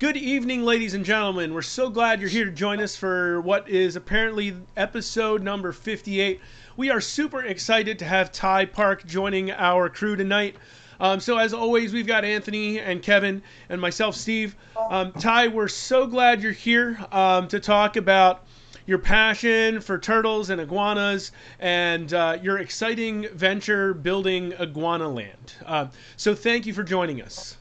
Good 0.00 0.16
evening, 0.16 0.62
ladies 0.62 0.94
and 0.94 1.04
gentlemen. 1.04 1.52
We're 1.52 1.60
so 1.62 1.90
glad 1.90 2.20
you're 2.20 2.30
here 2.30 2.44
to 2.44 2.52
join 2.52 2.78
us 2.78 2.94
for 2.94 3.40
what 3.40 3.68
is 3.68 3.96
apparently 3.96 4.54
episode 4.76 5.42
number 5.42 5.72
58. 5.72 6.40
We 6.76 6.88
are 6.90 7.00
super 7.00 7.42
excited 7.42 7.98
to 7.98 8.04
have 8.04 8.30
Ty 8.30 8.66
Park 8.66 9.04
joining 9.06 9.50
our 9.50 9.88
crew 9.88 10.14
tonight. 10.14 10.54
Um, 11.00 11.18
so, 11.18 11.36
as 11.36 11.52
always, 11.52 11.92
we've 11.92 12.06
got 12.06 12.24
Anthony 12.24 12.78
and 12.78 13.02
Kevin 13.02 13.42
and 13.70 13.80
myself, 13.80 14.14
Steve. 14.14 14.54
Um, 14.88 15.10
Ty, 15.14 15.48
we're 15.48 15.66
so 15.66 16.06
glad 16.06 16.44
you're 16.44 16.52
here 16.52 16.96
um, 17.10 17.48
to 17.48 17.58
talk 17.58 17.96
about 17.96 18.44
your 18.86 18.98
passion 18.98 19.80
for 19.80 19.98
turtles 19.98 20.50
and 20.50 20.60
iguanas 20.60 21.32
and 21.58 22.14
uh, 22.14 22.38
your 22.40 22.58
exciting 22.58 23.26
venture 23.34 23.94
building 23.94 24.54
Iguana 24.60 25.08
Land. 25.08 25.54
Uh, 25.66 25.88
so, 26.16 26.36
thank 26.36 26.66
you 26.66 26.72
for 26.72 26.84
joining 26.84 27.20
us. 27.20 27.57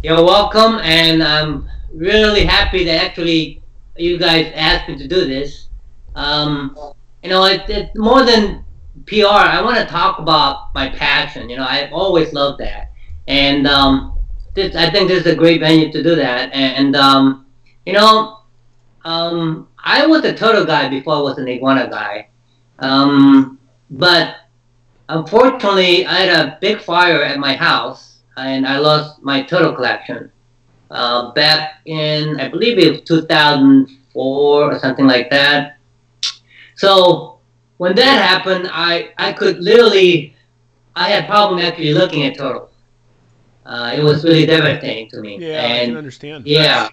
You're 0.00 0.22
welcome, 0.22 0.78
and 0.84 1.24
I'm 1.24 1.68
really 1.92 2.44
happy 2.44 2.84
that 2.84 3.02
actually 3.02 3.60
you 3.96 4.16
guys 4.16 4.52
asked 4.54 4.88
me 4.88 4.96
to 4.96 5.08
do 5.08 5.24
this. 5.24 5.70
Um, 6.14 6.76
you 7.24 7.30
know, 7.30 7.44
it, 7.46 7.68
it, 7.68 7.90
more 7.96 8.24
than 8.24 8.64
PR, 9.06 9.26
I 9.26 9.60
want 9.60 9.76
to 9.76 9.86
talk 9.86 10.20
about 10.20 10.72
my 10.72 10.88
passion. 10.88 11.50
You 11.50 11.56
know, 11.56 11.66
I've 11.68 11.92
always 11.92 12.32
loved 12.32 12.60
that, 12.60 12.92
and 13.26 13.66
um, 13.66 14.16
this, 14.54 14.76
I 14.76 14.88
think 14.88 15.08
this 15.08 15.26
is 15.26 15.32
a 15.32 15.34
great 15.34 15.58
venue 15.58 15.90
to 15.90 16.00
do 16.00 16.14
that. 16.14 16.54
And, 16.54 16.94
um, 16.94 17.46
you 17.84 17.94
know, 17.94 18.42
um, 19.04 19.66
I 19.82 20.06
was 20.06 20.24
a 20.24 20.32
turtle 20.32 20.64
guy 20.64 20.88
before 20.88 21.16
I 21.16 21.20
was 21.22 21.38
an 21.38 21.48
iguana 21.48 21.90
guy, 21.90 22.28
um, 22.78 23.58
but 23.90 24.36
unfortunately, 25.08 26.06
I 26.06 26.20
had 26.20 26.46
a 26.46 26.58
big 26.60 26.80
fire 26.80 27.20
at 27.24 27.40
my 27.40 27.56
house 27.56 28.17
and 28.46 28.66
I 28.66 28.78
lost 28.78 29.22
my 29.22 29.42
turtle 29.42 29.74
collection 29.74 30.30
uh, 30.90 31.32
back 31.32 31.80
in, 31.86 32.40
I 32.40 32.48
believe 32.48 32.78
it 32.78 32.90
was 32.90 33.00
2004 33.02 34.72
or 34.72 34.78
something 34.78 35.06
like 35.06 35.30
that. 35.30 35.78
So 36.76 37.38
when 37.78 37.94
that 37.96 38.22
happened, 38.22 38.68
I, 38.72 39.12
I 39.18 39.32
could 39.32 39.58
literally, 39.58 40.34
I 40.94 41.10
had 41.10 41.26
problem 41.26 41.60
actually 41.60 41.94
looking 41.94 42.24
at 42.24 42.36
turtles. 42.36 42.70
Uh, 43.66 43.92
it 43.96 44.02
was 44.02 44.24
really 44.24 44.46
devastating 44.46 45.10
to 45.10 45.20
me. 45.20 45.38
Yeah, 45.38 45.62
and, 45.62 45.82
I 45.82 45.86
can 45.86 45.96
understand. 45.96 46.46
Yeah. 46.46 46.88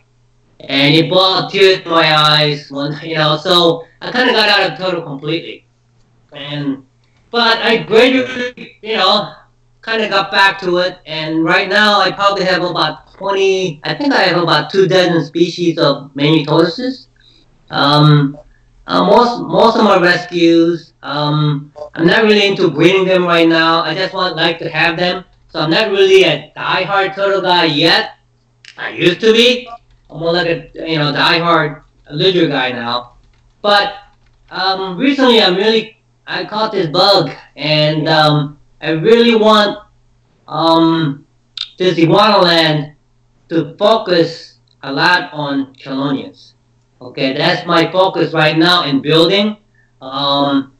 And 0.60 0.94
it 0.96 1.10
brought 1.10 1.52
tears 1.52 1.82
to 1.84 1.90
my 1.90 2.16
eyes 2.16 2.70
when, 2.72 2.98
you 3.04 3.16
know, 3.16 3.38
so 3.38 3.86
I 4.02 4.12
kind 4.12 4.30
of 4.30 4.36
got 4.36 4.50
out 4.50 4.72
of 4.72 4.78
turtle 4.78 5.04
completely. 5.04 5.66
And, 6.34 6.86
but 7.32 7.60
I 7.60 7.84
gradually, 7.84 8.78
you 8.82 8.98
know, 8.98 9.34
kind 9.86 10.02
of 10.02 10.10
got 10.10 10.32
back 10.32 10.60
to 10.62 10.78
it, 10.80 10.98
and 11.06 11.46
right 11.46 11.70
now 11.70 12.02
I 12.02 12.12
probably 12.12 12.44
have 12.44 12.64
about 12.64 13.14
20, 13.14 13.82
I 13.84 13.94
think 13.94 14.14
I 14.14 14.24
have 14.24 14.42
about 14.42 14.72
two 14.72 14.88
dozen 14.88 15.24
species 15.24 15.78
of 15.78 16.14
many 16.16 16.44
tortoises. 16.44 17.08
Um, 17.70 18.38
uh, 18.88 19.06
most, 19.06 19.42
most 19.42 19.78
of 19.78 19.84
my 19.84 20.00
rescues, 20.02 20.94
um, 21.04 21.72
I'm 21.94 22.08
not 22.08 22.24
really 22.24 22.48
into 22.48 22.70
breeding 22.70 23.06
them 23.06 23.26
right 23.26 23.48
now. 23.48 23.82
I 23.82 23.94
just 23.94 24.14
want 24.14 24.36
like 24.36 24.58
to 24.60 24.70
have 24.70 24.98
them. 24.98 25.24
So 25.50 25.60
I'm 25.60 25.70
not 25.70 25.92
really 25.92 26.24
a 26.24 26.52
die-hard 26.56 27.14
turtle 27.14 27.42
guy 27.42 27.66
yet. 27.66 28.18
I 28.78 28.90
used 28.90 29.22
to 29.22 29.32
be. 29.32 29.70
I'm 30.10 30.20
more 30.20 30.34
like 30.34 30.48
a 30.48 30.70
you 30.90 30.98
know 30.98 31.12
die-hard 31.12 31.82
lizard 32.12 32.50
guy 32.50 32.72
now. 32.72 33.14
But 33.62 33.96
um, 34.52 34.98
recently 34.98 35.42
I'm 35.42 35.56
really 35.56 35.98
I 36.28 36.46
caught 36.46 36.72
this 36.72 36.88
bug 36.88 37.32
and 37.56 38.10
um, 38.10 38.60
I 38.86 38.92
really 38.92 39.34
want 39.36 39.80
um, 40.48 41.26
this 41.80 41.98
iguana 41.98 42.38
land 42.38 42.96
to 43.50 43.76
focus 43.78 44.60
a 44.84 44.94
lot 44.94 45.34
on 45.34 45.74
chelonians. 45.74 46.54
Okay, 47.02 47.34
that's 47.34 47.66
my 47.66 47.92
focus 47.92 48.32
right 48.32 48.56
now 48.56 48.84
in 48.84 49.02
building. 49.02 49.58
Um, 50.04 50.76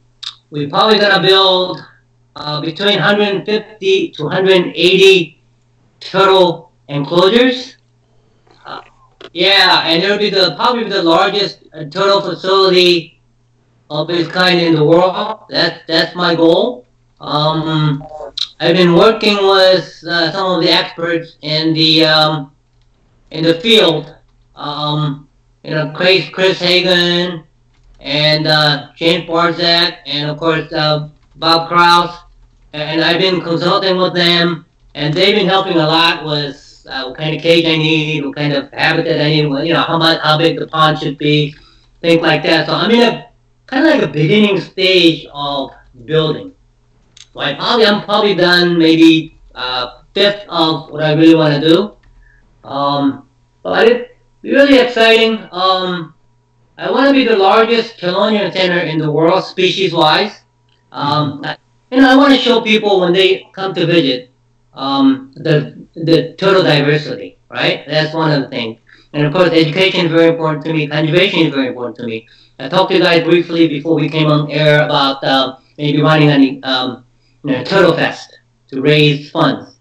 we're 0.50 0.68
probably 0.68 1.00
gonna 1.00 1.20
build 1.20 1.84
uh, 2.36 2.60
between 2.60 2.94
150 2.94 4.10
to 4.10 4.22
180 4.22 5.42
turtle 5.98 6.70
enclosures. 6.86 7.76
Uh, 8.64 8.82
yeah, 9.32 9.82
and 9.84 10.00
it'll 10.04 10.16
be 10.16 10.30
the 10.30 10.54
probably 10.54 10.84
the 10.84 11.02
largest 11.02 11.64
uh, 11.74 11.82
turtle 11.86 12.20
facility 12.20 13.20
of 13.90 14.08
its 14.10 14.30
kind 14.30 14.60
in 14.60 14.76
the 14.76 14.84
world. 14.84 15.46
That's 15.50 15.80
that's 15.88 16.14
my 16.14 16.36
goal. 16.36 16.85
Um, 17.20 18.04
I've 18.60 18.76
been 18.76 18.94
working 18.94 19.36
with 19.36 20.04
uh, 20.08 20.32
some 20.32 20.52
of 20.52 20.62
the 20.62 20.70
experts 20.70 21.36
in 21.42 21.72
the 21.72 22.04
um, 22.04 22.52
in 23.30 23.44
the 23.44 23.60
field. 23.60 24.14
Um, 24.54 25.28
you 25.64 25.70
know, 25.70 25.92
Chris, 25.94 26.28
Chris 26.28 26.58
Hagen 26.58 27.44
and 28.00 28.46
uh, 28.46 28.88
James 28.94 29.28
Barzyk, 29.28 29.98
and 30.06 30.30
of 30.30 30.38
course 30.38 30.72
uh, 30.72 31.08
Bob 31.36 31.68
Kraus. 31.68 32.18
And 32.72 33.02
I've 33.02 33.20
been 33.20 33.40
consulting 33.40 33.96
with 33.96 34.14
them, 34.14 34.66
and 34.94 35.12
they've 35.14 35.34
been 35.34 35.48
helping 35.48 35.76
a 35.76 35.86
lot 35.86 36.24
with 36.24 36.86
uh, 36.88 37.04
what 37.04 37.16
kind 37.16 37.34
of 37.34 37.42
cage 37.42 37.64
I 37.64 37.76
need, 37.76 38.24
what 38.24 38.36
kind 38.36 38.52
of 38.52 38.70
habitat 38.72 39.20
I 39.20 39.30
need, 39.30 39.66
you 39.66 39.72
know, 39.72 39.82
how 39.82 39.98
much, 39.98 40.20
how 40.22 40.36
big 40.38 40.58
the 40.58 40.66
pond 40.66 40.98
should 40.98 41.18
be, 41.18 41.54
things 42.00 42.20
like 42.20 42.42
that. 42.42 42.66
So 42.66 42.74
I'm 42.74 42.90
in 42.90 43.02
a 43.02 43.30
kind 43.66 43.86
of 43.86 43.92
like 43.92 44.02
a 44.02 44.12
beginning 44.12 44.60
stage 44.60 45.26
of 45.32 45.72
building. 46.04 46.52
Probably 47.36 47.86
I'm 47.86 48.02
probably 48.04 48.34
done 48.34 48.78
maybe 48.78 49.38
uh, 49.54 50.02
fifth 50.14 50.44
of 50.48 50.90
what 50.90 51.02
I 51.02 51.12
really 51.12 51.34
want 51.34 51.60
to 51.60 51.68
do. 51.68 51.96
Um, 52.64 53.28
but 53.62 53.88
it's 53.88 54.10
really 54.42 54.78
exciting. 54.78 55.46
Um, 55.52 56.14
I 56.78 56.90
want 56.90 57.08
to 57.08 57.12
be 57.12 57.24
the 57.24 57.36
largest 57.36 57.98
chelonian 57.98 58.52
center 58.52 58.78
in 58.78 58.98
the 58.98 59.10
world, 59.10 59.44
species-wise. 59.44 60.42
Um, 60.92 61.44
you 61.90 62.00
know, 62.00 62.10
I 62.10 62.16
want 62.16 62.34
to 62.34 62.38
show 62.38 62.60
people 62.60 63.00
when 63.00 63.12
they 63.12 63.46
come 63.52 63.74
to 63.74 63.86
visit 63.86 64.30
um, 64.74 65.32
the 65.36 65.86
the 65.94 66.34
total 66.34 66.62
diversity, 66.62 67.38
right? 67.50 67.84
That's 67.86 68.14
one 68.14 68.30
of 68.30 68.42
the 68.42 68.48
things. 68.48 68.78
And 69.14 69.26
of 69.26 69.32
course, 69.32 69.50
education 69.50 70.06
is 70.06 70.12
very 70.12 70.28
important 70.28 70.64
to 70.66 70.74
me. 70.74 70.86
Conservation 70.86 71.40
is 71.40 71.54
very 71.54 71.68
important 71.68 71.96
to 71.96 72.06
me. 72.06 72.28
I 72.58 72.68
talked 72.68 72.90
to 72.90 72.98
you 72.98 73.02
guys 73.02 73.24
briefly 73.24 73.68
before 73.68 73.94
we 73.94 74.08
came 74.08 74.26
on 74.26 74.50
air 74.50 74.84
about 74.84 75.24
uh, 75.24 75.56
maybe 75.78 76.02
running 76.02 76.30
an 76.30 76.60
um, 76.64 77.05
know, 77.46 77.64
Turtle 77.64 77.94
Fest 77.94 78.38
to 78.68 78.80
raise 78.80 79.30
funds. 79.30 79.76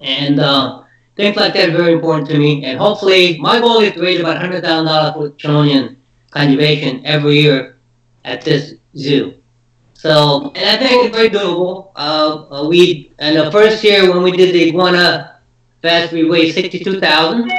And 0.00 0.40
uh, 0.40 0.84
things 1.16 1.36
like 1.36 1.54
that 1.54 1.70
are 1.70 1.76
very 1.76 1.92
important 1.92 2.28
to 2.28 2.38
me. 2.38 2.64
And 2.64 2.78
hopefully, 2.78 3.38
my 3.38 3.60
goal 3.60 3.80
is 3.80 3.92
to 3.94 4.02
raise 4.02 4.20
about 4.20 4.40
$100,000 4.40 5.14
for 5.14 5.30
Chelonian 5.30 5.96
conservation 6.30 7.04
every 7.06 7.40
year 7.40 7.76
at 8.24 8.42
this 8.42 8.74
zoo. 8.96 9.34
So, 9.94 10.52
and 10.54 10.68
I 10.68 10.76
think 10.76 11.06
it's 11.06 11.16
very 11.16 11.30
doable. 11.30 11.90
Uh, 11.96 12.46
uh, 12.50 12.68
we, 12.68 13.12
in 13.18 13.34
the 13.34 13.50
first 13.50 13.82
year 13.82 14.12
when 14.12 14.22
we 14.22 14.32
did 14.32 14.54
the 14.54 14.68
Iguana 14.68 15.38
Fest, 15.80 16.12
we 16.12 16.28
raised 16.28 16.56
62000 16.56 17.50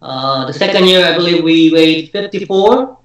uh, 0.00 0.46
The 0.46 0.52
second 0.52 0.86
year, 0.86 1.04
I 1.04 1.14
believe 1.16 1.44
we 1.44 1.72
raised 1.74 2.12
54 2.12 2.96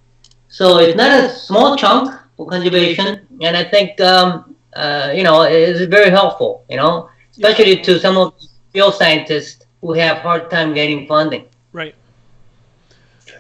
So 0.47 0.79
it's 0.79 0.95
not 0.95 1.11
a 1.11 1.29
small 1.29 1.75
chunk 1.75 2.15
for 2.37 2.47
conservation. 2.47 3.27
And 3.41 3.57
I 3.57 3.63
think 3.65 3.99
um, 3.99 4.55
uh, 4.73 5.11
you 5.15 5.23
know, 5.23 5.43
is 5.43 5.87
very 5.87 6.09
helpful, 6.09 6.65
you 6.69 6.77
know, 6.77 7.09
especially 7.31 7.77
yeah. 7.77 7.83
to 7.83 7.99
some 7.99 8.17
of 8.17 8.33
the 8.39 8.47
field 8.71 8.95
scientists 8.95 9.65
who 9.81 9.93
have 9.93 10.17
hard 10.17 10.49
time 10.49 10.73
getting 10.73 11.07
funding. 11.07 11.45
Right. 11.71 11.95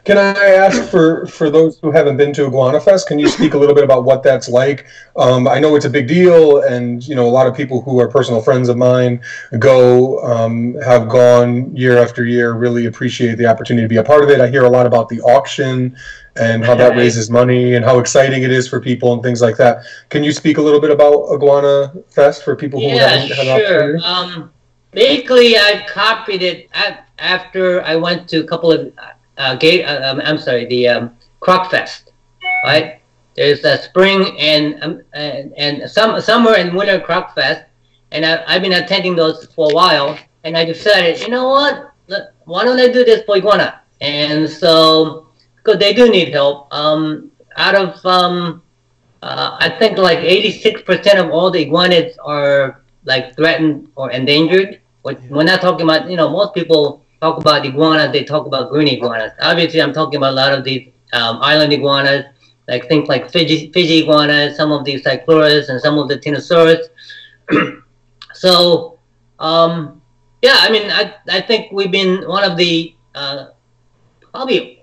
Can 0.05 0.17
I 0.17 0.33
ask 0.33 0.89
for, 0.89 1.27
for 1.27 1.49
those 1.49 1.77
who 1.79 1.91
haven't 1.91 2.17
been 2.17 2.33
to 2.33 2.45
Iguana 2.45 2.79
Fest, 2.79 3.07
can 3.07 3.19
you 3.19 3.27
speak 3.37 3.53
a 3.53 3.57
little 3.57 3.75
bit 3.75 3.83
about 3.83 4.05
what 4.05 4.23
that's 4.23 4.49
like? 4.49 4.87
Um, 5.17 5.47
I 5.47 5.59
know 5.59 5.75
it's 5.75 5.85
a 5.85 5.89
big 5.89 6.07
deal, 6.07 6.61
and 6.61 7.05
you 7.07 7.15
know 7.15 7.27
a 7.27 7.29
lot 7.29 7.47
of 7.47 7.55
people 7.55 7.81
who 7.81 7.99
are 7.99 8.07
personal 8.07 8.41
friends 8.41 8.69
of 8.69 8.77
mine 8.77 9.21
go 9.59 10.23
um, 10.23 10.75
have 10.81 11.09
gone 11.09 11.75
year 11.75 11.97
after 11.97 12.25
year. 12.25 12.53
Really 12.53 12.85
appreciate 12.85 13.35
the 13.35 13.45
opportunity 13.45 13.85
to 13.85 13.89
be 13.89 13.97
a 13.97 14.03
part 14.03 14.23
of 14.23 14.29
it. 14.29 14.39
I 14.39 14.47
hear 14.47 14.63
a 14.63 14.69
lot 14.69 14.85
about 14.85 15.09
the 15.09 15.21
auction 15.21 15.95
and 16.35 16.63
how 16.63 16.75
that 16.75 16.95
raises 16.97 17.29
money 17.29 17.75
and 17.75 17.83
how 17.83 17.99
exciting 17.99 18.43
it 18.43 18.51
is 18.51 18.67
for 18.67 18.79
people 18.79 19.13
and 19.13 19.23
things 19.23 19.41
like 19.41 19.57
that. 19.57 19.83
Can 20.09 20.23
you 20.23 20.31
speak 20.31 20.57
a 20.57 20.61
little 20.61 20.79
bit 20.79 20.91
about 20.91 21.31
Iguana 21.33 21.93
Fest 22.09 22.43
for 22.43 22.55
people 22.55 22.79
who 22.79 22.87
yeah, 22.87 23.07
haven't 23.07 23.35
had 23.35 23.61
sure. 23.61 23.97
Um, 24.03 24.51
basically, 24.91 25.57
I 25.57 25.85
copied 25.87 26.41
it 26.43 26.69
after 27.17 27.81
I 27.83 27.95
went 27.95 28.27
to 28.29 28.37
a 28.37 28.47
couple 28.47 28.71
of 28.71 28.91
uh, 29.37 29.55
gate. 29.55 29.85
Uh, 29.85 30.11
um, 30.11 30.21
I'm 30.23 30.37
sorry, 30.37 30.65
the 30.65 30.87
um, 30.87 31.17
Croc 31.39 31.71
Fest, 31.71 32.11
right? 32.63 33.01
There's 33.35 33.63
a 33.63 33.77
spring 33.77 34.37
and 34.37 34.83
um, 34.83 35.01
and, 35.13 35.53
and 35.57 35.89
some 35.89 36.19
summer 36.19 36.55
and 36.55 36.75
winter 36.75 36.99
Croc 36.99 37.35
Fest, 37.35 37.63
and 38.11 38.25
I, 38.25 38.43
I've 38.47 38.61
been 38.61 38.73
attending 38.73 39.15
those 39.15 39.45
for 39.55 39.71
a 39.71 39.73
while. 39.73 40.17
And 40.45 40.57
I 40.57 40.63
decided, 40.63 41.19
you 41.19 41.27
know 41.27 41.49
what? 41.49 41.93
Why 42.45 42.63
don't 42.63 42.79
I 42.79 42.87
do 42.87 43.03
this 43.03 43.23
for 43.25 43.35
iguana? 43.35 43.81
And 43.99 44.49
so 44.49 45.28
because 45.69 45.79
they 45.79 45.93
do 45.93 46.09
need 46.09 46.33
help. 46.33 46.73
Um, 46.73 47.31
out 47.57 47.75
of 47.75 48.05
um, 48.05 48.63
uh, 49.21 49.57
I 49.59 49.69
think 49.69 49.97
like 49.97 50.19
86% 50.19 51.19
of 51.19 51.29
all 51.29 51.51
the 51.51 51.65
iguanids 51.65 52.15
are 52.23 52.81
like 53.05 53.35
threatened 53.35 53.89
or 53.95 54.11
endangered. 54.11 54.81
We're 55.03 55.43
not 55.43 55.61
talking 55.61 55.83
about 55.83 56.09
you 56.09 56.17
know 56.17 56.29
most 56.29 56.53
people 56.53 57.03
talk 57.21 57.37
about 57.39 57.65
iguanas, 57.65 58.11
they 58.11 58.23
talk 58.23 58.45
about 58.45 58.69
green 58.69 58.87
iguanas. 58.87 59.31
Obviously, 59.41 59.81
I'm 59.81 59.93
talking 59.93 60.17
about 60.17 60.33
a 60.33 60.35
lot 60.35 60.53
of 60.53 60.63
these 60.63 60.89
um, 61.13 61.39
island 61.41 61.73
iguanas, 61.73 62.25
like 62.67 62.87
things 62.87 63.07
like 63.07 63.31
Fiji, 63.31 63.71
Fiji 63.71 64.03
iguanas, 64.03 64.55
some 64.55 64.71
of 64.71 64.85
these 64.85 65.03
cycluras, 65.03 65.69
and 65.69 65.81
some 65.81 65.97
of 65.97 66.07
the 66.07 66.17
Ctenosaurus. 66.17 66.87
so, 68.33 68.99
um, 69.39 70.01
yeah, 70.41 70.57
I 70.59 70.71
mean, 70.71 70.91
I, 70.91 71.15
I 71.29 71.41
think 71.41 71.71
we've 71.71 71.91
been 71.91 72.27
one 72.27 72.43
of 72.43 72.57
the 72.57 72.95
uh, 73.15 73.47
probably 74.31 74.78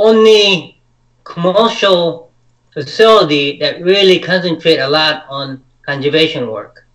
only 0.00 0.80
commercial 1.24 2.30
facility 2.72 3.58
that 3.58 3.82
really 3.82 4.18
concentrate 4.18 4.78
a 4.78 4.88
lot 4.88 5.24
on 5.28 5.62
conservation 5.82 6.50
work. 6.50 6.86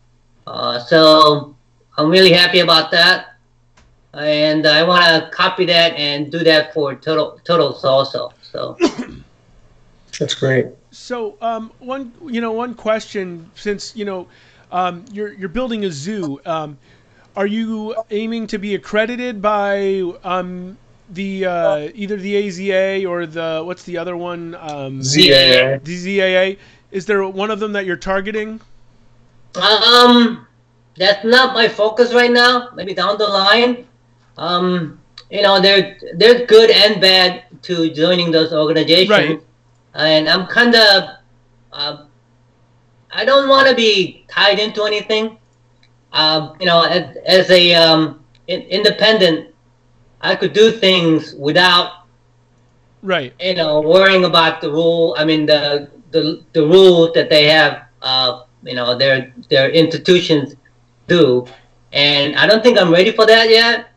Uh, 0.48 0.80
so 0.80 1.56
I'm 1.98 2.10
really 2.10 2.32
happy 2.32 2.60
about 2.60 2.92
that, 2.92 3.36
and 4.14 4.66
I 4.66 4.84
want 4.84 5.06
to 5.06 5.30
copy 5.32 5.66
that 5.66 5.94
and 5.94 6.32
do 6.32 6.40
that 6.40 6.74
for 6.74 6.96
total 6.96 7.40
totals 7.44 7.84
also. 7.84 8.32
So 8.42 8.78
that's 10.20 10.34
great. 10.36 10.68
So 10.92 11.38
um, 11.42 11.72
one 11.80 12.12
you 12.26 12.42
know 12.42 12.52
one 12.52 12.74
question 12.74 13.50
since 13.56 13.96
you 13.96 14.06
know 14.06 14.28
um, 14.72 15.06
you're 15.12 15.34
you're 15.34 15.50
building 15.50 15.86
a 15.86 15.92
zoo. 15.92 16.40
Um, 16.46 16.78
are 17.36 17.48
you 17.48 17.96
aiming 18.12 18.48
to 18.48 18.58
be 18.58 18.76
accredited 18.76 19.42
by 19.42 20.02
um, 20.24 20.78
the 21.10 21.46
uh, 21.46 21.90
either 21.94 22.18
the 22.18 22.36
AZA 22.48 23.08
or 23.08 23.26
the 23.26 23.62
what's 23.64 23.84
the 23.84 23.98
other 23.98 24.18
one? 24.18 24.56
Um, 24.56 25.02
ZAA. 25.02 25.84
The 25.84 26.20
ZAA. 26.20 26.58
Is 26.92 27.06
there 27.06 27.28
one 27.28 27.52
of 27.52 27.60
them 27.60 27.74
that 27.74 27.86
you're 27.86 27.98
targeting? 27.98 28.62
Um, 29.56 30.48
that's 30.98 31.24
not 31.26 31.54
my 31.54 31.68
focus 31.68 32.14
right 32.14 32.32
now. 32.32 32.70
Maybe 32.76 32.94
down 32.94 33.18
the 33.18 33.28
line. 33.28 33.86
Um, 34.38 35.00
you 35.30 35.42
know, 35.42 35.60
there 35.62 35.98
there's 36.16 36.46
good 36.48 36.70
and 36.70 37.02
bad 37.02 37.44
to 37.64 37.90
joining 37.92 38.32
those 38.32 38.54
organizations, 38.54 39.10
Right. 39.10 39.42
and 39.96 40.30
I'm 40.30 40.46
kind 40.48 40.76
of, 40.76 41.04
uh, 41.74 42.06
I 43.12 43.26
don't 43.26 43.50
want 43.50 43.68
to 43.68 43.76
be 43.76 44.26
tied 44.30 44.60
into 44.60 44.84
anything. 44.84 45.38
Um, 46.14 46.56
you 46.60 46.66
know, 46.66 46.84
as, 46.84 47.18
as 47.26 47.50
a 47.50 47.74
um, 47.74 48.24
in, 48.48 48.62
independent, 48.64 49.55
I 50.22 50.36
could 50.36 50.54
do 50.54 50.72
things 50.72 51.34
without 51.36 52.06
Right. 53.02 53.34
you 53.40 53.54
know, 53.54 53.82
worrying 53.82 54.26
about 54.26 54.62
the 54.62 54.72
rule. 54.72 55.16
I 55.18 55.26
mean, 55.26 55.46
the 55.46 55.90
the 56.12 56.42
the 56.54 56.66
rules 56.66 57.14
that 57.14 57.30
they 57.30 57.46
have, 57.46 57.84
uh, 58.02 58.44
you 58.64 58.74
know, 58.74 58.98
their 58.98 59.32
their 59.50 59.70
institutions 59.70 60.56
do, 61.08 61.46
and 61.94 62.36
I 62.36 62.48
don't 62.48 62.64
think 62.64 62.80
I'm 62.80 62.92
ready 62.92 63.12
for 63.12 63.26
that 63.28 63.50
yet. 63.50 63.90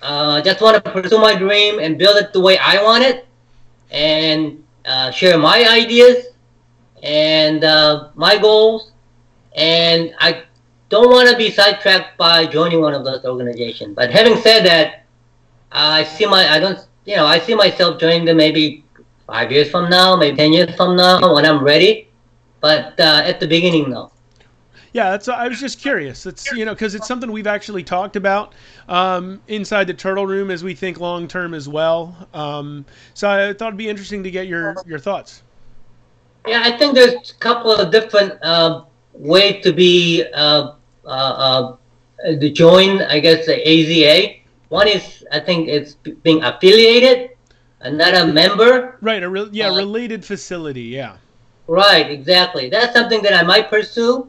Uh, 0.00 0.40
just 0.40 0.60
want 0.62 0.82
to 0.82 0.90
pursue 0.90 1.18
my 1.18 1.34
dream 1.34 1.80
and 1.80 1.98
build 1.98 2.16
it 2.16 2.32
the 2.32 2.40
way 2.40 2.56
I 2.56 2.82
want 2.82 3.04
it, 3.04 3.26
and 3.90 4.64
uh, 4.86 5.10
share 5.10 5.36
my 5.36 5.64
ideas 5.68 6.28
and 7.02 7.62
uh, 7.62 8.08
my 8.14 8.38
goals. 8.38 8.92
And 9.54 10.14
I 10.18 10.44
don't 10.88 11.10
want 11.10 11.28
to 11.28 11.36
be 11.36 11.50
sidetracked 11.50 12.16
by 12.16 12.46
joining 12.46 12.80
one 12.80 12.94
of 12.94 13.04
those 13.04 13.24
organizations. 13.24 13.94
But 13.94 14.10
having 14.10 14.36
said 14.40 14.64
that, 14.64 15.03
I 15.74 16.04
see 16.04 16.26
my 16.26 16.48
I 16.48 16.58
don't 16.58 16.78
you 17.04 17.16
know 17.16 17.26
I 17.26 17.38
see 17.38 17.54
myself 17.54 18.00
joining 18.00 18.24
them 18.24 18.36
maybe 18.36 18.84
five 19.26 19.50
years 19.50 19.70
from 19.70 19.90
now, 19.90 20.16
maybe 20.16 20.36
ten 20.36 20.52
years 20.52 20.74
from 20.76 20.96
now 20.96 21.34
when 21.34 21.44
I'm 21.44 21.62
ready. 21.62 22.08
But 22.60 22.98
uh, 22.98 23.22
at 23.24 23.40
the 23.40 23.46
beginning, 23.46 23.90
no. 23.90 24.10
Yeah, 24.94 25.10
that's. 25.10 25.26
I 25.26 25.48
was 25.48 25.58
just 25.58 25.80
curious. 25.80 26.24
It's 26.24 26.50
you 26.52 26.64
know 26.64 26.72
because 26.72 26.94
it's 26.94 27.08
something 27.08 27.32
we've 27.32 27.48
actually 27.48 27.82
talked 27.82 28.14
about 28.14 28.54
um, 28.88 29.42
inside 29.48 29.88
the 29.88 29.94
turtle 29.94 30.24
room 30.24 30.52
as 30.52 30.62
we 30.62 30.72
think 30.72 31.00
long 31.00 31.26
term 31.26 31.52
as 31.52 31.68
well. 31.68 32.28
Um, 32.32 32.86
so 33.12 33.28
I 33.28 33.52
thought 33.52 33.68
it'd 33.68 33.76
be 33.76 33.88
interesting 33.88 34.22
to 34.22 34.30
get 34.30 34.46
your 34.46 34.76
your 34.86 35.00
thoughts. 35.00 35.42
Yeah, 36.46 36.62
I 36.64 36.78
think 36.78 36.94
there's 36.94 37.32
a 37.32 37.34
couple 37.40 37.72
of 37.74 37.90
different 37.90 38.38
uh, 38.42 38.84
ways 39.14 39.64
to 39.64 39.72
be 39.72 40.24
uh, 40.32 40.74
uh, 41.04 41.08
uh, 41.08 41.76
to 42.24 42.50
join. 42.50 43.02
I 43.02 43.18
guess 43.18 43.46
the 43.46 43.56
AZA. 43.66 44.42
One 44.68 44.86
is 44.86 45.23
I 45.32 45.40
think 45.40 45.68
it's 45.68 45.94
being 46.22 46.42
affiliated, 46.42 47.30
another 47.80 48.26
member. 48.32 48.96
Right. 49.00 49.22
A 49.22 49.28
re- 49.28 49.48
yeah, 49.52 49.68
Uh, 49.70 49.76
related 49.76 50.24
facility. 50.24 50.82
Yeah. 50.82 51.16
Right, 51.66 52.10
exactly. 52.10 52.68
That's 52.68 52.92
something 52.92 53.22
that 53.22 53.32
I 53.32 53.42
might 53.42 53.70
pursue, 53.70 54.28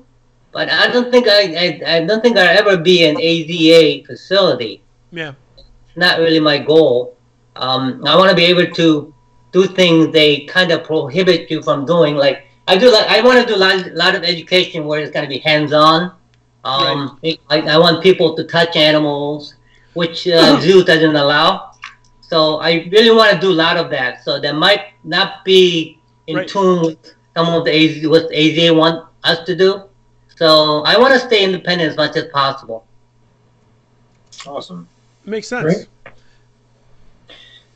but 0.54 0.70
I 0.72 0.88
don't 0.88 1.12
think 1.12 1.28
I 1.28 1.42
I, 1.66 1.98
I 1.98 2.06
don't 2.06 2.22
think 2.22 2.38
I'll 2.38 2.58
ever 2.58 2.78
be 2.78 3.04
an 3.06 3.18
AZA 3.18 4.06
facility. 4.06 4.82
Yeah. 5.12 5.34
not 5.96 6.20
really 6.20 6.40
my 6.42 6.58
goal. 6.58 7.16
Um, 7.56 8.04
I 8.06 8.16
want 8.18 8.30
to 8.30 8.36
be 8.36 8.46
able 8.46 8.68
to 8.76 9.14
do 9.54 9.66
things 9.66 10.12
they 10.12 10.42
kind 10.46 10.72
of 10.72 10.84
prohibit 10.84 11.50
you 11.52 11.62
from 11.64 11.86
doing. 11.86 12.16
Like 12.16 12.48
I 12.68 12.78
do, 12.78 12.92
like 12.92 13.08
I 13.08 13.22
want 13.22 13.40
to 13.40 13.46
do 13.48 13.56
a 13.56 13.62
lot, 13.66 13.94
lot 13.96 14.14
of 14.16 14.24
education 14.24 14.86
where 14.88 15.00
it's 15.02 15.12
going 15.12 15.24
to 15.24 15.30
be 15.30 15.40
hands-on. 15.40 16.12
Um, 16.66 17.20
I, 17.24 17.62
I 17.76 17.78
want 17.78 18.02
people 18.04 18.36
to 18.36 18.44
touch 18.44 18.76
animals, 18.76 19.56
which 19.96 20.28
uh, 20.28 20.60
zoo 20.62 20.84
doesn't 20.84 21.16
allow. 21.16 21.72
So 22.22 22.58
I 22.58 22.88
really 22.92 23.12
want 23.16 23.34
to 23.34 23.40
do 23.40 23.52
a 23.52 23.58
lot 23.66 23.78
of 23.78 23.90
that. 23.92 24.24
So 24.24 24.40
that 24.40 24.56
might 24.56 24.94
not 25.04 25.44
be 25.44 26.00
in 26.28 26.38
Right. 26.38 26.48
tune 26.48 26.82
with 26.82 27.14
some 27.36 27.48
of 27.54 27.66
the 27.66 27.72
AZ, 27.72 28.08
what 28.08 28.30
AZA 28.32 28.76
want 28.76 29.08
us 29.24 29.46
to 29.46 29.56
do. 29.56 29.84
So 30.36 30.82
I 30.84 30.98
want 30.98 31.14
to 31.14 31.20
stay 31.20 31.44
independent 31.44 31.90
as 31.92 31.98
much 31.98 32.16
as 32.16 32.26
possible. 32.34 32.86
Awesome. 34.46 34.88
Makes 35.26 35.48
sense. 35.48 35.64
Great. 35.64 35.88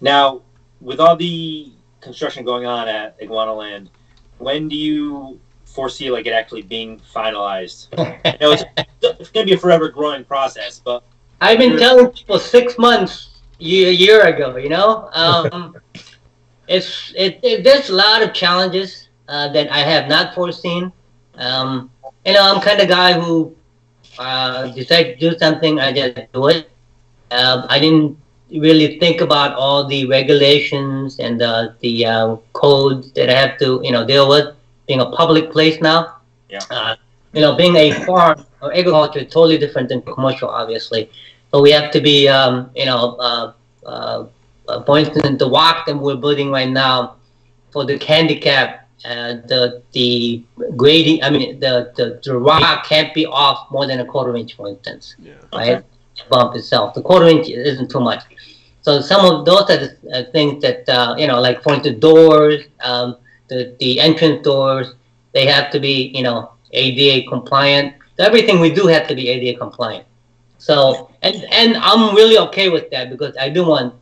Now, 0.02 0.42
with 0.82 1.00
all 1.00 1.16
the 1.16 1.72
construction 2.02 2.44
going 2.46 2.66
on 2.66 2.88
at 2.88 3.16
Iguana 3.22 3.54
Land, 3.54 3.90
when 4.38 4.68
do 4.68 4.76
you 4.76 5.40
foresee 5.66 6.10
like 6.10 6.26
it 6.26 6.32
actually 6.34 6.62
being 6.64 7.00
finalized? 7.14 7.88
I 8.26 8.38
know 8.42 8.52
it's, 8.52 8.64
it's 9.02 9.30
going 9.30 9.46
to 9.46 9.52
be 9.52 9.54
a 9.54 9.60
forever 9.60 9.90
growing 9.90 10.24
process, 10.24 10.80
but 10.84 11.04
I've 11.42 11.58
been 11.60 11.78
telling 11.78 12.08
people 12.12 12.40
six 12.40 12.78
months 12.78 13.30
a 13.60 13.64
year 13.64 14.22
ago. 14.26 14.58
You 14.58 14.70
know, 14.70 15.10
um, 15.14 15.76
it's 16.68 17.14
it, 17.16 17.40
it. 17.44 17.64
There's 17.64 17.90
a 17.90 17.96
lot 17.96 18.22
of 18.24 18.34
challenges 18.34 19.10
uh, 19.28 19.50
that 19.54 19.72
I 19.72 19.80
have 19.80 20.08
not 20.08 20.34
foreseen. 20.34 20.92
Um, 21.36 21.90
you 22.26 22.34
know, 22.34 22.44
I'm 22.44 22.62
kind 22.62 22.80
of 22.82 22.88
guy 22.90 23.14
who 23.14 23.56
uh, 24.20 24.68
decide 24.68 25.04
to 25.04 25.16
do 25.16 25.38
something, 25.38 25.80
I 25.80 25.94
just 25.94 26.32
do 26.34 26.48
it. 26.50 26.70
Um, 27.32 27.66
I 27.70 27.80
didn't 27.80 28.18
really 28.52 29.00
think 29.00 29.22
about 29.22 29.54
all 29.56 29.88
the 29.88 30.06
regulations 30.08 31.20
and 31.20 31.40
the 31.40 31.76
the 31.80 32.06
uh, 32.06 32.36
codes 32.54 33.12
that 33.14 33.30
I 33.30 33.34
have 33.34 33.58
to 33.60 33.80
you 33.84 33.92
know 33.92 34.06
deal 34.06 34.28
with. 34.28 34.56
Being 34.88 35.02
a 35.02 35.12
public 35.12 35.52
place 35.52 35.80
now, 35.82 36.18
Yeah. 36.50 36.60
uh, 36.72 36.96
you 37.34 37.42
know, 37.42 37.56
being 37.56 37.76
a 37.76 37.92
farm 38.06 38.44
or 38.62 38.74
agriculture 38.74 39.20
is 39.20 39.32
totally 39.32 39.58
different 39.60 39.88
than 39.90 40.02
commercial, 40.02 40.50
obviously. 40.50 41.12
But 41.52 41.62
we 41.62 41.72
have 41.72 41.92
to 41.92 42.02
be, 42.02 42.28
um, 42.28 42.70
you 42.76 42.86
know, 42.86 43.16
uh, 43.16 43.54
uh, 43.86 44.26
uh, 44.68 44.84
for 44.84 45.00
instance, 45.00 45.40
the 45.40 45.48
walk 45.48 45.88
that 45.88 45.98
we're 45.98 46.16
building 46.16 46.52
right 46.52 46.70
now 46.70 47.16
for 47.72 47.86
the 47.86 47.98
handicap, 47.98 48.88
uh, 49.06 49.34
the 49.48 49.82
the 49.94 50.44
grading, 50.76 51.24
I 51.24 51.30
mean, 51.30 51.60
the, 51.60 51.92
the 51.96 52.20
the 52.24 52.38
rock 52.38 52.86
can't 52.86 53.14
be 53.14 53.26
off 53.26 53.72
more 53.72 53.88
than 53.88 54.00
a 54.00 54.06
quarter 54.06 54.36
inch, 54.36 54.56
for 54.56 54.68
instance 54.68 55.16
Yeah. 55.20 55.34
right? 55.54 55.84
Bump 56.30 56.56
itself. 56.56 56.94
The 56.94 57.02
quarter 57.02 57.28
inch 57.28 57.48
isn't 57.50 57.90
too 57.90 58.02
much. 58.02 58.24
So 58.82 59.02
some 59.02 59.26
of 59.26 59.46
those 59.46 59.70
are 59.70 59.78
the 59.78 59.90
uh, 60.14 60.32
things 60.32 60.62
that 60.62 60.88
uh, 60.90 61.16
you 61.18 61.28
know, 61.28 61.40
like 61.40 61.64
for 61.64 61.74
instance, 61.74 62.00
doors, 62.00 62.66
um, 62.84 63.18
the 63.48 63.76
the 63.80 64.00
entrance 64.00 64.44
doors, 64.44 64.94
they 65.34 65.46
have 65.46 65.72
to 65.72 65.80
be 65.80 66.12
you 66.14 66.24
know 66.24 66.52
ADA 66.72 67.28
compliant. 67.28 67.96
Everything 68.20 68.60
we 68.60 68.70
do 68.70 68.86
have 68.88 69.08
to 69.08 69.16
be 69.16 69.30
ADA 69.30 69.58
compliant. 69.58 70.06
So 70.60 71.12
and 71.24 71.36
and 71.52 71.78
I'm 71.78 72.16
really 72.16 72.38
okay 72.50 72.70
with 72.70 72.92
that 72.92 73.10
because 73.10 73.36
I 73.40 73.50
do 73.50 73.66
want 73.66 73.96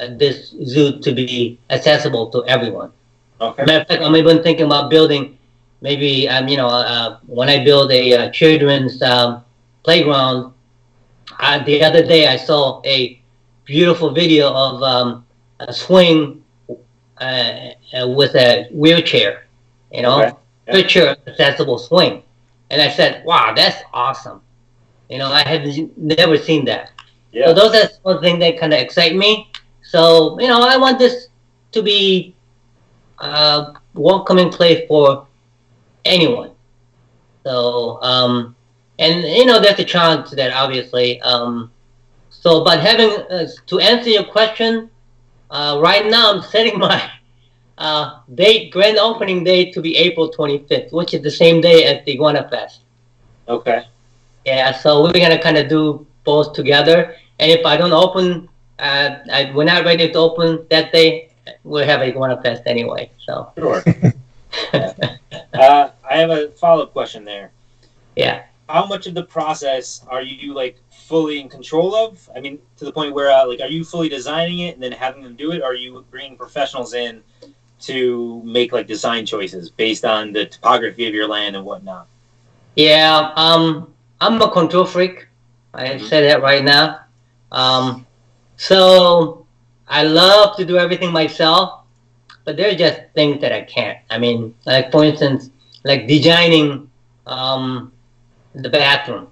uh, 0.00 0.08
this 0.16 0.50
zoo 0.64 0.98
to 1.00 1.12
be 1.12 1.58
accessible 1.70 2.30
to 2.30 2.44
everyone. 2.46 2.92
okay. 3.40 3.64
Matter 3.66 3.82
of 3.82 3.88
fact, 3.88 4.02
I'm 4.02 4.16
even 4.16 4.42
thinking 4.42 4.66
about 4.66 4.90
building, 4.90 5.38
maybe 5.82 6.28
um, 6.28 6.48
you 6.48 6.56
know, 6.56 6.68
uh, 6.68 7.18
when 7.26 7.48
I 7.48 7.64
build 7.64 7.92
a 7.92 8.14
uh, 8.14 8.30
children's 8.30 9.02
um, 9.02 9.44
playground. 9.84 10.52
Uh, 11.40 11.62
the 11.64 11.82
other 11.82 12.06
day, 12.06 12.26
I 12.28 12.36
saw 12.36 12.82
a 12.86 13.20
beautiful 13.64 14.10
video 14.12 14.52
of 14.52 14.82
um, 14.82 15.26
a 15.60 15.72
swing 15.72 16.42
uh, 17.20 17.70
uh, 17.98 18.08
with 18.08 18.34
a 18.36 18.68
wheelchair. 18.72 19.46
You 19.92 20.02
know, 20.02 20.22
Okay. 20.22 20.36
Yeah. 20.68 20.72
picture 20.74 21.16
accessible 21.26 21.78
swing, 21.78 22.22
and 22.70 22.82
I 22.82 22.90
said, 22.90 23.24
"Wow, 23.24 23.54
that's 23.54 23.82
awesome." 23.92 24.40
You 25.08 25.18
know, 25.18 25.28
I 25.28 25.42
had 25.42 25.66
never 25.96 26.36
seen 26.36 26.64
that. 26.66 26.90
Yeah. 27.32 27.46
So 27.46 27.54
those 27.54 27.74
are 28.04 28.14
the 28.14 28.20
things 28.20 28.40
that 28.40 28.58
kind 28.58 28.72
of 28.72 28.80
excite 28.80 29.14
me. 29.14 29.50
So 29.82 30.38
you 30.40 30.48
know, 30.48 30.62
I 30.62 30.76
want 30.76 30.98
this 30.98 31.28
to 31.72 31.82
be 31.82 32.34
a 33.18 33.74
welcoming 33.94 34.50
place 34.50 34.86
for 34.88 35.26
anyone. 36.04 36.50
So 37.44 38.02
um, 38.02 38.56
and 38.98 39.22
you 39.22 39.44
know, 39.44 39.60
there's 39.60 39.78
a 39.78 39.84
challenge 39.84 40.30
to 40.30 40.36
that, 40.36 40.52
obviously. 40.52 41.20
Um, 41.22 41.70
So, 42.46 42.62
but 42.62 42.78
having 42.78 43.10
uh, 43.10 43.48
to 43.66 43.80
answer 43.80 44.10
your 44.10 44.22
question, 44.24 44.88
uh, 45.50 45.80
right 45.82 46.06
now 46.06 46.32
I'm 46.32 46.42
setting 46.54 46.78
my 46.78 47.10
uh, 47.78 48.20
date, 48.34 48.70
grand 48.70 48.98
opening 48.98 49.42
date 49.42 49.72
to 49.74 49.80
be 49.80 49.96
April 49.96 50.30
25th, 50.30 50.92
which 50.92 51.12
is 51.14 51.22
the 51.22 51.30
same 51.30 51.60
day 51.60 51.84
as 51.84 52.04
the 52.04 52.12
Iguana 52.12 52.46
Fest. 52.48 52.82
Okay. 53.48 53.86
Yeah, 54.46 54.72
so 54.72 55.02
we're 55.02 55.12
gonna 55.12 55.42
kind 55.42 55.58
of 55.58 55.68
do 55.68 56.06
both 56.24 56.52
together. 56.52 57.16
And 57.40 57.50
if 57.50 57.66
I 57.66 57.76
don't 57.76 57.92
open, 57.92 58.48
uh, 58.78 59.16
I, 59.30 59.50
we're 59.52 59.64
not 59.64 59.84
ready 59.84 60.08
to 60.10 60.18
open 60.18 60.64
that 60.70 60.92
day, 60.92 61.30
we'll 61.64 61.84
have 61.84 62.00
a 62.00 62.04
Iguana 62.06 62.40
Fest 62.40 62.62
anyway. 62.66 63.10
So 63.26 63.52
Sure. 63.58 63.82
uh, 64.72 65.90
I 66.08 66.16
have 66.16 66.30
a 66.30 66.48
follow 66.52 66.84
up 66.84 66.92
question 66.92 67.24
there. 67.24 67.50
yeah. 68.14 68.44
How 68.68 68.84
much 68.84 69.06
of 69.06 69.14
the 69.14 69.22
process 69.22 70.04
are 70.08 70.22
you 70.22 70.52
like 70.52 70.76
fully 70.90 71.40
in 71.40 71.48
control 71.48 71.94
of? 71.94 72.28
I 72.34 72.40
mean, 72.40 72.58
to 72.78 72.84
the 72.84 72.90
point 72.92 73.14
where 73.14 73.30
uh, 73.30 73.46
like, 73.46 73.60
are 73.60 73.68
you 73.68 73.84
fully 73.84 74.08
designing 74.08 74.60
it 74.60 74.74
and 74.74 74.82
then 74.82 74.90
having 74.92 75.22
them 75.22 75.36
do 75.36 75.52
it? 75.52 75.60
Or 75.62 75.66
are 75.66 75.74
you 75.74 76.04
bringing 76.10 76.36
professionals 76.36 76.92
in 76.94 77.22
to 77.82 78.42
make 78.44 78.72
like 78.72 78.86
design 78.88 79.24
choices 79.24 79.70
based 79.70 80.04
on 80.04 80.32
the 80.32 80.46
topography 80.46 81.06
of 81.06 81.14
your 81.14 81.28
land 81.28 81.54
and 81.54 81.64
whatnot? 81.64 82.08
Yeah, 82.74 83.32
um, 83.36 83.94
I'm 84.20 84.40
a 84.40 84.50
control 84.50 84.84
freak. 84.84 85.26
I 85.74 85.88
Mhm. 85.96 86.08
say 86.08 86.22
that 86.28 86.42
right 86.42 86.64
now. 86.64 87.00
Um, 87.52 88.06
so 88.56 89.46
I 89.88 90.02
love 90.04 90.56
to 90.56 90.64
do 90.64 90.78
everything 90.78 91.12
myself, 91.12 91.80
but 92.44 92.56
there's 92.56 92.76
just 92.76 93.00
things 93.14 93.40
that 93.40 93.52
I 93.52 93.62
can't. 93.62 93.98
I 94.10 94.18
mean, 94.18 94.54
like 94.66 94.90
for 94.92 95.04
instance, 95.04 95.50
like 95.84 96.06
designing 96.08 96.88
um, 97.26 97.92
the 98.54 98.68
bathroom. 98.70 99.28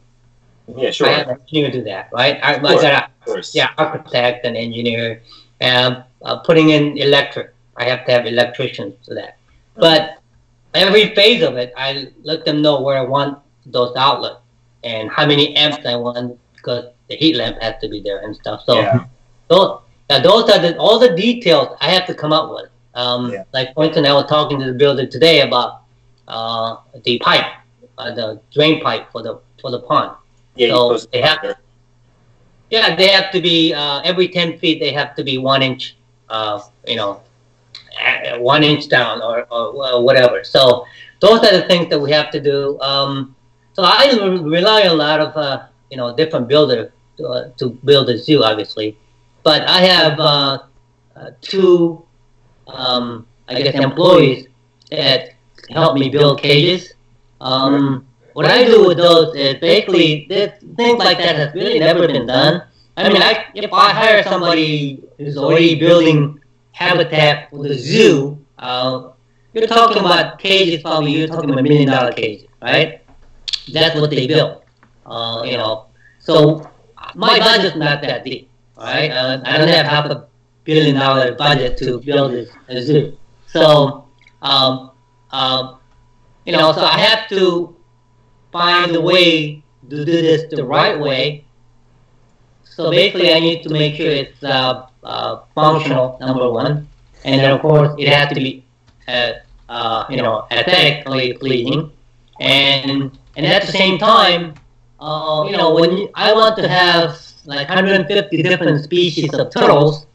Yeah, 0.76 0.90
sure. 0.90 1.06
I 1.06 1.12
have 1.12 1.28
an 1.28 1.38
engineer 1.40 1.70
do 1.70 1.82
that, 1.84 2.08
right? 2.12 2.38
I, 2.42 2.54
I 2.56 2.58
Sure. 2.72 2.80
got 2.82 2.92
a 2.94 3.04
Of 3.04 3.24
course. 3.26 3.54
yeah, 3.54 3.68
architect 3.78 4.44
and 4.46 4.56
engineer, 4.56 5.22
and 5.60 6.02
uh, 6.24 6.36
putting 6.38 6.70
in 6.70 6.96
electric. 6.98 7.54
I 7.76 7.84
have 7.84 8.04
to 8.06 8.12
have 8.12 8.26
electricians 8.26 8.94
for 9.06 9.14
that. 9.14 9.38
But 9.76 10.18
every 10.74 11.14
phase 11.14 11.42
of 11.42 11.56
it, 11.56 11.72
I 11.76 12.08
let 12.22 12.44
them 12.44 12.62
know 12.62 12.80
where 12.80 12.98
I 12.98 13.02
want 13.02 13.38
those 13.66 13.94
outlets 13.96 14.43
and 14.84 15.10
how 15.10 15.26
many 15.26 15.56
amps 15.56 15.84
I 15.86 15.96
want 15.96 16.38
because 16.54 16.86
the 17.08 17.16
heat 17.16 17.36
lamp 17.36 17.60
has 17.60 17.74
to 17.80 17.88
be 17.88 18.00
there 18.00 18.20
and 18.24 18.34
stuff. 18.36 18.62
So 18.66 18.74
Yeah. 18.80 19.04
those, 19.48 19.80
those 20.08 20.50
are 20.50 20.58
the, 20.58 20.76
all 20.78 20.98
the 20.98 21.14
details 21.14 21.76
I 21.80 21.90
have 21.90 22.06
to 22.06 22.14
come 22.14 22.32
up 22.32 22.50
with. 22.50 22.70
Um, 22.94 23.32
Yeah. 23.32 23.44
Like 23.52 23.74
for 23.74 23.84
instance, 23.84 24.06
I 24.06 24.12
was 24.12 24.26
talking 24.26 24.58
to 24.60 24.66
the 24.66 24.72
builder 24.72 25.06
today 25.06 25.40
about 25.42 25.82
uh, 26.28 26.76
the 27.04 27.18
pipe, 27.18 27.46
uh, 27.98 28.14
the 28.14 28.40
drain 28.52 28.80
pipe 28.82 29.10
for 29.12 29.22
the 29.22 29.40
for 29.60 29.70
the 29.70 29.80
pond. 29.80 30.12
Yeah, 30.56 30.68
So 30.68 30.98
they 31.12 31.20
to 31.20 31.26
have- 31.26 31.56
Yeah, 32.70 32.94
they 32.96 33.08
have 33.08 33.30
to 33.32 33.40
be 33.40 33.72
uh, 33.74 34.00
every 34.04 34.28
ten 34.28 34.58
feet. 34.58 34.80
They 34.80 34.92
have 34.92 35.14
to 35.16 35.22
be 35.24 35.38
one 35.38 35.62
inch, 35.62 35.96
uh, 36.28 36.60
you 36.86 36.96
know, 36.96 37.20
one 38.38 38.62
inch 38.64 38.88
down 38.88 39.22
or, 39.22 39.46
or 39.50 39.84
uh, 39.84 40.00
whatever. 40.00 40.42
So 40.44 40.86
those 41.20 41.40
are 41.40 41.52
the 41.60 41.66
things 41.68 41.88
that 41.90 41.98
we 41.98 42.10
have 42.12 42.30
to 42.32 42.40
do. 42.40 42.78
Um, 42.80 43.33
so 43.74 43.82
I 43.82 44.16
rely 44.42 44.82
on 44.82 44.86
a 44.88 44.94
lot 44.94 45.20
of 45.20 45.36
uh, 45.36 45.66
you 45.90 45.96
know 45.96 46.14
different 46.16 46.48
builder 46.48 46.92
to, 47.18 47.26
uh, 47.26 47.50
to 47.58 47.70
build 47.84 48.08
a 48.08 48.18
zoo, 48.18 48.42
obviously. 48.42 48.96
But 49.42 49.68
I 49.68 49.80
have 49.80 50.18
uh, 50.18 50.58
uh, 51.14 51.30
two, 51.40 52.02
um, 52.66 53.26
I 53.48 53.60
guess, 53.60 53.74
employees 53.74 54.48
that 54.90 55.34
help 55.70 55.98
me 55.98 56.08
build 56.08 56.40
cages. 56.40 56.94
Um, 57.40 58.06
what 58.32 58.46
I 58.46 58.64
do 58.64 58.86
with 58.86 58.96
those 58.96 59.34
is 59.36 59.56
basically 59.60 60.26
things 60.28 60.98
like 60.98 61.18
that 61.18 61.36
has 61.36 61.54
really 61.54 61.78
never 61.78 62.06
been 62.06 62.26
done. 62.26 62.62
I 62.96 63.08
mean, 63.08 63.22
I, 63.22 63.46
if 63.54 63.72
I 63.72 63.92
hire 63.92 64.22
somebody 64.22 65.02
who's 65.18 65.36
already 65.36 65.74
building 65.78 66.40
habitat 66.72 67.50
for 67.50 67.62
the 67.68 67.74
zoo, 67.74 68.38
uh, 68.58 69.10
you're 69.52 69.66
talking 69.66 69.98
about 69.98 70.38
cages. 70.38 70.82
Probably 70.82 71.12
you're 71.12 71.28
talking 71.28 71.50
about 71.50 71.62
million 71.62 71.88
dollar 71.88 72.12
cages, 72.12 72.46
right? 72.62 73.03
That's 73.72 73.98
what 73.98 74.10
they 74.10 74.26
build. 74.26 74.62
Uh, 75.06 75.42
you 75.44 75.56
know, 75.56 75.86
so 76.18 76.68
my 77.14 77.38
budget's 77.38 77.76
not 77.76 78.02
that 78.02 78.24
deep, 78.24 78.48
right? 78.76 79.10
Uh, 79.10 79.40
I 79.44 79.58
don't 79.58 79.68
have 79.68 79.86
half 79.86 80.06
a 80.06 80.26
billion 80.64 80.96
dollar 80.96 81.34
budget 81.34 81.76
to 81.78 82.00
build 82.00 82.32
a 82.68 82.82
zoo. 82.82 83.16
So, 83.46 84.06
um, 84.42 84.90
um, 85.30 85.78
you 86.44 86.52
know, 86.52 86.72
so 86.72 86.84
I 86.84 86.98
have 86.98 87.28
to 87.28 87.76
find 88.52 88.94
a 88.96 89.00
way 89.00 89.62
to 89.90 90.04
do 90.04 90.22
this 90.22 90.44
the 90.50 90.64
right 90.64 90.98
way. 90.98 91.44
So 92.64 92.90
basically, 92.90 93.32
I 93.32 93.40
need 93.40 93.62
to 93.62 93.70
make 93.70 93.94
sure 93.94 94.10
it's 94.10 94.42
uh, 94.42 94.86
uh, 95.04 95.42
functional, 95.54 96.16
number 96.20 96.50
one, 96.50 96.88
and 97.24 97.40
then 97.40 97.50
of 97.52 97.60
course 97.60 97.94
it 97.98 98.08
has 98.08 98.28
to 98.30 98.34
be, 98.34 98.64
uh, 99.06 99.32
uh, 99.68 100.06
you 100.10 100.16
know, 100.16 100.46
aesthetically 100.50 101.34
pleasing, 101.34 101.92
and 102.40 103.16
and 103.36 103.46
at 103.46 103.62
the 103.62 103.72
same 103.72 103.98
time, 103.98 104.54
uh, 105.00 105.44
you 105.48 105.56
know, 105.56 105.74
when 105.74 105.96
you, 105.96 106.10
I 106.14 106.32
want 106.32 106.56
to 106.58 106.68
have 106.68 107.20
like 107.44 107.68
150 107.68 108.42
different 108.42 108.82
species 108.84 109.32
of 109.34 109.50
turtles, 109.50 110.06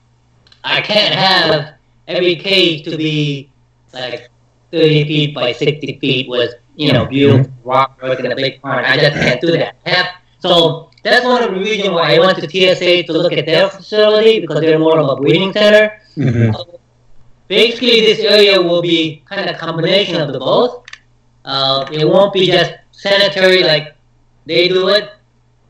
I 0.63 0.81
can't 0.81 1.13
have 1.13 1.75
every 2.07 2.35
cage 2.35 2.83
to 2.85 2.97
be 2.97 3.51
like 3.93 4.29
30 4.71 5.05
feet 5.05 5.35
by 5.35 5.51
60 5.51 5.99
feet 5.99 6.29
with 6.29 6.53
you 6.75 6.93
know 6.93 7.05
beautiful 7.05 7.51
rock 7.63 8.01
work 8.01 8.19
and 8.19 8.31
a 8.31 8.35
big 8.35 8.61
barn. 8.61 8.85
I 8.85 8.97
just 8.97 9.15
can't 9.15 9.41
do 9.41 9.51
that. 9.51 9.75
Have, 9.85 10.07
so 10.39 10.89
that's 11.03 11.25
one 11.25 11.43
of 11.43 11.53
the 11.53 11.59
reasons 11.59 11.89
why 11.89 12.15
I 12.15 12.19
went 12.19 12.37
to 12.37 12.49
TSA 12.49 13.03
to 13.03 13.13
look 13.13 13.33
at 13.33 13.45
their 13.45 13.69
facility 13.69 14.39
because 14.39 14.61
they're 14.61 14.79
more 14.79 14.99
of 14.99 15.09
a 15.09 15.15
breeding 15.21 15.53
center. 15.53 16.01
Mhm. 16.17 16.79
Basically, 17.47 18.01
this 18.01 18.19
area 18.19 18.61
will 18.61 18.81
be 18.81 19.23
kind 19.25 19.49
of 19.49 19.55
a 19.55 19.57
combination 19.57 20.21
of 20.21 20.31
the 20.31 20.39
both. 20.39 20.83
Uh, 21.43 21.85
it 21.91 22.07
won't 22.07 22.31
be 22.31 22.45
just 22.45 22.73
sanitary 22.99 23.63
like 23.63 23.95
they 24.45 24.67
do 24.67 24.89
it. 24.89 25.11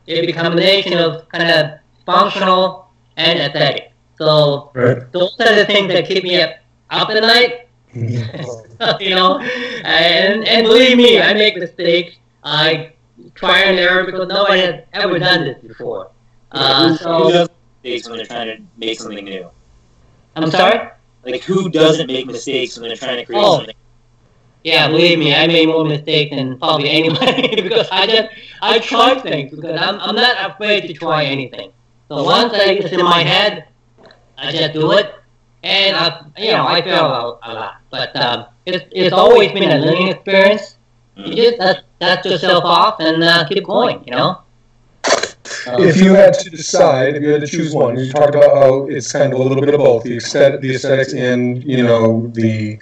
It'll 0.06 0.26
be 0.26 0.32
a 0.32 0.34
combination 0.34 0.94
of 0.98 1.28
kind 1.28 1.48
of 1.50 1.78
functional 2.06 2.90
and 3.16 3.38
aesthetic. 3.38 3.92
So 4.18 4.70
Right. 4.74 5.10
those 5.12 5.36
are 5.40 5.54
the 5.54 5.64
things 5.64 5.92
that 5.92 6.06
keep 6.06 6.24
me 6.24 6.40
up, 6.42 6.50
up 6.90 7.08
at 7.10 7.22
night 7.22 7.68
you 9.00 9.14
know, 9.14 9.38
and 9.40 10.46
and 10.46 10.66
believe 10.66 10.96
me, 10.96 11.20
I 11.20 11.34
make 11.34 11.56
mistakes. 11.56 12.16
I 12.44 12.92
try 13.34 13.60
and 13.64 13.78
error 13.78 14.04
because 14.04 14.28
nobody 14.28 14.60
has 14.60 14.84
ever 14.92 15.18
done 15.18 15.44
this 15.44 15.58
before. 15.62 16.10
Uh, 16.52 16.88
who, 16.88 16.88
who 16.92 16.96
so 16.98 17.30
does 17.30 17.48
mistakes 17.82 18.08
when 18.08 18.16
they're 18.18 18.26
trying 18.26 18.56
to 18.56 18.62
make 18.78 18.98
something 18.98 19.24
new? 19.24 19.48
I'm 20.36 20.50
sorry. 20.50 20.88
Like 21.24 21.42
who 21.42 21.68
doesn't 21.70 22.06
make 22.06 22.26
mistakes 22.26 22.78
when 22.78 22.88
they're 22.88 22.96
trying 22.96 23.16
to 23.18 23.24
create 23.26 23.42
Oh. 23.42 23.58
something? 23.58 23.74
Yeah, 24.62 24.88
believe 24.88 25.18
me, 25.18 25.34
I 25.34 25.46
made 25.46 25.66
more 25.66 25.84
mistakes 25.84 26.34
than 26.34 26.58
probably 26.58 26.90
anybody 27.00 27.62
because 27.62 27.88
I 27.90 28.06
just 28.06 28.28
I 28.62 28.78
try 28.78 29.18
things 29.18 29.50
because 29.54 29.80
I'm 29.80 29.98
I'm 30.00 30.14
not 30.14 30.50
afraid 30.50 30.82
to 30.82 30.92
try 30.92 31.24
anything. 31.24 31.72
So 32.08 32.22
once 32.24 32.52
I 32.54 32.72
it's 32.72 32.92
in 32.92 33.02
my 33.02 33.22
head, 33.22 33.66
I 34.36 34.52
just 34.52 34.74
do 34.74 34.92
it, 34.92 35.14
and 35.62 35.96
I 35.96 36.24
you 36.36 36.52
know 36.52 36.66
I 36.66 36.82
fail 36.82 37.06
a, 37.06 37.38
a 37.42 37.50
lot, 37.54 37.80
but 37.90 38.14
um, 38.16 38.46
it's 38.66 38.84
it's 38.92 39.12
always 39.12 39.52
been 39.52 39.70
a 39.70 39.78
learning 39.78 40.08
experience. 40.08 40.76
You 41.16 41.34
just 41.34 41.58
dust, 41.58 41.80
dust 41.98 42.24
yourself 42.24 42.64
off 42.64 43.00
and 43.00 43.22
uh, 43.22 43.46
keep 43.46 43.64
going, 43.64 44.02
you 44.04 44.12
know. 44.12 44.42
If 45.66 45.96
you 45.96 46.14
had 46.14 46.34
to 46.34 46.50
decide, 46.50 47.16
if 47.16 47.22
you 47.22 47.30
had 47.30 47.42
to 47.42 47.46
choose 47.46 47.74
one, 47.74 47.98
you 47.98 48.10
talked 48.10 48.34
about 48.34 48.56
how 48.56 48.86
it's 48.86 49.12
kind 49.12 49.32
of 49.32 49.38
a 49.38 49.42
little 49.42 49.62
bit 49.62 49.74
of 49.74 49.80
both, 49.80 50.04
the 50.04 50.16
aesthetic, 50.16 50.60
the 50.60 50.74
aesthetics 50.74 51.12
and, 51.12 51.62
you 51.64 51.82
know, 51.82 52.28
the. 52.28 52.78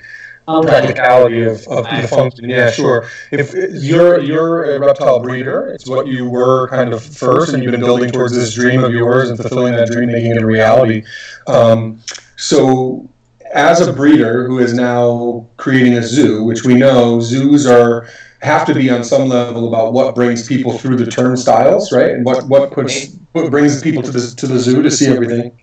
Practicality 0.62 1.42
of, 1.42 1.66
of 1.68 1.84
the 1.84 2.08
function. 2.08 2.48
Yeah, 2.48 2.70
sure. 2.70 3.08
If 3.30 3.52
you're 3.54 4.20
you're 4.20 4.76
a 4.76 4.80
reptile 4.80 5.20
breeder, 5.20 5.68
it's 5.68 5.86
what 5.86 6.06
you 6.06 6.28
were 6.28 6.68
kind 6.68 6.92
of 6.92 7.02
first, 7.04 7.52
and 7.52 7.62
you've 7.62 7.72
been 7.72 7.80
building 7.80 8.10
towards 8.10 8.34
this 8.34 8.54
dream 8.54 8.84
of 8.84 8.92
yours 8.92 9.28
and 9.28 9.38
fulfilling 9.38 9.74
that 9.74 9.90
dream, 9.90 10.08
making 10.08 10.32
it 10.32 10.42
a 10.42 10.46
reality. 10.46 11.04
Um, 11.46 12.02
so, 12.36 13.08
as 13.52 13.86
a 13.86 13.92
breeder 13.92 14.46
who 14.46 14.58
is 14.58 14.74
now 14.74 15.48
creating 15.56 15.94
a 15.94 16.02
zoo, 16.02 16.44
which 16.44 16.64
we 16.64 16.74
know 16.74 17.20
zoos 17.20 17.66
are 17.66 18.08
have 18.40 18.66
to 18.66 18.74
be 18.74 18.88
on 18.88 19.02
some 19.02 19.28
level 19.28 19.68
about 19.68 19.92
what 19.92 20.14
brings 20.14 20.46
people 20.46 20.78
through 20.78 20.96
the 20.96 21.06
turnstiles, 21.06 21.92
right? 21.92 22.12
And 22.12 22.24
what 22.24 22.46
what 22.46 22.72
puts 22.72 23.16
what 23.32 23.50
brings 23.50 23.82
people 23.82 24.02
to 24.02 24.10
the 24.10 24.34
to 24.36 24.46
the 24.46 24.58
zoo 24.58 24.82
to 24.82 24.90
see 24.90 25.06
everything. 25.06 25.58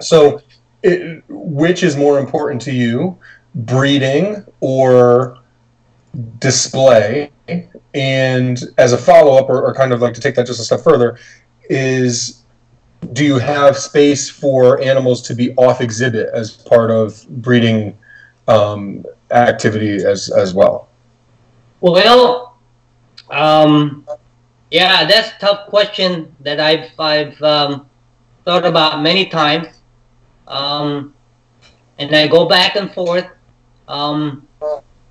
So, 0.00 0.42
it, 0.82 1.22
which 1.28 1.82
is 1.82 1.96
more 1.96 2.18
important 2.18 2.60
to 2.62 2.72
you? 2.72 3.18
Breeding 3.54 4.44
or 4.60 5.38
display 6.38 7.30
and 7.94 8.64
as 8.78 8.92
a 8.92 8.98
follow-up 8.98 9.48
or, 9.48 9.62
or 9.62 9.74
kind 9.74 9.92
of 9.92 10.00
like 10.00 10.14
to 10.14 10.20
take 10.20 10.34
that 10.34 10.46
just 10.46 10.60
a 10.60 10.64
step 10.64 10.80
further 10.80 11.18
is 11.68 12.42
do 13.12 13.24
you 13.24 13.38
have 13.38 13.76
space 13.76 14.28
for 14.28 14.80
animals 14.80 15.22
to 15.22 15.34
be 15.34 15.54
off 15.54 15.80
exhibit 15.80 16.28
as 16.32 16.50
part 16.52 16.90
of 16.90 17.26
breeding 17.42 17.96
um, 18.48 19.04
activity 19.30 20.04
as 20.04 20.30
as 20.30 20.52
well 20.54 20.90
Well, 21.80 22.58
um, 23.30 24.06
yeah, 24.70 25.06
that's 25.06 25.32
tough 25.38 25.68
question 25.68 26.34
that 26.40 26.60
I've 26.60 26.90
I've 26.98 27.40
um, 27.42 27.88
thought 28.44 28.66
about 28.66 29.02
many 29.02 29.26
times, 29.26 29.68
um, 30.46 31.14
and 31.98 32.14
I 32.14 32.28
go 32.28 32.46
back 32.46 32.76
and 32.76 32.92
forth. 32.92 33.26
Um, 33.90 34.46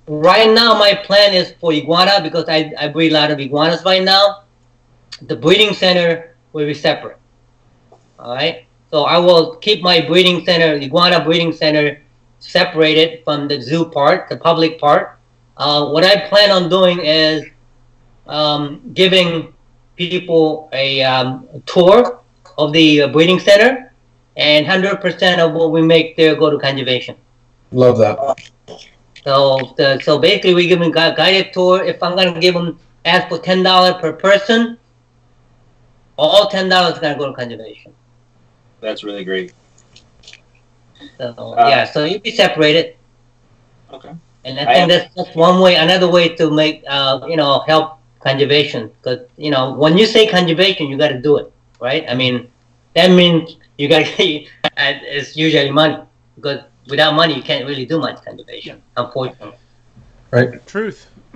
right 0.08 0.50
now, 0.50 0.78
my 0.78 0.94
plan 0.94 1.34
is 1.34 1.52
for 1.60 1.72
iguana 1.72 2.20
because 2.22 2.46
I, 2.48 2.72
I 2.78 2.88
breed 2.88 3.12
a 3.12 3.14
lot 3.14 3.30
of 3.30 3.38
iguanas 3.38 3.84
right 3.84 4.02
now. 4.02 4.44
The 5.22 5.36
breeding 5.36 5.74
center 5.74 6.34
will 6.54 6.66
be 6.66 6.72
separate. 6.72 7.18
All 8.18 8.34
right. 8.34 8.64
So 8.90 9.04
I 9.04 9.18
will 9.18 9.56
keep 9.56 9.82
my 9.82 10.00
breeding 10.00 10.44
center, 10.44 10.76
iguana 10.76 11.22
breeding 11.22 11.52
center, 11.52 12.00
separated 12.40 13.22
from 13.22 13.48
the 13.48 13.60
zoo 13.60 13.84
part, 13.84 14.30
the 14.30 14.38
public 14.38 14.80
part. 14.80 15.18
Uh, 15.58 15.90
what 15.90 16.02
I 16.02 16.26
plan 16.28 16.50
on 16.50 16.70
doing 16.70 17.00
is 17.04 17.44
um, 18.26 18.80
giving 18.94 19.52
people 19.96 20.70
a, 20.72 21.02
um, 21.02 21.46
tour 21.66 22.20
of 22.56 22.72
the 22.72 23.02
uh, 23.02 23.08
breeding 23.08 23.38
center, 23.38 23.92
and 24.38 24.66
100% 24.66 25.38
of 25.38 25.52
what 25.52 25.70
we 25.70 25.82
make 25.82 26.16
there 26.16 26.34
go 26.34 26.48
to 26.48 26.58
conservation. 26.58 27.14
Love 27.72 27.98
that. 27.98 28.18
So, 29.24 29.74
the, 29.76 30.00
so 30.00 30.18
basically, 30.18 30.54
we 30.54 30.66
give 30.68 30.80
them 30.80 30.90
a 30.90 31.14
guided 31.14 31.52
tour. 31.52 31.84
If 31.84 32.02
I'm 32.02 32.16
gonna 32.16 32.34
give 32.34 32.54
them 32.54 32.78
ask 33.04 33.28
for 33.28 33.38
ten 33.38 33.62
dollars 33.62 33.94
per 34.00 34.12
person, 34.12 34.78
all 36.16 36.48
ten 36.48 36.68
dollars 36.68 36.94
is 36.94 37.00
gonna 37.00 37.16
go 37.18 37.26
to 37.26 37.32
conservation. 37.34 37.94
That's 38.80 39.04
really 39.04 39.24
great. 39.24 39.54
So 41.18 41.56
Uh, 41.56 41.64
yeah, 41.64 41.84
so 41.84 42.04
you'd 42.04 42.22
be 42.22 42.30
separated, 42.30 42.96
Okay. 43.92 44.12
and 44.44 44.58
I 44.58 44.66
I 44.66 44.74
think 44.74 44.88
am- 44.88 44.88
that's, 44.88 45.06
that's 45.16 45.34
one 45.34 45.60
way. 45.60 45.76
Another 45.76 46.08
way 46.10 46.34
to 46.36 46.50
make 46.50 46.82
uh, 46.88 47.20
you 47.28 47.36
know 47.36 47.60
help 47.66 47.98
conservation, 48.20 48.90
because 49.02 49.20
you 49.36 49.50
know 49.50 49.74
when 49.74 49.96
you 49.96 50.06
say 50.06 50.26
conservation, 50.26 50.86
you 50.88 50.96
got 50.98 51.08
to 51.08 51.20
do 51.20 51.36
it, 51.38 51.52
right? 51.80 52.04
I 52.08 52.14
mean, 52.14 52.48
that 52.94 53.10
means 53.10 53.56
you 53.78 53.88
got 53.88 54.04
to. 54.06 54.44
it's 54.78 55.36
usually 55.36 55.70
money, 55.70 55.96
because 56.36 56.60
without 56.88 57.14
money, 57.14 57.34
you 57.34 57.42
can't 57.42 57.66
really 57.66 57.86
do 57.86 57.98
much 57.98 58.24
conservation, 58.24 58.82
unfortunately. 58.96 59.56
Right. 60.30 60.64
Truth. 60.66 61.08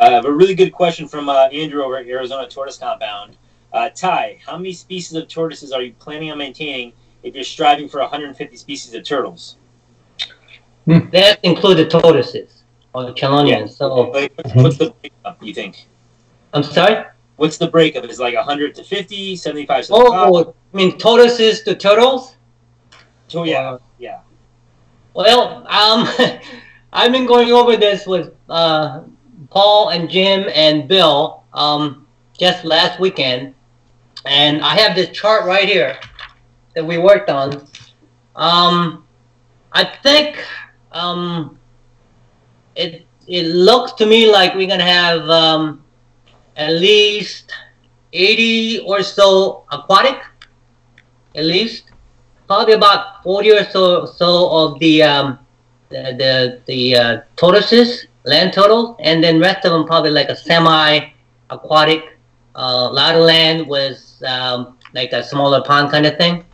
I 0.00 0.10
have 0.10 0.26
a 0.26 0.32
really 0.32 0.54
good 0.54 0.72
question 0.72 1.08
from 1.08 1.28
uh, 1.28 1.48
Andrew 1.48 1.82
over 1.82 1.96
at 1.96 2.06
Arizona 2.06 2.48
Tortoise 2.48 2.76
Compound. 2.78 3.36
Uh, 3.72 3.88
Ty, 3.90 4.38
how 4.44 4.56
many 4.56 4.72
species 4.72 5.14
of 5.16 5.28
tortoises 5.28 5.72
are 5.72 5.82
you 5.82 5.92
planning 5.98 6.30
on 6.30 6.38
maintaining 6.38 6.92
if 7.22 7.34
you're 7.34 7.44
striving 7.44 7.88
for 7.88 8.00
150 8.00 8.56
species 8.56 8.94
of 8.94 9.04
turtles? 9.04 9.56
That 10.86 11.40
includes 11.42 11.80
the 11.80 11.88
tortoises 11.88 12.62
or 12.94 13.04
the 13.04 13.12
chelonians. 13.12 13.70
So 13.70 14.10
Like, 14.10 14.32
what's 14.54 14.78
the 14.78 14.94
breakup, 15.00 15.40
do 15.40 15.46
you 15.46 15.54
think? 15.54 15.86
I'm 16.52 16.62
sorry. 16.62 17.04
What's 17.36 17.58
the 17.58 17.68
breakup? 17.68 18.04
Is 18.04 18.18
it 18.18 18.22
like 18.22 18.34
100 18.34 18.74
to 18.76 18.84
50, 18.84 19.36
75 19.36 19.86
to 19.86 19.92
Oh, 19.94 20.54
I 20.72 20.76
mean 20.76 20.96
tortoises 20.96 21.62
to 21.62 21.74
turtles. 21.74 22.36
Oh, 23.34 23.44
yeah. 23.44 23.78
Yeah. 23.98 24.20
Well, 25.16 25.66
um, 25.66 26.06
I've 26.92 27.10
been 27.10 27.24
going 27.24 27.50
over 27.50 27.78
this 27.78 28.06
with 28.06 28.34
uh, 28.50 29.00
Paul 29.48 29.88
and 29.88 30.10
Jim 30.10 30.44
and 30.54 30.86
Bill 30.86 31.42
um, 31.54 32.06
just 32.38 32.66
last 32.66 33.00
weekend, 33.00 33.54
and 34.26 34.60
I 34.60 34.74
have 34.74 34.94
this 34.94 35.16
chart 35.16 35.46
right 35.46 35.66
here 35.66 35.98
that 36.74 36.84
we 36.84 36.98
worked 36.98 37.30
on. 37.30 37.66
Um, 38.36 39.06
I 39.72 39.84
think 40.02 40.44
um, 40.92 41.58
it 42.74 43.06
it 43.26 43.46
looks 43.46 43.92
to 43.92 44.04
me 44.04 44.30
like 44.30 44.54
we're 44.54 44.68
gonna 44.68 44.84
have 44.84 45.30
um, 45.30 45.82
at 46.56 46.72
least 46.72 47.54
eighty 48.12 48.80
or 48.80 49.02
so 49.02 49.64
aquatic, 49.72 50.20
at 51.34 51.46
least 51.46 51.85
probably 52.46 52.74
about 52.74 53.22
40 53.22 53.50
or 53.52 53.64
so 53.64 54.06
so 54.06 54.50
of 54.50 54.78
the 54.80 55.02
um, 55.02 55.38
the 55.88 56.02
the, 56.18 56.60
the 56.66 56.96
uh, 56.96 57.20
tortoises, 57.36 58.06
land 58.24 58.52
turtles, 58.52 58.96
and 59.00 59.22
then 59.22 59.40
rest 59.40 59.64
of 59.64 59.72
them 59.72 59.84
probably 59.86 60.10
like 60.10 60.28
a 60.28 60.36
semi-aquatic, 60.36 62.18
uh, 62.54 62.90
lot 62.90 63.14
of 63.14 63.22
land 63.22 63.66
with 63.68 64.02
um, 64.26 64.76
like 64.94 65.12
a 65.12 65.22
smaller 65.22 65.62
pond 65.62 65.90
kind 65.90 66.06
of 66.06 66.16
thing. 66.16 66.44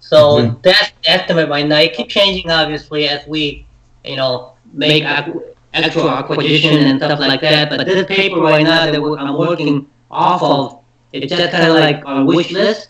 So 0.00 0.38
Mhm. 0.38 0.62
that's 0.62 0.90
the 1.02 1.10
estimate 1.10 1.48
right 1.48 1.66
now. 1.66 1.78
It 1.78 1.94
keeps 1.94 2.12
changing 2.12 2.50
obviously 2.50 3.08
as 3.08 3.26
we, 3.26 3.64
you 4.04 4.16
know, 4.16 4.52
make 4.72 5.02
aqu- 5.04 5.40
actual 5.72 6.10
acquisition 6.10 6.78
and 6.78 6.98
stuff 7.00 7.20
like 7.20 7.40
that. 7.40 7.70
But 7.70 7.86
this 7.86 8.06
paper 8.06 8.40
right 8.40 8.62
now 8.64 8.84
that 8.84 8.94
I'm 8.94 9.36
working 9.38 9.86
off 10.10 10.42
of, 10.42 10.80
it's 11.12 11.32
just 11.32 11.52
kind 11.52 11.66
of 11.68 11.74
like 11.76 12.04
our 12.04 12.24
wish 12.24 12.50
list. 12.52 12.88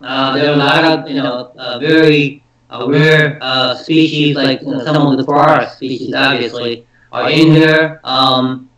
Uh, 0.00 0.34
there 0.34 0.50
are 0.50 0.54
a 0.54 0.56
lot 0.56 0.84
of 0.84 1.08
you 1.08 1.16
know 1.22 1.52
uh, 1.58 1.78
very 1.78 2.42
rare 2.86 3.38
uh, 3.42 3.74
species 3.74 4.34
like 4.36 4.60
you 4.62 4.68
know, 4.72 4.84
some 4.84 5.06
of 5.06 5.16
the 5.18 5.24
forest 5.24 5.76
species 5.76 6.14
obviously 6.14 6.86
are 7.12 7.30
in 7.30 7.52
there. 7.52 8.00
Um, 8.04 8.70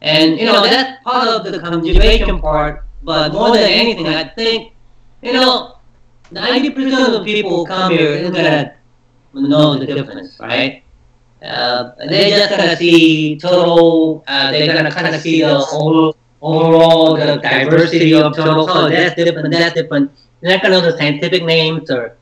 and 0.00 0.38
you 0.38 0.46
know 0.46 0.62
that's 0.62 1.02
part 1.04 1.28
of 1.28 1.44
the 1.44 1.58
conservation 1.58 2.40
part. 2.40 2.84
But 3.02 3.32
more 3.32 3.52
than 3.52 3.68
anything, 3.68 4.06
I 4.08 4.24
think 4.24 4.72
you 5.22 5.32
know 5.32 5.78
ninety 6.30 6.70
percent 6.70 7.06
of 7.08 7.12
the 7.12 7.24
people 7.24 7.50
who 7.58 7.66
come 7.66 7.92
here 7.92 8.10
is 8.10 8.30
gonna 8.30 8.74
know 9.34 9.76
the 9.78 9.86
difference, 9.86 10.38
right? 10.40 10.82
Uh, 11.44 11.92
they're 12.08 12.30
just 12.38 12.50
gonna 12.50 12.76
see. 12.76 13.38
Uh, 13.44 14.50
they're 14.52 14.72
gonna 14.74 14.90
kind 14.90 15.14
of 15.14 15.20
see 15.20 15.42
the 15.42 15.58
whole 15.58 16.16
overall 16.40 17.16
the 17.16 17.36
diversity 17.42 18.14
of 18.14 18.34
turtles. 18.36 18.68
Oh, 18.70 18.88
that's 18.88 19.14
different. 19.16 19.50
That's 19.50 19.74
different. 19.74 20.12
Not 20.42 20.62
gonna 20.62 20.80
know 20.80 20.80
the 20.80 20.96
scientific 20.98 21.44
names 21.44 21.90
or, 21.90 22.16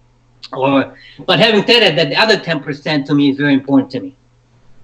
or. 0.52 0.96
But 1.26 1.38
having 1.38 1.66
said 1.66 1.80
that, 1.80 1.96
that 1.96 2.10
the 2.10 2.16
other 2.16 2.38
ten 2.38 2.62
percent 2.62 3.06
to 3.06 3.14
me 3.14 3.30
is 3.30 3.36
very 3.36 3.54
important 3.54 3.90
to 3.92 4.00
me. 4.00 4.16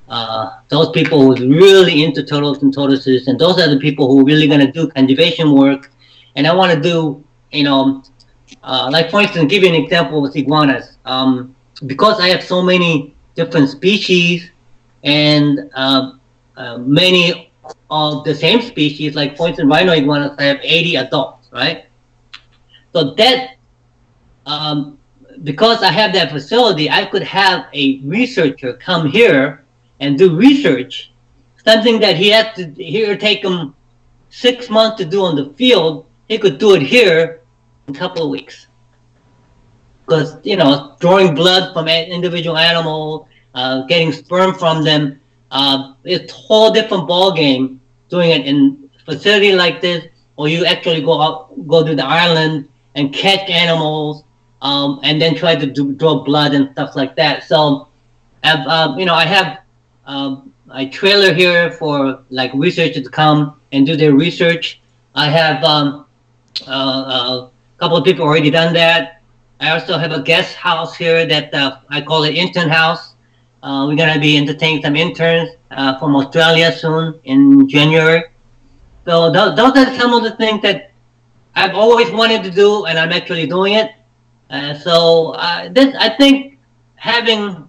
Uh, 0.09 0.61
those 0.69 0.91
people 0.91 1.21
who's 1.21 1.41
really 1.41 2.05
into 2.05 2.23
turtles 2.23 2.63
and 2.63 2.73
tortoises, 2.73 3.27
and 3.27 3.39
those 3.39 3.61
are 3.61 3.69
the 3.69 3.79
people 3.79 4.09
who 4.09 4.21
are 4.21 4.25
really 4.25 4.49
gonna 4.49 4.71
do 4.71 4.89
conservation 4.89 5.53
work. 5.53 5.91
And 6.37 6.47
I 6.47 6.55
want 6.55 6.73
to 6.73 6.81
do, 6.81 7.25
you 7.51 7.65
know, 7.65 8.03
uh, 8.63 8.89
like 8.91 9.11
for 9.11 9.21
instance, 9.21 9.51
give 9.51 9.63
you 9.63 9.69
an 9.69 9.75
example 9.75 10.23
with 10.23 10.37
iguanas. 10.37 10.97
Um, 11.05 11.55
because 11.85 12.21
I 12.21 12.29
have 12.29 12.43
so 12.43 12.63
many 12.63 13.15
different 13.35 13.69
species 13.69 14.51
and 15.05 15.71
uh, 15.75 16.13
uh, 16.57 16.79
many 16.79 17.53
of 17.91 18.25
the 18.25 18.35
same 18.35 18.61
species, 18.63 19.15
like 19.15 19.37
for 19.37 19.49
instance, 19.49 19.71
rhino 19.71 19.93
iguanas, 19.93 20.33
I 20.39 20.45
have 20.45 20.59
80 20.63 20.97
adults, 20.97 21.49
right? 21.53 21.87
So 22.97 23.13
that, 23.13 23.57
um, 24.47 24.99
because 25.45 25.83
I 25.83 25.91
have 25.91 26.15
that 26.15 26.33
facility, 26.33 26.89
I 26.89 27.05
could 27.05 27.25
have 27.25 27.67
a 27.75 27.99
researcher 27.99 28.73
come 28.73 29.07
here 29.07 29.67
and 30.01 30.17
do 30.17 30.35
research, 30.35 31.13
something 31.63 32.01
that 32.01 32.17
he 32.17 32.31
has 32.31 32.57
to 32.57 32.71
here 32.83 33.15
take 33.15 33.45
him 33.45 33.75
six 34.31 34.71
months 34.71 34.97
to 34.97 35.05
do 35.05 35.27
on 35.27 35.37
the 35.37 35.51
field. 35.59 36.07
He 36.27 36.39
could 36.39 36.57
do 36.57 36.75
it 36.75 36.81
here 36.81 37.43
in 37.87 37.95
a 37.95 37.99
couple 37.99 38.23
of 38.23 38.31
weeks. 38.31 38.67
Because 40.07 40.39
you 40.43 40.57
know, 40.57 40.97
drawing 40.99 41.35
blood 41.35 41.75
from 41.75 41.89
an 41.89 42.11
individual 42.11 42.57
animal, 42.57 43.29
uh, 43.55 43.83
getting 43.89 44.11
sperm 44.11 44.55
from 44.55 44.83
them, 44.83 45.21
uh, 45.51 45.93
it's 46.05 46.33
a 46.33 46.35
whole 46.35 46.73
different 46.73 47.07
ball 47.07 47.31
game 47.31 47.79
doing 48.09 48.31
it 48.31 48.47
in 48.47 48.89
facility 49.05 49.53
like 49.53 49.83
this, 49.83 50.07
or 50.37 50.49
you 50.49 50.65
actually 50.65 51.03
go 51.03 51.21
out, 51.21 51.69
go 51.69 51.85
to 51.85 51.95
the 51.95 52.03
island 52.03 52.71
and 52.97 53.15
catch 53.15 53.49
animals, 53.49 54.25
um, 54.63 54.99
and 55.05 55.23
then 55.23 55.37
try 55.37 55.55
to 55.55 55.67
do, 55.67 55.93
draw 55.93 56.25
blood 56.25 56.55
and 56.55 56.71
stuff 56.73 56.97
like 56.97 57.15
that. 57.17 57.45
So, 57.45 57.89
I've, 58.43 58.67
uh, 58.67 58.95
you 58.99 59.05
know, 59.05 59.15
I 59.15 59.27
have 59.27 59.59
um, 60.07 60.53
a 60.73 60.89
trailer 60.89 61.33
here 61.33 61.71
for 61.73 62.23
like 62.31 62.51
researchers 62.55 63.05
to 63.05 63.11
come 63.11 63.61
and 63.73 63.87
do 63.87 63.97
their 63.97 64.15
research. 64.15 64.81
I 65.15 65.29
have 65.29 65.63
um, 65.63 66.07
uh, 66.67 66.71
a 66.71 67.51
couple 67.79 67.97
of 67.97 68.05
people 68.05 68.25
already 68.25 68.51
done 68.51 68.73
that. 68.75 69.23
I 69.61 69.71
also 69.71 69.97
have 69.97 70.13
a 70.13 70.23
guest 70.23 70.55
house 70.55 70.97
here 70.97 71.27
that 71.27 71.55
uh, 71.55 71.79
I 71.89 72.01
call 72.01 72.25
it 72.25 72.35
intern 72.35 72.69
house. 72.69 73.15
Uh, 73.63 73.87
we're 73.89 73.97
gonna 73.97 74.21
be 74.21 74.37
entertaining 74.37 74.83
some 74.83 74.97
interns 74.97 75.51
uh, 75.71 75.99
from 75.99 76.15
Australia 76.15 76.73
soon 76.73 77.19
in 77.25 77.69
January. 77.69 78.25
So 79.07 79.33
th- 79.33 79.57
those 79.57 79.77
are 79.77 79.95
some 79.99 80.13
of 80.13 80.23
the 80.25 80.37
things 80.37 80.63
that 80.63 80.93
I've 81.57 81.75
always 81.75 82.11
wanted 82.11 82.45
to 82.45 82.51
do, 82.51 82.85
and 82.85 82.99
I'm 82.99 83.13
actually 83.13 83.47
doing 83.47 83.75
it. 83.75 83.91
Uh, 84.51 84.75
so 84.75 85.31
uh, 85.33 85.71
this, 85.71 85.97
I 85.99 86.11
think, 86.11 86.59
having 86.97 87.69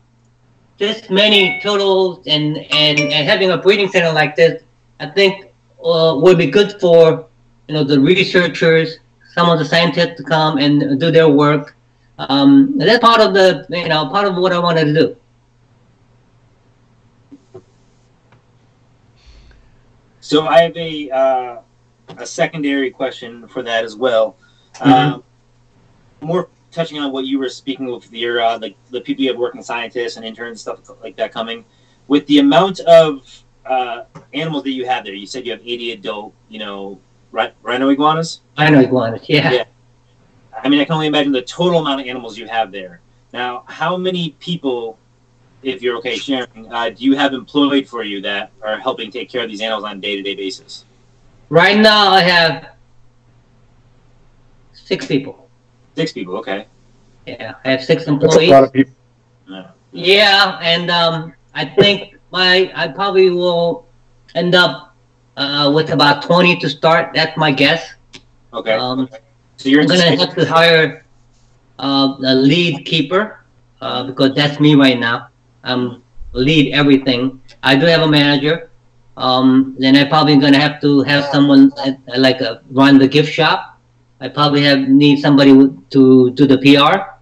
this 0.77 1.09
many 1.09 1.59
turtles 1.61 2.27
and, 2.27 2.57
and, 2.57 2.99
and 2.99 3.27
having 3.27 3.51
a 3.51 3.57
breeding 3.57 3.89
center 3.89 4.11
like 4.11 4.35
this, 4.35 4.61
I 4.99 5.07
think 5.07 5.51
uh, 5.83 6.15
would 6.17 6.37
be 6.37 6.47
good 6.47 6.79
for 6.81 7.27
you 7.67 7.73
know 7.73 7.83
the 7.83 7.99
researchers, 7.99 8.97
some 9.33 9.49
of 9.49 9.57
the 9.57 9.65
scientists 9.65 10.17
to 10.17 10.23
come 10.23 10.57
and 10.57 10.99
do 10.99 11.09
their 11.09 11.29
work. 11.29 11.75
Um, 12.19 12.77
that's 12.77 12.99
part 12.99 13.21
of 13.21 13.33
the 13.33 13.65
you 13.69 13.87
know 13.87 14.09
part 14.09 14.27
of 14.27 14.35
what 14.35 14.51
I 14.51 14.59
wanted 14.59 14.85
to 14.85 14.93
do. 14.93 15.17
So 20.19 20.45
I 20.45 20.61
have 20.63 20.75
a 20.75 21.09
uh, 21.09 21.61
a 22.17 22.25
secondary 22.25 22.91
question 22.91 23.47
for 23.47 23.61
that 23.63 23.83
as 23.83 23.95
well. 23.95 24.35
Mhm. 24.75 24.91
Um, 24.91 25.23
more 26.21 26.49
touching 26.71 26.99
on 26.99 27.11
what 27.11 27.25
you 27.25 27.39
were 27.39 27.49
speaking 27.49 27.87
with 27.91 28.11
your 28.11 28.41
uh, 28.41 28.59
like 28.59 28.75
the 28.91 29.01
people 29.01 29.23
you 29.23 29.29
have 29.29 29.39
working 29.39 29.63
scientists 29.63 30.17
and 30.17 30.25
interns 30.25 30.65
and 30.67 30.79
stuff 30.79 30.97
like 31.01 31.15
that 31.17 31.31
coming, 31.31 31.65
with 32.07 32.25
the 32.27 32.39
amount 32.39 32.79
of 32.81 33.43
uh, 33.65 34.03
animals 34.33 34.63
that 34.63 34.71
you 34.71 34.85
have 34.85 35.03
there. 35.03 35.13
You 35.13 35.27
said 35.27 35.45
you 35.45 35.51
have 35.51 35.61
80 35.61 35.91
adult, 35.93 36.33
you 36.49 36.59
know, 36.59 36.99
rhino 37.31 37.89
iguanas. 37.89 38.41
Rhino 38.57 38.79
iguanas, 38.79 39.27
yeah. 39.27 39.51
Yeah. 39.51 39.63
I 40.63 40.69
mean, 40.69 40.79
I 40.79 40.85
can 40.85 40.93
only 40.93 41.07
imagine 41.07 41.31
the 41.31 41.41
total 41.41 41.81
amount 41.81 42.01
of 42.01 42.07
animals 42.07 42.37
you 42.37 42.47
have 42.47 42.71
there. 42.71 43.01
Now, 43.33 43.63
how 43.67 43.97
many 43.97 44.31
people, 44.39 44.97
if 45.61 45.81
you're 45.81 45.97
okay 45.97 46.17
sharing, 46.17 46.71
uh, 46.71 46.89
do 46.89 47.03
you 47.03 47.15
have 47.15 47.33
employed 47.33 47.87
for 47.87 48.03
you 48.03 48.21
that 48.21 48.51
are 48.63 48.79
helping 48.79 49.11
take 49.11 49.29
care 49.29 49.43
of 49.43 49.49
these 49.49 49.61
animals 49.61 49.83
on 49.83 49.97
a 49.97 49.99
day-to-day 49.99 50.35
basis? 50.35 50.85
Right 51.49 51.77
now, 51.77 52.11
I 52.11 52.21
have 52.21 52.75
six 54.73 55.05
people. 55.05 55.49
Six 55.95 56.13
people, 56.13 56.37
okay. 56.37 56.67
Yeah, 57.25 57.55
I 57.65 57.71
have 57.71 57.83
six 57.83 58.07
employees. 58.07 58.35
That's 58.35 58.47
a 58.47 58.51
lot 58.51 58.63
of 58.63 58.73
people. 58.73 58.93
Yeah, 59.47 59.71
yeah 59.91 60.59
and 60.61 60.91
um, 60.91 61.33
I 61.53 61.65
think 61.65 62.17
my 62.31 62.71
I 62.75 62.87
probably 62.87 63.29
will 63.29 63.85
end 64.35 64.55
up 64.55 64.95
uh, 65.35 65.71
with 65.73 65.89
about 65.91 66.23
twenty 66.23 66.57
to 66.59 66.69
start. 66.69 67.13
That's 67.13 67.35
my 67.37 67.51
guess. 67.51 67.93
Okay. 68.53 68.73
Um, 68.73 69.09
so 69.57 69.69
you're 69.69 69.85
gonna 69.85 70.15
have 70.15 70.35
to 70.35 70.45
hire 70.45 71.05
uh, 71.79 72.15
a 72.23 72.35
lead 72.35 72.85
keeper 72.85 73.43
uh, 73.81 74.03
because 74.03 74.35
that's 74.35 74.59
me 74.59 74.75
right 74.75 74.99
now. 74.99 75.29
I'm 75.63 76.03
lead 76.33 76.73
everything. 76.73 77.41
I 77.63 77.75
do 77.75 77.85
have 77.85 78.01
a 78.01 78.07
manager. 78.07 78.69
Um, 79.17 79.75
then 79.79 79.95
I 79.95 80.05
probably 80.05 80.37
gonna 80.37 80.59
have 80.59 80.79
to 80.81 81.01
have 81.01 81.25
someone 81.25 81.71
uh, 81.77 81.93
like 82.17 82.41
uh, 82.41 82.59
run 82.69 82.99
the 82.99 83.07
gift 83.07 83.33
shop. 83.33 83.79
I 84.21 84.27
probably 84.29 84.63
have 84.63 84.87
need 84.87 85.19
somebody 85.19 85.51
to 85.89 86.31
do 86.31 86.45
the 86.45 86.57
PR. 86.59 87.17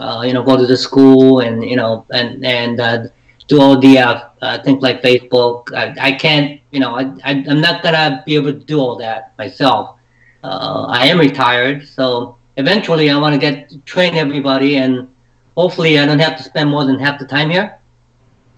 Uh, 0.00 0.22
you 0.22 0.32
know, 0.32 0.42
go 0.42 0.56
to 0.56 0.66
the 0.66 0.76
school 0.76 1.40
and 1.40 1.64
you 1.64 1.76
know 1.76 2.04
and 2.10 2.44
and 2.44 2.80
uh, 2.80 3.06
do 3.46 3.60
all 3.60 3.78
the 3.78 3.98
uh, 3.98 4.28
uh, 4.42 4.62
things 4.62 4.82
like 4.82 5.02
Facebook. 5.02 5.72
I, 5.72 5.94
I 6.08 6.12
can't, 6.12 6.60
you 6.72 6.80
know, 6.80 6.96
I, 6.96 7.12
I 7.24 7.30
am 7.46 7.60
not 7.60 7.82
gonna 7.82 8.22
be 8.26 8.34
able 8.34 8.52
to 8.52 8.58
do 8.58 8.80
all 8.80 8.96
that 8.96 9.32
myself. 9.38 9.98
Uh, 10.42 10.86
I 10.88 11.06
am 11.06 11.18
retired, 11.18 11.86
so 11.86 12.36
eventually 12.56 13.08
I 13.08 13.18
want 13.18 13.34
to 13.34 13.38
get 13.38 13.86
train 13.86 14.14
everybody, 14.16 14.76
and 14.76 15.08
hopefully 15.56 15.98
I 15.98 16.06
don't 16.06 16.18
have 16.18 16.36
to 16.38 16.42
spend 16.42 16.70
more 16.70 16.84
than 16.84 16.98
half 16.98 17.18
the 17.20 17.26
time 17.26 17.50
here 17.50 17.78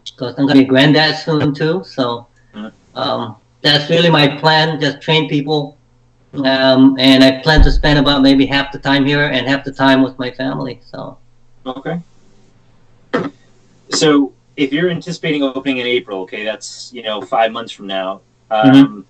because 0.05 0.35
I'm 0.39 0.47
gonna 0.47 0.61
be 0.61 0.65
granddad 0.65 1.17
soon 1.17 1.55
too. 1.55 1.85
So 1.85 2.27
um, 2.95 3.37
that's 3.63 3.91
really 3.91 4.11
my 4.11 4.37
plan: 4.37 4.81
just 4.81 5.01
train 5.01 5.29
people. 5.29 5.77
Um, 6.45 6.97
and 6.99 7.25
I 7.25 7.41
plan 7.41 7.63
to 7.63 7.71
spend 7.71 7.99
about 7.99 8.21
maybe 8.21 8.45
half 8.45 8.71
the 8.71 8.79
time 8.79 9.07
here 9.07 9.25
and 9.25 9.47
half 9.47 9.65
the 9.65 9.73
time 9.73 10.03
with 10.03 10.19
my 10.19 10.31
family. 10.31 10.81
So. 10.91 11.17
Okay. 11.65 12.01
So 13.91 14.33
if 14.57 14.73
you're 14.73 14.91
anticipating 14.91 15.43
opening 15.43 15.79
in 15.79 15.87
April, 15.87 16.21
okay, 16.23 16.45
that's 16.45 16.93
you 16.93 17.03
know 17.03 17.23
five 17.23 17.53
months 17.53 17.73
from 17.73 17.87
now. 17.87 18.21
Um, 18.51 18.71
mm-hmm. 18.71 19.01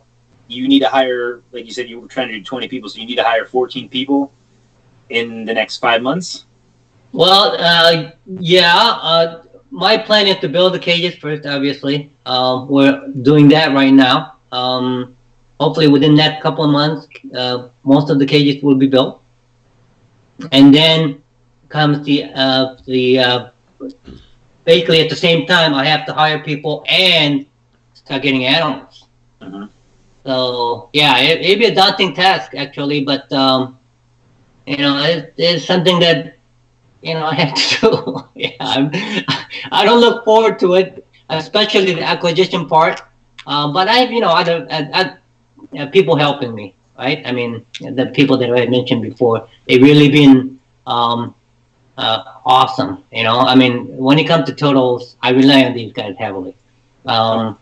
You 0.49 0.69
need 0.69 0.81
to 0.81 0.89
hire, 0.89 1.43
like 1.53 1.67
you 1.67 1.73
said, 1.73 1.89
you 1.89 2.01
were 2.01 2.09
trying 2.09 2.29
to 2.29 2.35
do 2.35 2.43
20 2.43 2.69
people, 2.69 2.89
so 2.89 2.99
you 2.99 3.07
need 3.07 3.17
to 3.17 3.25
hire 3.25 3.45
14 3.45 3.89
people 3.89 4.33
in 5.11 5.45
the 5.45 5.53
next 5.53 5.77
five 5.79 6.01
months. 6.01 6.47
Well, 7.13 7.57
uh, 7.59 8.13
yeah. 8.27 8.75
Uh, 8.75 9.43
my 9.71 9.97
plan 9.99 10.27
is 10.27 10.39
to 10.39 10.49
build 10.49 10.75
the 10.75 10.79
cages 10.79 11.15
first. 11.17 11.47
Obviously, 11.47 12.11
um, 12.27 12.69
we're 12.69 13.07
doing 13.23 13.49
that 13.49 13.75
right 13.75 13.93
now. 13.93 14.37
Um, 14.53 15.17
hopefully, 15.61 15.89
within 15.89 16.15
that 16.17 16.41
couple 16.41 16.65
of 16.65 16.71
months, 16.71 17.07
uh, 17.35 17.69
most 17.85 18.11
of 18.11 18.19
the 18.19 18.27
cages 18.27 18.63
will 18.63 18.77
be 18.77 18.87
built, 18.87 19.23
and 20.53 20.75
then 20.75 21.23
comes 21.69 22.05
the 22.05 22.25
uh, 22.35 22.77
the 22.87 23.19
uh, 23.19 23.51
basically 24.65 25.01
at 25.01 25.11
the 25.11 25.17
same 25.17 25.47
time 25.47 25.75
I 25.75 25.85
have 25.85 26.07
to 26.07 26.13
hire 26.13 26.39
people 26.43 26.85
and 26.89 27.47
start 27.95 28.23
getting 28.23 28.47
animals. 28.47 29.07
Mm-hmm. 29.41 29.67
So 30.25 30.91
yeah, 30.93 31.19
it, 31.19 31.41
it'd 31.41 31.59
be 31.59 31.67
a 31.67 31.75
daunting 31.75 32.15
task 32.15 32.55
actually, 32.55 33.05
but 33.05 33.31
um, 33.33 33.79
you 34.67 34.79
know, 34.79 35.03
it, 35.03 35.35
it's 35.37 35.65
something 35.67 36.01
that 36.01 36.38
you 37.03 37.15
know 37.15 37.27
I 37.33 37.35
have 37.35 37.55
to 37.55 37.81
do. 37.81 38.29
yeah, 38.35 38.51
I'm, 38.61 38.91
I 39.73 39.85
don't 39.85 40.01
look 40.01 40.25
forward 40.25 40.59
to 40.61 40.75
it, 40.75 41.07
especially 41.29 41.95
the 41.95 42.03
acquisition 42.03 42.69
part. 42.69 43.03
Uh, 43.47 43.73
but 43.73 43.89
I 43.89 43.99
have 43.99 44.13
you 44.13 44.21
know 44.21 44.31
other 44.31 44.67
uh, 44.71 45.15
uh, 45.79 45.87
people 45.87 46.17
helping 46.17 46.55
me, 46.55 46.75
right? 46.99 47.23
I 47.25 47.33
mean, 47.33 47.65
the 47.81 48.07
people 48.15 48.37
that 48.39 48.51
I 48.51 48.67
mentioned 48.67 49.03
before, 49.03 49.49
they've 49.67 49.83
really 49.83 50.11
been 50.11 50.59
um, 50.87 51.35
uh, 51.97 52.25
awesome. 52.45 53.05
You 53.13 53.25
know, 53.25 53.39
I 53.41 53.55
mean, 53.55 53.97
when 53.97 54.19
it 54.19 54.27
comes 54.27 54.47
to 54.47 54.55
totals, 54.55 55.17
I 55.23 55.31
rely 55.31 55.65
on 55.65 55.75
these 55.75 55.93
guys 55.93 56.17
heavily. 56.19 56.57
Um, 57.07 57.59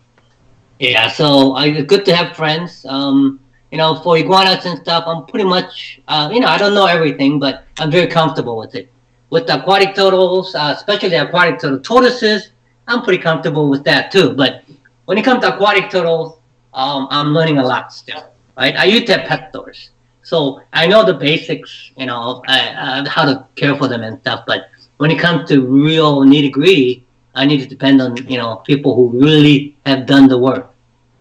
yeah, 0.79 1.07
so 1.09 1.57
it's 1.57 1.87
good 1.87 2.05
to 2.05 2.15
have 2.15 2.35
friends. 2.35 2.85
Um, 2.85 3.39
you 3.71 3.77
know, 3.77 3.95
for 4.01 4.17
iguanas 4.17 4.65
and 4.65 4.79
stuff, 4.79 5.03
I'm 5.07 5.25
pretty 5.25 5.45
much, 5.45 5.99
uh, 6.07 6.29
you 6.31 6.39
know, 6.39 6.47
I 6.47 6.57
don't 6.57 6.73
know 6.73 6.85
everything, 6.85 7.39
but 7.39 7.65
I'm 7.79 7.91
very 7.91 8.07
comfortable 8.07 8.57
with 8.57 8.75
it. 8.75 8.89
With 9.29 9.47
the 9.47 9.59
aquatic 9.59 9.95
turtles, 9.95 10.55
uh, 10.55 10.73
especially 10.75 11.15
aquatic 11.15 11.59
turtle 11.59 11.79
tortoises, 11.79 12.51
I'm 12.87 13.01
pretty 13.01 13.21
comfortable 13.21 13.69
with 13.69 13.83
that 13.83 14.11
too. 14.11 14.33
But 14.33 14.63
when 15.05 15.17
it 15.17 15.23
comes 15.23 15.41
to 15.41 15.53
aquatic 15.53 15.89
turtles, 15.89 16.37
um, 16.73 17.07
I'm 17.09 17.33
learning 17.33 17.57
a 17.57 17.65
lot 17.65 17.91
still. 17.91 18.31
Right? 18.57 18.75
I 18.75 18.85
used 18.85 19.07
to 19.07 19.17
have 19.17 19.27
pet 19.27 19.49
stores. 19.49 19.91
So 20.23 20.61
I 20.73 20.87
know 20.87 21.05
the 21.05 21.13
basics, 21.13 21.91
you 21.95 22.05
know, 22.05 22.43
uh, 22.47 23.07
how 23.07 23.25
to 23.25 23.47
care 23.55 23.75
for 23.75 23.87
them 23.87 24.03
and 24.03 24.19
stuff. 24.19 24.43
But 24.45 24.69
when 24.97 25.11
it 25.11 25.19
comes 25.19 25.47
to 25.49 25.61
real 25.61 26.21
nitty 26.21 26.51
gritty, 26.51 27.05
I 27.33 27.45
need 27.45 27.59
to 27.59 27.67
depend 27.67 28.01
on 28.01 28.17
you 28.27 28.37
know 28.37 28.57
people 28.57 28.95
who 28.95 29.09
really 29.09 29.77
have 29.85 30.05
done 30.05 30.27
the 30.27 30.37
work. 30.37 30.73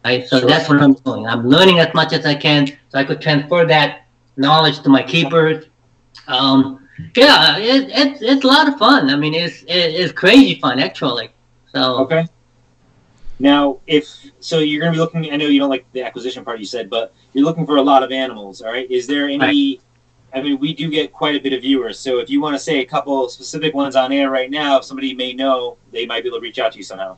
Right. 0.05 0.27
So 0.27 0.40
sure. 0.40 0.49
that's 0.49 0.69
what 0.69 0.81
I'm 0.81 0.95
doing. 0.95 1.27
I'm 1.27 1.47
learning 1.47 1.81
as 1.81 1.92
much 1.95 2.12
as 2.12 2.25
I 2.25 2.35
can, 2.35 2.66
so 2.66 2.99
I 2.99 3.05
could 3.05 3.21
transfer 3.21 3.64
that 3.66 4.07
knowledge 4.37 4.81
to 4.81 4.88
my 4.88 5.03
keepers. 5.03 5.66
Um, 6.29 6.86
yeah, 7.14 7.59
it, 7.59 7.90
it's 7.90 8.22
it's 8.22 8.44
a 8.44 8.46
lot 8.46 8.68
of 8.68 8.78
fun. 8.78 9.11
I 9.11 9.16
mean, 9.16 9.35
it's 9.35 9.62
it, 9.62 9.94
it's 9.94 10.12
crazy 10.12 10.59
fun 10.61 10.78
actually. 10.78 11.30
So 11.72 11.98
okay. 11.98 12.26
Now, 13.38 13.80
if 13.87 14.06
so, 14.40 14.61
you're 14.61 14.80
going 14.80 14.92
to 14.92 14.96
be 14.96 15.00
looking. 15.00 15.32
I 15.32 15.37
know 15.37 15.46
you 15.46 15.59
don't 15.59 15.68
like 15.68 15.85
the 15.92 16.02
acquisition 16.02 16.44
part 16.44 16.59
you 16.59 16.64
said, 16.64 16.88
but 16.88 17.12
you're 17.35 17.44
looking 17.44 17.66
for 17.66 17.76
a 17.76 17.82
lot 17.82 18.02
of 18.02 18.11
animals. 18.11 18.62
All 18.62 18.72
right. 18.72 18.90
Is 18.90 19.06
there 19.06 19.28
any? 19.28 19.80
I 20.35 20.42
mean, 20.42 20.59
we 20.59 20.74
do 20.74 20.90
get 20.90 21.12
quite 21.12 21.35
a 21.37 21.40
bit 21.40 21.52
of 21.52 21.62
viewers. 21.62 21.98
So 21.98 22.18
if 22.18 22.28
you 22.28 22.40
want 22.40 22.54
to 22.54 22.59
say 22.59 22.80
a 22.80 22.85
couple 22.85 23.28
specific 23.28 23.74
ones 23.74 23.96
on 23.96 24.12
air 24.12 24.30
right 24.30 24.50
now, 24.50 24.78
if 24.78 24.85
somebody 24.85 25.14
may 25.14 25.32
know, 25.32 25.76
they 25.92 26.06
might 26.06 26.22
be 26.22 26.28
able 26.28 26.38
to 26.38 26.42
reach 26.42 26.59
out 26.59 26.72
to 26.72 26.78
you 26.78 26.85
somehow. 26.85 27.16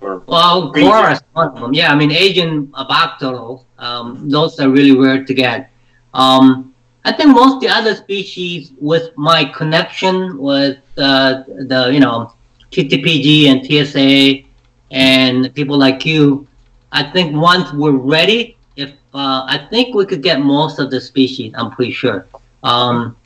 Or 0.00 0.18
well, 0.26 0.72
chorus, 0.72 1.20
one 1.32 1.48
of 1.48 1.60
them. 1.60 1.74
Yeah, 1.74 1.92
I 1.92 1.94
mean, 1.94 2.10
Asian 2.10 2.66
abactoro, 2.68 3.64
um, 3.78 4.28
those 4.28 4.58
are 4.58 4.68
really 4.68 4.96
rare 4.96 5.24
to 5.24 5.34
get. 5.34 5.70
Um, 6.12 6.71
I 7.04 7.12
think 7.12 7.30
most 7.30 7.60
the 7.60 7.68
other 7.68 7.94
species, 7.94 8.72
with 8.78 9.10
my 9.16 9.44
connection 9.44 10.38
with 10.38 10.78
uh, 10.96 11.42
the 11.46 11.90
you 11.92 12.00
know 12.00 12.32
TTPG 12.70 13.46
and 13.46 13.66
TSA 13.66 14.48
and 14.92 15.52
people 15.54 15.76
like 15.76 16.06
you, 16.06 16.46
I 16.92 17.02
think 17.02 17.34
once 17.34 17.72
we're 17.72 17.90
ready, 17.92 18.56
if 18.76 18.92
uh, 19.14 19.44
I 19.48 19.66
think 19.70 19.94
we 19.94 20.06
could 20.06 20.22
get 20.22 20.40
most 20.40 20.78
of 20.78 20.90
the 20.90 21.00
species, 21.00 21.52
I'm 21.56 21.72
pretty 21.72 21.92
sure. 21.92 22.26
Um, 22.62 23.16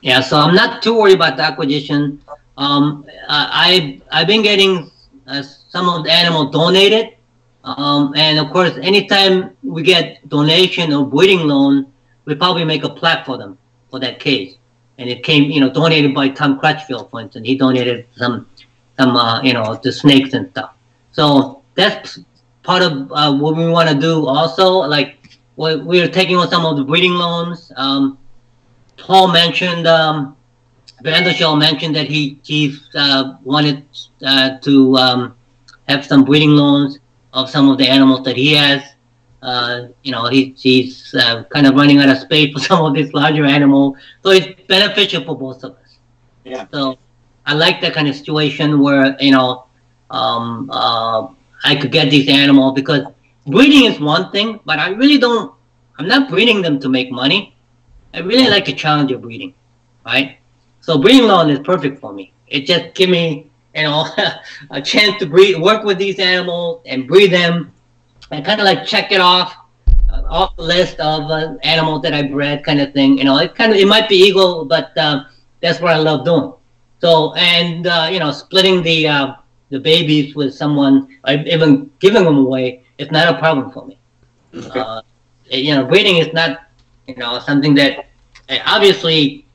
yeah, 0.00 0.20
so 0.20 0.38
I'm 0.38 0.54
not 0.54 0.82
too 0.82 0.98
worried 0.98 1.16
about 1.16 1.36
the 1.36 1.42
acquisition. 1.42 2.22
Um, 2.56 3.04
I 3.28 4.00
I've 4.10 4.26
been 4.26 4.42
getting 4.42 4.90
uh, 5.26 5.42
some 5.42 5.88
of 5.88 6.04
the 6.04 6.12
animal 6.12 6.50
donated, 6.50 7.16
um, 7.64 8.14
and 8.16 8.38
of 8.38 8.50
course, 8.50 8.72
anytime 8.80 9.54
we 9.62 9.82
get 9.82 10.26
donation 10.30 10.94
or 10.94 11.06
breeding 11.06 11.46
loan, 11.46 11.91
we 12.24 12.34
probably 12.34 12.64
make 12.64 12.84
a 12.84 12.88
plaque 12.88 13.26
for 13.26 13.38
them 13.38 13.58
for 13.90 13.98
that 14.00 14.20
case. 14.20 14.56
And 14.98 15.08
it 15.08 15.22
came, 15.24 15.50
you 15.50 15.60
know, 15.60 15.70
donated 15.70 16.14
by 16.14 16.28
Tom 16.28 16.58
Crutchfield, 16.58 17.10
for 17.10 17.20
instance. 17.20 17.46
He 17.46 17.56
donated 17.56 18.06
some, 18.16 18.46
some, 18.98 19.16
uh, 19.16 19.42
you 19.42 19.52
know, 19.52 19.80
the 19.82 19.90
snakes 19.90 20.34
and 20.34 20.50
stuff. 20.50 20.74
So 21.12 21.62
that's 21.74 22.20
part 22.62 22.82
of 22.82 23.10
uh, 23.12 23.34
what 23.34 23.56
we 23.56 23.68
want 23.68 23.88
to 23.88 23.94
do. 23.94 24.26
Also, 24.26 24.68
like 24.68 25.38
we're 25.56 26.08
taking 26.08 26.36
on 26.36 26.48
some 26.48 26.64
of 26.64 26.76
the 26.76 26.84
breeding 26.84 27.12
loans. 27.14 27.72
Um, 27.76 28.18
Paul 28.96 29.32
mentioned, 29.32 29.86
um, 29.86 30.36
Vander 31.02 31.30
Schouw 31.30 31.58
mentioned 31.58 31.96
that 31.96 32.06
he 32.06 32.38
he 32.44 32.78
uh, 32.94 33.34
wanted 33.42 33.84
uh, 34.24 34.58
to 34.58 34.96
um, 34.96 35.34
have 35.88 36.06
some 36.06 36.24
breeding 36.24 36.50
loans 36.50 36.98
of 37.32 37.50
some 37.50 37.68
of 37.68 37.78
the 37.78 37.88
animals 37.88 38.24
that 38.24 38.36
he 38.36 38.54
has. 38.54 38.82
Uh, 39.42 39.88
you 40.02 40.12
know, 40.12 40.26
he, 40.28 40.54
he's 40.56 41.14
uh, 41.14 41.44
kind 41.44 41.66
of 41.66 41.74
running 41.74 41.98
out 41.98 42.08
of 42.08 42.18
space 42.18 42.52
for 42.52 42.60
some 42.68 42.84
of 42.84 42.94
these 42.94 43.12
larger 43.14 43.44
animals, 43.44 43.98
so 44.22 44.30
it's 44.30 44.48
beneficial 44.68 45.24
for 45.24 45.36
both 45.36 45.64
of 45.64 45.72
us. 45.72 45.98
Yeah. 46.44 46.66
So 46.72 46.98
I 47.46 47.54
like 47.54 47.80
that 47.82 47.94
kind 47.94 48.08
of 48.08 48.14
situation 48.16 48.80
where 48.80 49.16
you 49.20 49.32
know 49.32 49.66
um, 50.10 50.70
uh, 50.72 51.28
I 51.64 51.76
could 51.76 51.92
get 51.92 52.10
these 52.10 52.28
animals 52.28 52.74
because 52.74 53.06
breeding 53.46 53.84
is 53.90 54.00
one 54.00 54.30
thing, 54.32 54.60
but 54.64 54.78
I 54.78 54.88
really 54.90 55.18
don't. 55.18 55.52
I'm 55.98 56.08
not 56.08 56.28
breeding 56.28 56.62
them 56.62 56.80
to 56.80 56.88
make 56.88 57.10
money. 57.12 57.54
I 58.14 58.20
really 58.20 58.48
like 58.48 58.64
to 58.66 58.72
challenge 58.72 59.10
your 59.10 59.20
breeding. 59.20 59.54
right? 60.04 60.38
So 60.80 60.98
breeding 60.98 61.26
lawn 61.28 61.50
is 61.50 61.58
perfect 61.60 62.00
for 62.00 62.12
me. 62.12 62.32
It 62.48 62.66
just 62.66 62.94
give 62.94 63.10
me, 63.10 63.50
you 63.74 63.82
know, 63.82 64.06
a 64.70 64.82
chance 64.82 65.18
to 65.20 65.26
breed, 65.26 65.60
work 65.60 65.84
with 65.84 65.98
these 65.98 66.18
animals 66.18 66.82
and 66.86 67.06
breed 67.06 67.32
them, 67.32 67.71
and 68.32 68.44
kind 68.44 68.60
of 68.60 68.64
like 68.64 68.84
check 68.84 69.12
it 69.12 69.20
off 69.20 69.54
uh, 70.10 70.22
off 70.28 70.56
the 70.56 70.62
list 70.62 70.98
of 71.00 71.30
uh, 71.30 71.54
animals 71.62 72.02
that 72.02 72.14
I 72.14 72.22
bred, 72.22 72.64
kind 72.64 72.80
of 72.80 72.92
thing. 72.92 73.18
You 73.18 73.24
know, 73.24 73.38
it 73.38 73.54
kind 73.54 73.72
of 73.72 73.78
it 73.78 73.86
might 73.86 74.08
be 74.08 74.16
ego, 74.16 74.64
but 74.64 74.96
uh, 74.96 75.24
that's 75.60 75.80
what 75.80 75.92
I 75.92 75.98
love 75.98 76.24
doing. 76.24 76.52
So 77.00 77.34
and 77.34 77.86
uh, 77.86 78.08
you 78.10 78.18
know, 78.18 78.32
splitting 78.32 78.82
the 78.82 79.08
uh, 79.08 79.34
the 79.70 79.78
babies 79.78 80.34
with 80.34 80.54
someone, 80.54 81.08
even 81.28 81.90
giving 82.00 82.24
them 82.24 82.38
away, 82.38 82.84
it's 82.98 83.10
not 83.10 83.34
a 83.34 83.38
problem 83.38 83.70
for 83.70 83.86
me. 83.86 83.98
Okay. 84.54 84.80
Uh, 84.80 85.02
you 85.50 85.74
know, 85.74 85.84
breeding 85.84 86.16
is 86.16 86.32
not, 86.32 86.68
you 87.06 87.16
know, 87.16 87.38
something 87.38 87.74
that 87.74 88.06
obviously 88.66 89.46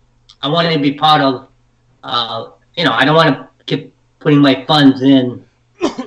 I 0.41 0.47
want 0.47 0.71
to 0.71 0.79
be 0.79 0.93
part 0.93 1.21
of. 1.21 1.47
Uh, 2.03 2.51
you 2.75 2.85
know, 2.85 2.91
I 2.91 3.05
don't 3.05 3.15
want 3.15 3.35
to 3.35 3.49
keep 3.65 3.93
putting 4.19 4.39
my 4.39 4.63
funds 4.65 5.01
in, 5.01 5.43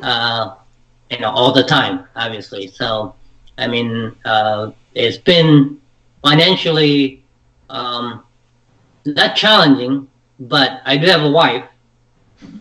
uh, 0.02 0.54
you 1.10 1.18
know, 1.18 1.30
all 1.30 1.52
the 1.52 1.64
time. 1.64 2.04
Obviously, 2.16 2.68
so 2.68 3.14
I 3.58 3.66
mean, 3.66 4.14
uh, 4.24 4.70
it's 4.94 5.18
been 5.18 5.80
financially 6.22 7.24
um, 7.68 8.24
not 9.06 9.36
challenging, 9.36 10.08
but 10.38 10.80
I 10.84 10.96
do 10.96 11.06
have 11.06 11.22
a 11.22 11.30
wife, 11.30 11.64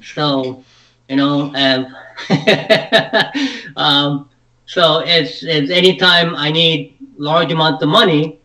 so 0.03 0.63
you 1.07 1.15
know, 1.15 1.53
um, 3.77 4.29
so 4.65 4.99
it's 5.05 5.43
it's 5.43 5.71
anytime 5.71 6.35
I 6.35 6.51
need 6.51 6.97
large 7.17 7.51
amounts 7.51 7.83
of 7.83 7.89
money, 7.89 8.39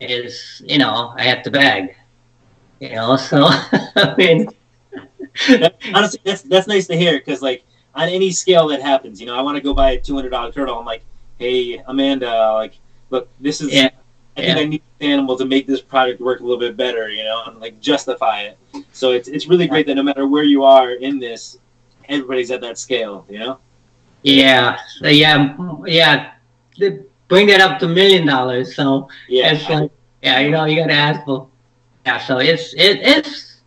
is 0.00 0.62
you 0.66 0.78
know 0.78 1.14
I 1.16 1.24
have 1.24 1.42
to 1.44 1.50
bag, 1.50 1.94
you 2.80 2.94
know. 2.94 3.16
So 3.16 3.46
I 3.48 4.14
mean, 4.16 4.48
honestly, 5.94 6.20
that's 6.24 6.42
that's 6.42 6.66
nice 6.66 6.86
to 6.88 6.96
hear 6.96 7.18
because 7.18 7.42
like 7.42 7.64
on 7.98 8.08
any 8.08 8.30
scale 8.30 8.68
that 8.68 8.80
happens, 8.80 9.20
you 9.20 9.26
know, 9.26 9.36
I 9.36 9.42
want 9.42 9.56
to 9.56 9.62
go 9.62 9.74
buy 9.74 9.90
a 9.92 10.00
two 10.00 10.14
hundred 10.14 10.30
dollar 10.30 10.52
turtle. 10.52 10.78
I'm 10.78 10.86
like, 10.86 11.02
hey, 11.38 11.82
Amanda, 11.86 12.52
like, 12.54 12.78
look, 13.10 13.28
this 13.40 13.60
is. 13.60 13.72
Yeah. 13.72 13.90
I 14.36 14.40
think 14.40 14.56
Yeah. 14.56 14.62
I 14.62 14.66
need 14.66 14.82
an 15.00 15.06
animal 15.10 15.36
to 15.36 15.44
make 15.44 15.66
this 15.66 15.80
product 15.80 16.20
work 16.20 16.38
a 16.40 16.42
little 16.44 16.60
bit 16.60 16.76
better, 16.76 17.10
you 17.10 17.24
know, 17.24 17.42
and 17.46 17.58
like 17.58 17.80
justify 17.80 18.42
it. 18.42 18.58
So 18.92 19.10
it's 19.10 19.26
it's 19.28 19.48
really 19.48 19.66
great 19.66 19.86
that 19.88 19.96
no 19.96 20.02
matter 20.04 20.28
where 20.28 20.44
you 20.44 20.62
are 20.62 20.92
in 20.92 21.18
this, 21.18 21.58
everybody's 22.08 22.52
at 22.52 22.60
that 22.60 22.78
scale, 22.78 23.26
you 23.28 23.40
know. 23.40 23.58
yeah, 24.22 24.78
uh, 25.04 25.08
yeah, 25.08 25.56
yeah. 25.86 26.32
They 26.78 27.00
Bring 27.28 27.46
that 27.48 27.60
up 27.60 27.78
to 27.80 27.88
million 27.88 28.26
dollars. 28.26 28.74
So 28.76 29.08
Yeah. 29.28 29.52
it's 29.52 29.68
like, 29.68 29.90
yeah, 30.22 30.38
you 30.40 30.50
know, 30.50 30.64
you 30.64 30.76
gotta 30.80 30.94
ask 30.94 31.24
for. 31.26 31.48
Yeah, 32.06 32.18
so 32.18 32.38
it's 32.38 32.72
it, 32.74 33.00
it's. 33.02 33.60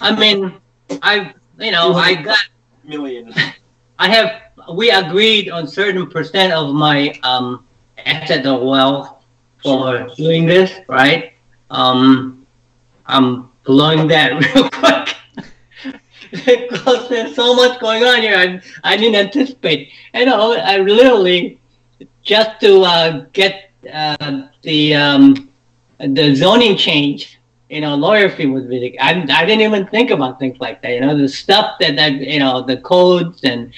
I 0.00 0.14
mean, 0.14 0.52
I 1.00 1.32
you 1.58 1.70
know 1.70 1.94
I 1.94 2.14
got 2.14 2.38
million. 2.84 3.32
I 3.98 4.08
have 4.08 4.42
we 4.72 4.90
agreed 4.90 5.50
on 5.50 5.66
certain 5.66 6.06
percent 6.08 6.52
of 6.52 6.74
my 6.74 7.18
um 7.22 7.64
asset 8.04 8.46
or 8.46 8.64
wealth 8.64 9.24
for 9.62 10.08
doing 10.16 10.46
this, 10.46 10.72
right? 10.88 11.32
Um, 11.70 12.46
I'm 13.06 13.50
blowing 13.64 14.06
that 14.08 14.32
real 14.54 14.68
quick 14.70 15.16
because 16.46 17.08
there's 17.08 17.34
so 17.34 17.54
much 17.54 17.80
going 17.80 18.04
on 18.04 18.20
here. 18.20 18.36
I 18.36 18.60
I 18.84 18.96
didn't 18.96 19.16
anticipate. 19.16 19.90
You 20.14 20.26
know, 20.26 20.52
I 20.52 20.78
literally 20.78 21.60
just 22.22 22.60
to 22.60 22.82
uh, 22.82 23.26
get 23.32 23.70
uh, 23.92 24.48
the 24.62 24.94
um, 24.94 25.50
the 25.98 26.34
zoning 26.34 26.76
change. 26.76 27.37
You 27.68 27.82
know, 27.82 27.94
lawyer 27.94 28.30
fee 28.30 28.46
was 28.46 28.66
really. 28.66 28.98
I, 28.98 29.10
I 29.10 29.44
didn't 29.44 29.60
even 29.60 29.86
think 29.88 30.10
about 30.10 30.38
things 30.38 30.58
like 30.58 30.80
that. 30.82 30.92
You 30.92 31.00
know, 31.00 31.16
the 31.16 31.28
stuff 31.28 31.78
that 31.80 31.96
that 31.96 32.12
you 32.14 32.38
know, 32.38 32.62
the 32.62 32.78
codes 32.78 33.44
and 33.44 33.72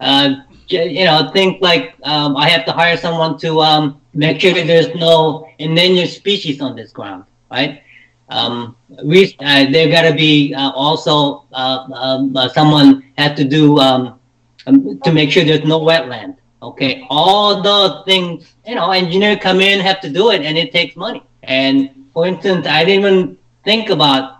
uh, 0.00 0.36
you 0.68 1.04
know, 1.04 1.30
think 1.32 1.60
like 1.62 1.94
um, 2.02 2.36
I 2.36 2.48
have 2.48 2.64
to 2.66 2.72
hire 2.72 2.96
someone 2.96 3.38
to 3.38 3.60
um, 3.60 4.00
make 4.14 4.40
sure 4.40 4.54
that 4.54 4.66
there's 4.66 4.94
no 4.94 5.48
endangered 5.58 6.08
species 6.08 6.60
on 6.60 6.76
this 6.76 6.92
ground, 6.92 7.24
right? 7.50 7.82
Um, 8.28 8.76
we, 9.04 9.36
uh, 9.38 9.70
there 9.70 9.88
got 9.90 10.02
to 10.02 10.14
be 10.14 10.52
uh, 10.54 10.70
also 10.70 11.44
uh, 11.52 11.86
um, 11.92 12.36
uh, 12.36 12.48
someone 12.48 13.04
has 13.16 13.36
to 13.36 13.44
do 13.44 13.78
um, 13.78 14.18
um, 14.66 14.98
to 15.04 15.12
make 15.12 15.30
sure 15.30 15.44
there's 15.44 15.64
no 15.64 15.80
wetland. 15.80 16.36
Okay, 16.62 17.06
all 17.10 17.62
the 17.62 18.02
things 18.04 18.54
you 18.66 18.74
know, 18.74 18.90
engineer 18.90 19.36
come 19.36 19.60
in 19.60 19.78
have 19.78 20.00
to 20.00 20.10
do 20.10 20.30
it, 20.30 20.42
and 20.42 20.58
it 20.58 20.72
takes 20.72 20.96
money. 20.96 21.22
And 21.44 22.05
for 22.16 22.26
instance, 22.26 22.66
I 22.66 22.82
didn't 22.82 23.04
even 23.04 23.38
think 23.62 23.90
about 23.90 24.38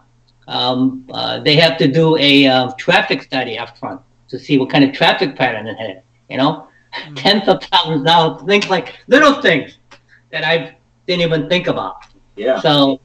um, 0.49 1.05
uh, 1.13 1.41
they 1.41 1.57
have 1.57 1.77
to 1.77 1.87
do 1.87 2.17
a 2.17 2.47
uh, 2.47 2.73
traffic 2.79 3.23
study 3.23 3.59
up 3.59 3.77
front 3.77 4.01
to 4.29 4.39
see 4.39 4.57
what 4.57 4.71
kind 4.71 4.83
of 4.83 4.95
traffic 4.95 5.37
pattern 5.37 5.67
it 5.67 5.77
had. 5.77 6.03
You 6.31 6.39
know, 6.39 6.69
tens 7.17 7.47
of 7.49 7.63
thousands 7.65 8.01
of 8.01 8.07
dollars, 8.07 8.43
things 8.45 8.71
like 8.71 8.97
little 9.09 9.43
things 9.43 9.77
that 10.31 10.43
I 10.43 10.79
didn't 11.07 11.21
even 11.21 11.51
think 11.51 11.67
about. 11.67 12.07
Yeah. 12.35 12.63
So, 12.63 12.99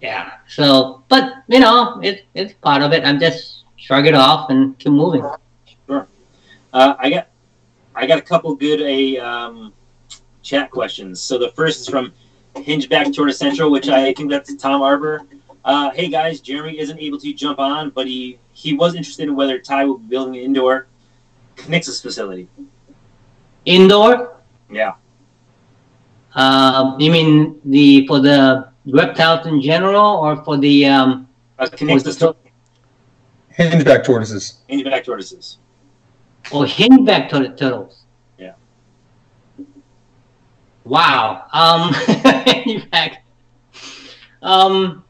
yeah. 0.00 0.38
So, 0.48 1.04
but 1.10 1.44
you 1.46 1.60
know, 1.60 2.00
it's 2.02 2.22
it's 2.32 2.54
part 2.54 2.80
of 2.80 2.94
it. 2.94 3.04
I'm 3.04 3.20
just 3.20 3.64
shrug 3.76 4.06
it 4.06 4.14
off 4.14 4.48
and 4.48 4.78
keep 4.78 4.92
moving. 4.92 5.22
Uh, 5.90 6.94
I 6.98 7.10
got 7.10 7.28
I 7.94 8.06
got 8.06 8.18
a 8.18 8.22
couple 8.22 8.54
good 8.54 8.80
a 8.80 9.18
um, 9.18 9.74
chat 10.40 10.70
questions. 10.70 11.20
So 11.20 11.36
the 11.36 11.50
first 11.50 11.80
is 11.82 11.88
from 11.88 12.14
Hingeback 12.56 13.14
Tortoise 13.14 13.38
Central, 13.38 13.70
which 13.70 13.88
I 13.88 14.12
think 14.14 14.30
that's 14.30 14.54
Tom 14.56 14.82
Arbor. 14.82 15.22
Uh, 15.64 15.90
hey 15.90 16.08
guys, 16.08 16.40
Jeremy 16.40 16.78
isn't 16.78 16.98
able 16.98 17.18
to 17.18 17.32
jump 17.32 17.58
on, 17.58 17.90
but 17.90 18.06
he 18.06 18.38
he 18.52 18.72
was 18.74 18.94
interested 18.94 19.28
in 19.28 19.36
whether 19.36 19.58
Ty 19.58 19.84
will 19.84 19.98
be 19.98 20.06
building 20.08 20.36
an 20.36 20.42
indoor 20.42 20.86
Kinixys 21.56 22.00
facility. 22.00 22.48
Indoor. 23.64 24.36
Yeah. 24.70 24.94
Um, 26.34 26.98
you 27.00 27.10
mean 27.10 27.60
the 27.64 28.06
for 28.06 28.20
the 28.20 28.68
reptiles 28.86 29.46
in 29.46 29.60
general, 29.60 30.04
or 30.18 30.42
for 30.44 30.56
the 30.56 30.86
um? 30.86 31.28
Uh, 31.58 31.66
Kinixys 31.66 32.18
for- 32.18 32.36
Hingeback 33.58 34.04
tortoises. 34.04 34.60
Hingeback 34.70 35.04
tortoises. 35.04 35.58
or 36.52 36.64
hingeback 36.64 37.28
tur- 37.30 37.54
turtles? 37.56 38.04
Wow. 40.86 41.46
Um, 41.52 41.92
hingeback. 41.94 43.16
Um, 44.42 45.04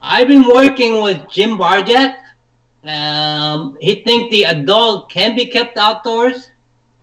I've 0.00 0.28
been 0.28 0.46
working 0.46 1.02
with 1.02 1.28
Jim 1.30 1.56
Barjack. 1.56 2.16
Um, 2.84 3.76
he 3.80 4.02
thinks 4.04 4.30
the 4.30 4.44
adult 4.44 5.10
can 5.10 5.34
be 5.34 5.46
kept 5.46 5.76
outdoors. 5.78 6.50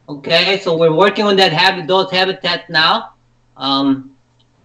Okay, 0.08 0.60
so 0.60 0.78
we're 0.78 0.93
working 0.93 1.25
on 1.25 1.36
that 1.38 1.51
hab- 1.51 1.84
adult 1.84 2.13
habitat 2.13 2.69
now. 2.69 3.13
Um, 3.58 4.15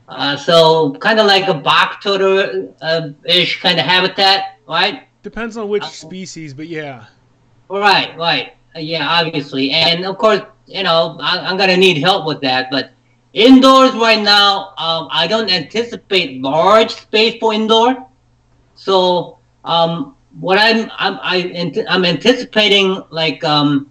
uh, 0.09 0.37
so 0.37 0.93
kind 1.01 1.19
of 1.19 1.27
like 1.27 1.49
a 1.49 1.55
box 1.55 2.05
turtle 2.05 2.75
uh, 2.83 3.09
ish 3.25 3.61
kind 3.63 3.79
of 3.81 3.87
habitat, 3.87 4.59
right? 4.69 5.05
Depends 5.23 5.57
on 5.57 5.69
which 5.69 5.83
Uh, 5.83 5.87
species, 5.89 6.53
but 6.53 6.69
yeah. 6.69 7.07
Right, 7.71 8.17
right. 8.19 8.55
Uh, 8.77 8.81
Yeah, 8.81 9.09
obviously. 9.09 9.71
And 9.71 10.05
of 10.05 10.19
course, 10.19 10.43
you 10.71 10.85
know, 10.85 11.19
I, 11.21 11.39
I'm 11.39 11.57
going 11.57 11.69
to 11.69 11.77
need 11.77 11.99
help 11.99 12.27
with 12.27 12.41
that. 12.43 12.71
But 12.71 12.93
indoors 13.33 13.93
right 13.95 14.23
now, 14.23 14.73
um, 14.79 15.09
I 15.11 15.27
don't 15.27 15.51
anticipate 15.51 16.41
large 16.41 16.95
space 16.95 17.39
for 17.41 17.53
indoor. 17.53 18.07
So, 18.77 19.39
um, 19.65 20.15
what 20.39 20.59
I'm, 20.59 20.91
I'm, 20.97 21.19
I, 21.23 21.39
ant- 21.39 21.87
I'm 21.89 22.05
anticipating 22.05 23.03
like 23.11 23.43
um, 23.43 23.91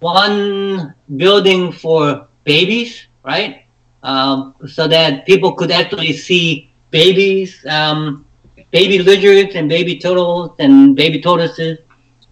one 0.00 0.94
building 1.16 1.70
for 1.70 2.26
babies, 2.44 3.06
right? 3.24 3.64
Um, 4.02 4.54
so 4.66 4.88
that 4.88 5.24
people 5.24 5.52
could 5.52 5.70
actually 5.70 6.12
see 6.12 6.70
babies, 6.90 7.64
um, 7.68 8.26
baby 8.70 8.98
lizards 8.98 9.54
and 9.54 9.68
baby 9.68 9.98
turtles 9.98 10.50
and 10.58 10.96
baby 10.96 11.20
tortoises. 11.20 11.78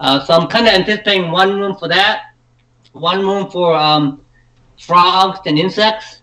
Uh, 0.01 0.25
so 0.25 0.35
I'm 0.35 0.49
kind 0.49 0.67
of 0.67 0.75
anticipating 0.75 1.31
one 1.31 1.59
room 1.59 1.77
for 1.77 1.88
that, 1.88 2.34
one 2.95 3.21
room 3.21 3.51
for 3.51 3.75
um, 3.75 4.25
frogs 4.81 5.41
and 5.47 5.59
insects, 5.59 6.23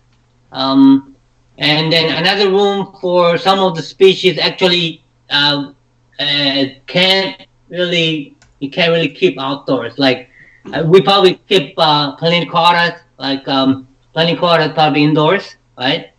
um, 0.52 1.14
and 1.58 1.92
then 1.92 2.16
another 2.16 2.50
room 2.50 2.96
for 3.00 3.38
some 3.38 3.58
of 3.60 3.76
the 3.76 3.82
species 3.82 4.38
actually 4.38 5.02
um, 5.30 5.76
uh, 6.18 6.64
can't 6.86 7.46
really 7.68 8.36
you 8.60 8.70
can't 8.70 8.90
really 8.90 9.08
keep 9.08 9.38
outdoors. 9.38 9.98
Like 9.98 10.28
uh, 10.72 10.82
we 10.86 11.00
probably 11.00 11.34
keep 11.48 11.74
uh, 11.78 12.16
planicaudas, 12.16 13.00
like 13.18 13.46
um, 13.48 13.88
planicaudas 14.14 14.74
probably 14.74 15.04
indoors, 15.04 15.56
right? 15.78 16.10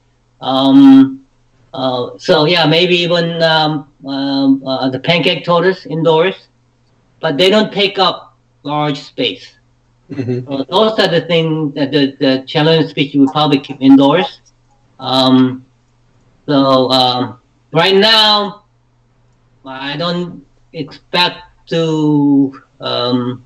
Um, 0.42 1.26
uh, 1.74 2.18
so 2.18 2.46
yeah, 2.46 2.66
maybe 2.66 2.96
even 2.96 3.42
um, 3.44 3.92
um, 4.06 4.66
uh, 4.66 4.90
the 4.90 5.00
pancake 5.00 5.44
tortoise 5.44 5.86
indoors 5.86 6.48
but 7.24 7.38
they 7.38 7.50
don't 7.50 7.72
take 7.72 7.98
up 7.98 8.38
large 8.64 9.00
space. 9.00 9.58
Mhm. 10.12 10.46
So 10.48 10.64
those 10.64 11.00
are 11.00 11.08
the 11.08 11.22
things 11.22 11.74
that 11.76 11.92
the, 11.92 12.16
the 12.20 12.44
challenge 12.46 12.90
species 12.90 13.16
we 13.20 13.28
probably 13.28 13.60
keep 13.60 13.78
indoors. 13.82 14.42
Um, 15.00 15.66
so 16.46 16.90
um, 16.92 17.40
right 17.72 17.96
now, 17.96 18.66
I 19.66 19.96
don't 19.98 20.46
expect 20.74 21.38
to 21.70 22.62
um, 22.82 23.46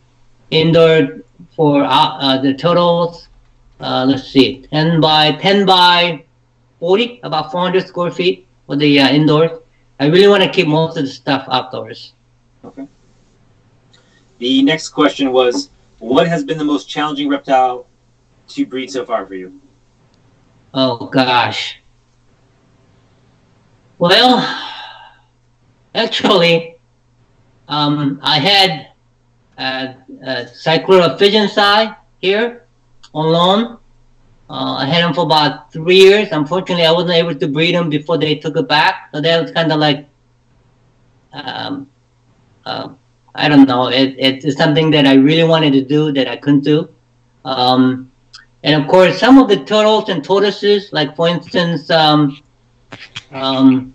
indoor 0.50 1.20
for 1.56 1.84
uh, 1.84 1.88
uh, 2.18 2.42
the 2.42 2.54
totals. 2.54 3.28
Uh, 3.80 4.06
let's 4.08 4.28
see, 4.30 4.64
10 4.72 5.00
by 5.00 5.34
10 5.34 5.66
by 5.66 6.24
40, 6.80 7.20
about 7.24 7.52
400 7.52 7.88
square 7.88 8.12
feet 8.12 8.48
for 8.66 8.76
the 8.76 9.00
uh, 9.00 9.10
indoors. 9.10 9.52
I 10.00 10.08
really 10.08 10.28
want 10.28 10.44
to 10.44 10.50
keep 10.50 10.68
most 10.68 10.98
of 10.98 11.06
the 11.06 11.10
stuff 11.12 11.48
outdoors. 11.50 12.14
Okay. 12.64 12.88
The 14.40 14.64
next 14.64 14.90
question 14.90 15.32
was, 15.32 15.70
what 16.00 16.28
has 16.28 16.44
been 16.44 16.58
the 16.58 16.64
most 16.64 16.90
challenging 16.90 17.30
reptile 17.30 17.88
to 18.50 18.66
breed 18.66 18.92
so 18.92 19.06
far 19.06 19.26
for 19.26 19.36
you? 19.36 19.60
Oh 20.74 21.08
gosh. 21.08 21.80
Well, 24.00 24.38
actually, 25.96 26.76
um, 27.68 28.20
I 28.22 28.40
had 28.40 28.90
a, 29.58 29.96
a 30.24 30.46
Cyclura 30.46 31.96
here 32.20 32.66
on 33.14 33.32
loan. 33.32 33.80
Uh, 34.50 34.76
I 34.76 34.86
had 34.86 35.04
them 35.04 35.14
for 35.14 35.26
about 35.26 35.74
three 35.74 35.98
years. 35.98 36.30
Unfortunately, 36.32 36.86
I 36.86 36.92
wasn't 36.92 37.16
able 37.16 37.36
to 37.36 37.48
breed 37.48 37.76
them 37.76 37.90
before 37.90 38.18
they 38.18 38.36
took 38.36 38.56
it 38.56 38.68
back. 38.68 39.10
So 39.14 39.20
that 39.20 39.42
was 39.42 39.52
kind 39.52 39.72
of 39.72 39.80
like, 39.80 40.08
um, 41.34 41.90
uh, 42.66 42.90
I 43.38 43.48
don't 43.48 43.68
know. 43.68 43.88
It, 43.88 44.16
it's 44.18 44.58
something 44.58 44.90
that 44.92 45.06
I 45.06 45.14
really 45.14 45.44
wanted 45.44 45.72
to 45.74 45.82
do 45.82 46.12
that 46.12 46.28
I 46.28 46.38
couldn't 46.38 46.64
do. 46.64 46.90
Um, 47.46 48.12
and 48.64 48.82
of 48.82 48.90
course, 48.90 49.20
some 49.20 49.38
of 49.38 49.48
the 49.48 49.64
turtles 49.64 50.10
and 50.10 50.24
tortoises, 50.24 50.92
like 50.92 51.16
for 51.16 51.28
instance, 51.28 51.90
um, 51.92 52.42
um, 53.32 53.94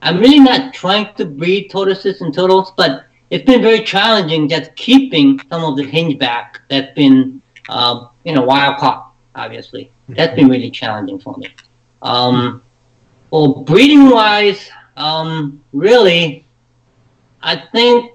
I'm 0.00 0.18
really 0.18 0.38
not 0.38 0.72
trying 0.72 1.12
to 1.16 1.26
breed 1.26 1.70
tortoises 1.70 2.20
and 2.20 2.32
turtles, 2.32 2.72
but 2.76 3.06
it's 3.30 3.44
been 3.44 3.60
very 3.60 3.82
challenging 3.82 4.48
just 4.48 4.74
keeping 4.76 5.40
some 5.50 5.64
of 5.64 5.76
the 5.76 5.82
hingeback 5.82 6.58
that's 6.70 6.94
been, 6.94 7.42
uh, 7.68 8.06
you 8.24 8.32
know, 8.32 8.42
wild 8.42 8.78
caught, 8.78 9.12
obviously. 9.34 9.90
That's 10.08 10.34
been 10.36 10.48
really 10.48 10.70
challenging 10.70 11.18
for 11.18 11.36
me. 11.36 11.48
Um, 12.00 12.62
well, 13.30 13.64
breeding 13.64 14.08
wise, 14.08 14.70
um, 14.96 15.62
really, 15.72 16.46
I 17.42 17.56
think 17.56 18.12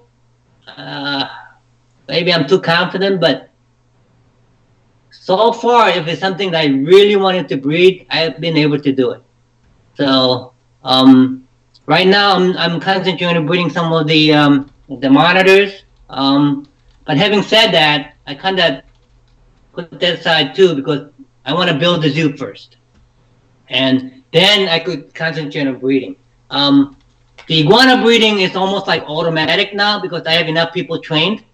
uh, 0.68 1.28
maybe 2.08 2.32
I'm 2.32 2.46
too 2.46 2.60
confident, 2.60 3.20
but 3.20 3.50
so 5.10 5.52
far, 5.52 5.88
if 5.88 6.06
it's 6.06 6.20
something 6.20 6.50
that 6.50 6.60
I 6.60 6.66
really 6.66 7.16
wanted 7.16 7.48
to 7.48 7.56
breed, 7.56 8.06
I've 8.10 8.40
been 8.40 8.56
able 8.56 8.78
to 8.78 8.92
do 8.92 9.12
it. 9.12 9.22
So 9.96 10.52
um, 10.82 11.48
right 11.86 12.06
now, 12.06 12.36
I'm, 12.36 12.56
I'm 12.56 12.80
concentrating 12.80 13.36
on 13.36 13.46
breeding 13.46 13.70
some 13.70 13.92
of 13.92 14.06
the 14.06 14.32
um, 14.34 14.70
the 14.88 15.08
monitors. 15.08 15.84
Um, 16.10 16.68
but 17.06 17.16
having 17.16 17.42
said 17.42 17.70
that, 17.70 18.16
I 18.26 18.34
kind 18.34 18.60
of 18.60 18.82
put 19.72 19.98
that 20.00 20.18
aside 20.18 20.54
too 20.54 20.74
because 20.74 21.10
I 21.44 21.54
want 21.54 21.70
to 21.70 21.78
build 21.78 22.02
the 22.02 22.10
zoo 22.10 22.36
first, 22.36 22.76
and 23.68 24.22
then 24.32 24.68
I 24.68 24.78
could 24.78 25.14
concentrate 25.14 25.66
on 25.66 25.78
breeding. 25.78 26.16
Um, 26.50 26.96
the 27.46 27.60
iguana 27.60 28.02
breeding 28.02 28.40
is 28.40 28.56
almost 28.56 28.86
like 28.86 29.02
automatic 29.02 29.74
now 29.74 30.00
because 30.00 30.22
I 30.26 30.32
have 30.32 30.48
enough 30.48 30.72
people 30.72 30.98
trained. 30.98 31.44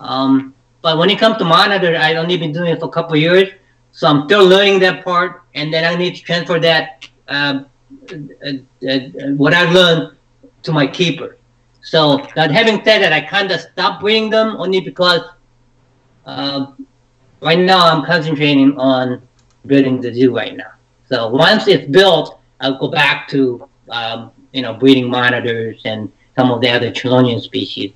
Um, 0.00 0.54
but 0.82 0.98
when 0.98 1.10
it 1.10 1.18
comes 1.18 1.36
to 1.38 1.44
monitor, 1.44 1.96
I've 1.96 2.16
only 2.16 2.36
been 2.36 2.52
doing 2.52 2.72
it 2.72 2.80
for 2.80 2.86
a 2.86 2.90
couple 2.90 3.16
years, 3.16 3.48
so 3.92 4.08
I'm 4.08 4.24
still 4.26 4.46
learning 4.46 4.78
that 4.80 5.04
part, 5.04 5.42
and 5.54 5.72
then 5.72 5.84
I 5.84 5.94
need 5.96 6.16
to 6.16 6.22
transfer 6.22 6.58
that 6.60 7.08
um, 7.28 7.66
uh, 8.12 8.52
uh, 8.88 8.98
what 9.36 9.52
I've 9.52 9.72
learned 9.72 10.16
to 10.62 10.72
my 10.72 10.86
keeper. 10.86 11.36
So, 11.82 12.26
that 12.34 12.50
having 12.50 12.84
said 12.84 13.00
that, 13.02 13.12
I 13.12 13.20
kind 13.22 13.50
of 13.50 13.60
stopped 13.60 14.02
breeding 14.02 14.30
them 14.30 14.56
only 14.56 14.80
because 14.80 15.22
uh, 16.26 16.72
right 17.40 17.58
now 17.58 17.90
I'm 17.90 18.04
concentrating 18.04 18.78
on 18.78 19.22
building 19.66 20.00
the 20.00 20.12
zoo 20.12 20.34
right 20.34 20.56
now. 20.56 20.72
So 21.08 21.28
once 21.28 21.66
it's 21.66 21.90
built, 21.90 22.38
I'll 22.60 22.78
go 22.78 22.88
back 22.88 23.28
to 23.28 23.68
um, 23.88 24.30
you 24.52 24.62
know 24.62 24.74
breeding 24.74 25.08
monitors 25.08 25.80
and 25.84 26.10
some 26.36 26.50
of 26.50 26.60
the 26.60 26.70
other 26.70 26.90
Chelonian 26.90 27.40
species. 27.40 27.92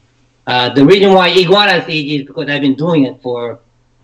Uh, 0.46 0.68
the 0.74 0.84
reason 0.84 1.14
why 1.14 1.28
iguanas 1.28 1.88
easy 1.88 2.16
is 2.16 2.26
because 2.26 2.48
I've 2.50 2.60
been 2.60 2.74
doing 2.74 3.04
it 3.04 3.20
for, 3.22 3.60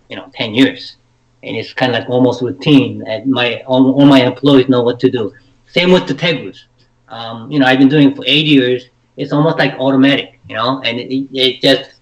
you 0.09 0.17
know, 0.17 0.31
10 0.35 0.55
years. 0.55 0.97
And 1.43 1.57
it's 1.57 1.73
kind 1.73 1.95
of 1.95 2.01
like 2.01 2.11
almost 2.11 2.43
routine. 2.43 3.03
And 3.07 3.31
my 3.31 3.63
all, 3.63 3.93
all 3.93 4.07
my 4.07 4.23
employees 4.23 4.69
know 4.69 4.83
what 4.83 5.01
to 5.01 5.11
do. 5.11 5.35
Same 5.67 5.93
with 5.93 6.07
the 6.07 6.15
tegus. 6.15 6.59
Um, 7.09 7.51
you 7.51 7.59
know, 7.59 7.67
I've 7.67 7.79
been 7.79 7.89
doing 7.89 8.11
it 8.11 8.17
for 8.17 8.25
eight 8.27 8.47
years. 8.47 8.87
It's 9.17 9.33
almost 9.33 9.59
like 9.59 9.75
automatic, 9.75 10.41
you 10.49 10.55
know, 10.55 10.81
and 10.83 10.99
it, 10.99 11.29
it 11.33 11.61
just 11.61 12.01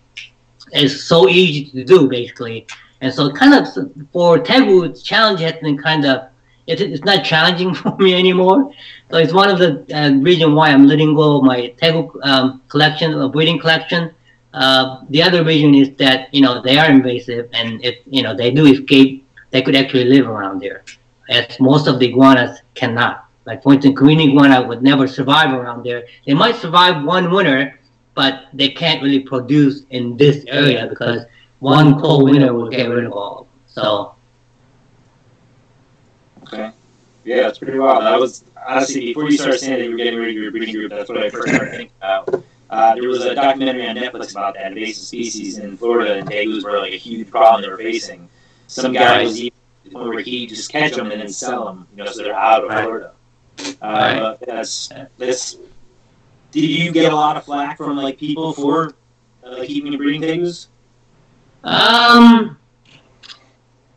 is 0.72 1.04
so 1.04 1.28
easy 1.28 1.70
to 1.72 1.84
do, 1.84 2.08
basically. 2.08 2.66
And 3.00 3.12
so, 3.12 3.32
kind 3.32 3.54
of 3.54 3.66
for 4.12 4.38
tegus, 4.38 5.02
challenge 5.02 5.40
has 5.40 5.54
been 5.62 5.78
kind 5.78 6.04
of 6.04 6.28
it's, 6.68 6.80
it's 6.82 7.04
not 7.04 7.24
challenging 7.24 7.74
for 7.80 7.96
me 7.96 8.14
anymore. 8.14 8.72
So 9.10 9.16
it's 9.16 9.32
one 9.32 9.50
of 9.50 9.58
the 9.58 9.70
uh, 9.92 10.12
reason 10.20 10.54
why 10.54 10.70
I'm 10.70 10.86
letting 10.86 11.14
go 11.14 11.38
of 11.38 11.44
my 11.44 11.74
tegu 11.80 12.10
um, 12.22 12.62
collection, 12.68 13.14
uh, 13.14 13.28
breeding 13.28 13.58
collection, 13.58 14.14
uh, 14.54 15.04
the 15.10 15.22
other 15.22 15.44
reason 15.44 15.74
is 15.74 15.90
that 15.96 16.32
you 16.32 16.40
know 16.40 16.62
they 16.62 16.78
are 16.78 16.90
invasive, 16.90 17.48
and 17.52 17.84
if 17.84 17.96
you 18.06 18.22
know 18.22 18.34
they 18.34 18.50
do 18.50 18.66
escape, 18.66 19.26
they 19.50 19.62
could 19.62 19.76
actually 19.76 20.04
live 20.04 20.26
around 20.26 20.60
there, 20.60 20.84
as 21.28 21.60
most 21.60 21.86
of 21.86 21.98
the 21.98 22.08
iguanas 22.08 22.60
cannot. 22.74 23.26
Like 23.44 23.62
for 23.62 23.74
instance, 23.74 23.94
green 23.98 24.20
iguana 24.20 24.66
would 24.66 24.82
never 24.82 25.06
survive 25.06 25.52
around 25.52 25.84
there. 25.84 26.06
They 26.26 26.34
might 26.34 26.56
survive 26.56 27.04
one 27.04 27.30
winter, 27.30 27.78
but 28.14 28.46
they 28.52 28.70
can't 28.70 29.02
really 29.02 29.20
produce 29.20 29.84
in 29.90 30.16
this 30.16 30.44
area 30.48 30.86
because 30.86 31.22
one 31.60 32.00
cold 32.00 32.30
winter 32.30 32.52
will 32.52 32.68
get 32.68 32.88
rid 32.88 33.04
of 33.04 33.12
all. 33.12 33.48
So. 33.66 34.14
Okay. 36.52 36.70
Yeah, 37.24 37.48
it's 37.48 37.58
pretty 37.58 37.78
wild. 37.78 38.04
That 38.04 38.18
was 38.18 38.44
honestly 38.66 39.06
before 39.06 39.30
you 39.30 39.36
started 39.36 39.58
saying 39.58 39.78
that 39.78 39.84
you 39.84 39.90
were 39.90 39.96
getting 39.96 40.18
rid 40.18 40.28
of 40.28 40.34
your 40.34 40.50
breeding 40.50 40.74
group. 40.74 40.90
That's 40.90 41.08
what 41.08 41.18
I 41.18 41.28
first 41.28 41.54
started 41.54 41.70
thinking 41.70 41.90
about. 41.98 42.44
Uh, 42.70 42.94
there 42.94 43.08
was 43.08 43.24
a 43.24 43.34
documentary 43.34 43.86
on 43.86 43.96
Netflix 43.96 44.32
about 44.32 44.54
that 44.54 44.66
invasive 44.66 45.04
species 45.04 45.58
in 45.58 45.76
Florida, 45.76 46.18
and 46.18 46.28
tegus 46.28 46.64
were 46.64 46.78
like 46.78 46.92
a 46.92 46.96
huge 46.96 47.30
problem 47.30 47.62
they 47.62 47.68
were 47.68 47.76
facing. 47.78 48.28
Some 48.66 48.92
guy 48.92 49.22
was 49.22 49.38
even 49.40 49.58
to 49.84 49.90
the 49.90 49.94
point 49.94 50.08
where 50.08 50.22
he 50.22 50.46
just 50.46 50.70
catch 50.70 50.94
them 50.94 51.10
and 51.10 51.20
then 51.20 51.28
sell 51.28 51.64
them, 51.64 51.86
you 51.96 52.04
know, 52.04 52.10
so 52.10 52.22
they're 52.22 52.34
out 52.34 52.64
of 52.64 52.70
Florida. 52.70 53.12
Uh, 53.82 54.36
that's 54.46 54.90
that's. 55.16 55.56
Did 56.50 56.64
you 56.64 56.92
get 56.92 57.12
a 57.12 57.16
lot 57.16 57.36
of 57.36 57.44
flack 57.44 57.76
from 57.76 57.96
like 57.96 58.18
people 58.18 58.52
for 58.52 58.94
uh, 59.44 59.58
like 59.58 59.68
keeping 59.68 59.92
and 59.92 59.98
breeding 59.98 60.22
tegus? 60.22 60.68
Um, 61.64 62.58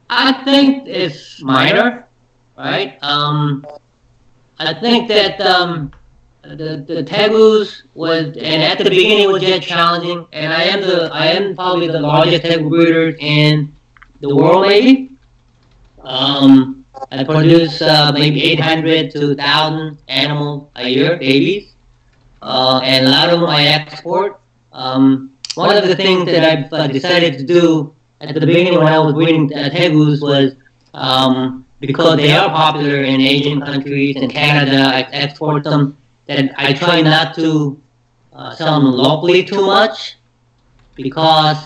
I 0.10 0.44
think 0.44 0.88
it's 0.88 1.42
minor, 1.42 2.08
right? 2.62 2.98
Um, 3.02 3.66
I 4.60 4.74
think 4.74 5.08
that 5.08 5.42
um 5.42 5.92
the 6.44 6.84
the 6.88 7.04
tegus 7.04 7.84
was 7.94 8.26
and 8.38 8.64
at 8.64 8.78
the 8.78 8.90
beginning 8.90 9.32
was 9.32 9.42
just 9.44 9.68
challenging 9.68 10.26
and 10.34 10.52
I 10.54 10.64
am 10.64 10.82
the 10.82 11.10
I 11.12 11.28
am 11.28 11.56
probably 11.56 11.88
the 11.88 12.00
largest 12.00 12.44
tegu 12.44 12.70
breeder 12.70 13.16
in 13.20 13.74
the 14.22 14.36
world 14.36 14.68
maybe. 14.68 15.10
Um, 16.04 16.86
I 17.12 17.24
produce 17.24 17.82
uh, 17.82 18.12
maybe 18.14 18.44
800 18.44 19.12
to 19.12 19.28
1,000 19.30 19.98
animal 20.08 20.72
a 20.76 20.88
year, 20.88 21.18
babies, 21.18 21.74
uh, 22.42 22.82
and 22.84 23.06
a 23.06 23.10
lot 23.10 23.30
of 23.30 23.40
them 23.40 23.50
I 23.50 23.66
export. 23.66 24.42
Um, 24.74 25.34
one 25.56 25.78
of 25.78 25.88
the 25.88 25.96
things 25.96 26.26
that 26.26 26.44
I've 26.44 26.74
uh, 26.74 26.88
decided 26.88 27.38
to 27.38 27.44
do 27.44 27.94
at 28.20 28.34
the 28.34 28.42
beginning 28.42 28.78
when 28.78 28.88
I 28.88 29.00
was 29.00 29.14
breeding 29.14 29.54
uh, 29.54 29.70
tegus 29.70 30.22
was 30.22 30.56
um, 30.94 31.66
because 31.82 32.16
they 32.18 32.32
are 32.32 32.48
popular 32.50 33.04
in 33.04 33.20
Asian 33.20 33.60
countries 33.60 34.16
and 34.16 34.32
Canada, 34.32 34.84
I 34.84 35.02
export 35.12 35.64
them 35.64 35.98
that 36.28 36.54
I 36.56 36.74
try 36.74 37.02
not 37.02 37.34
to 37.36 37.82
uh, 38.34 38.54
sell 38.56 38.80
them 38.80 38.92
locally 38.92 39.44
too 39.44 39.66
much 39.66 40.18
because 40.96 41.58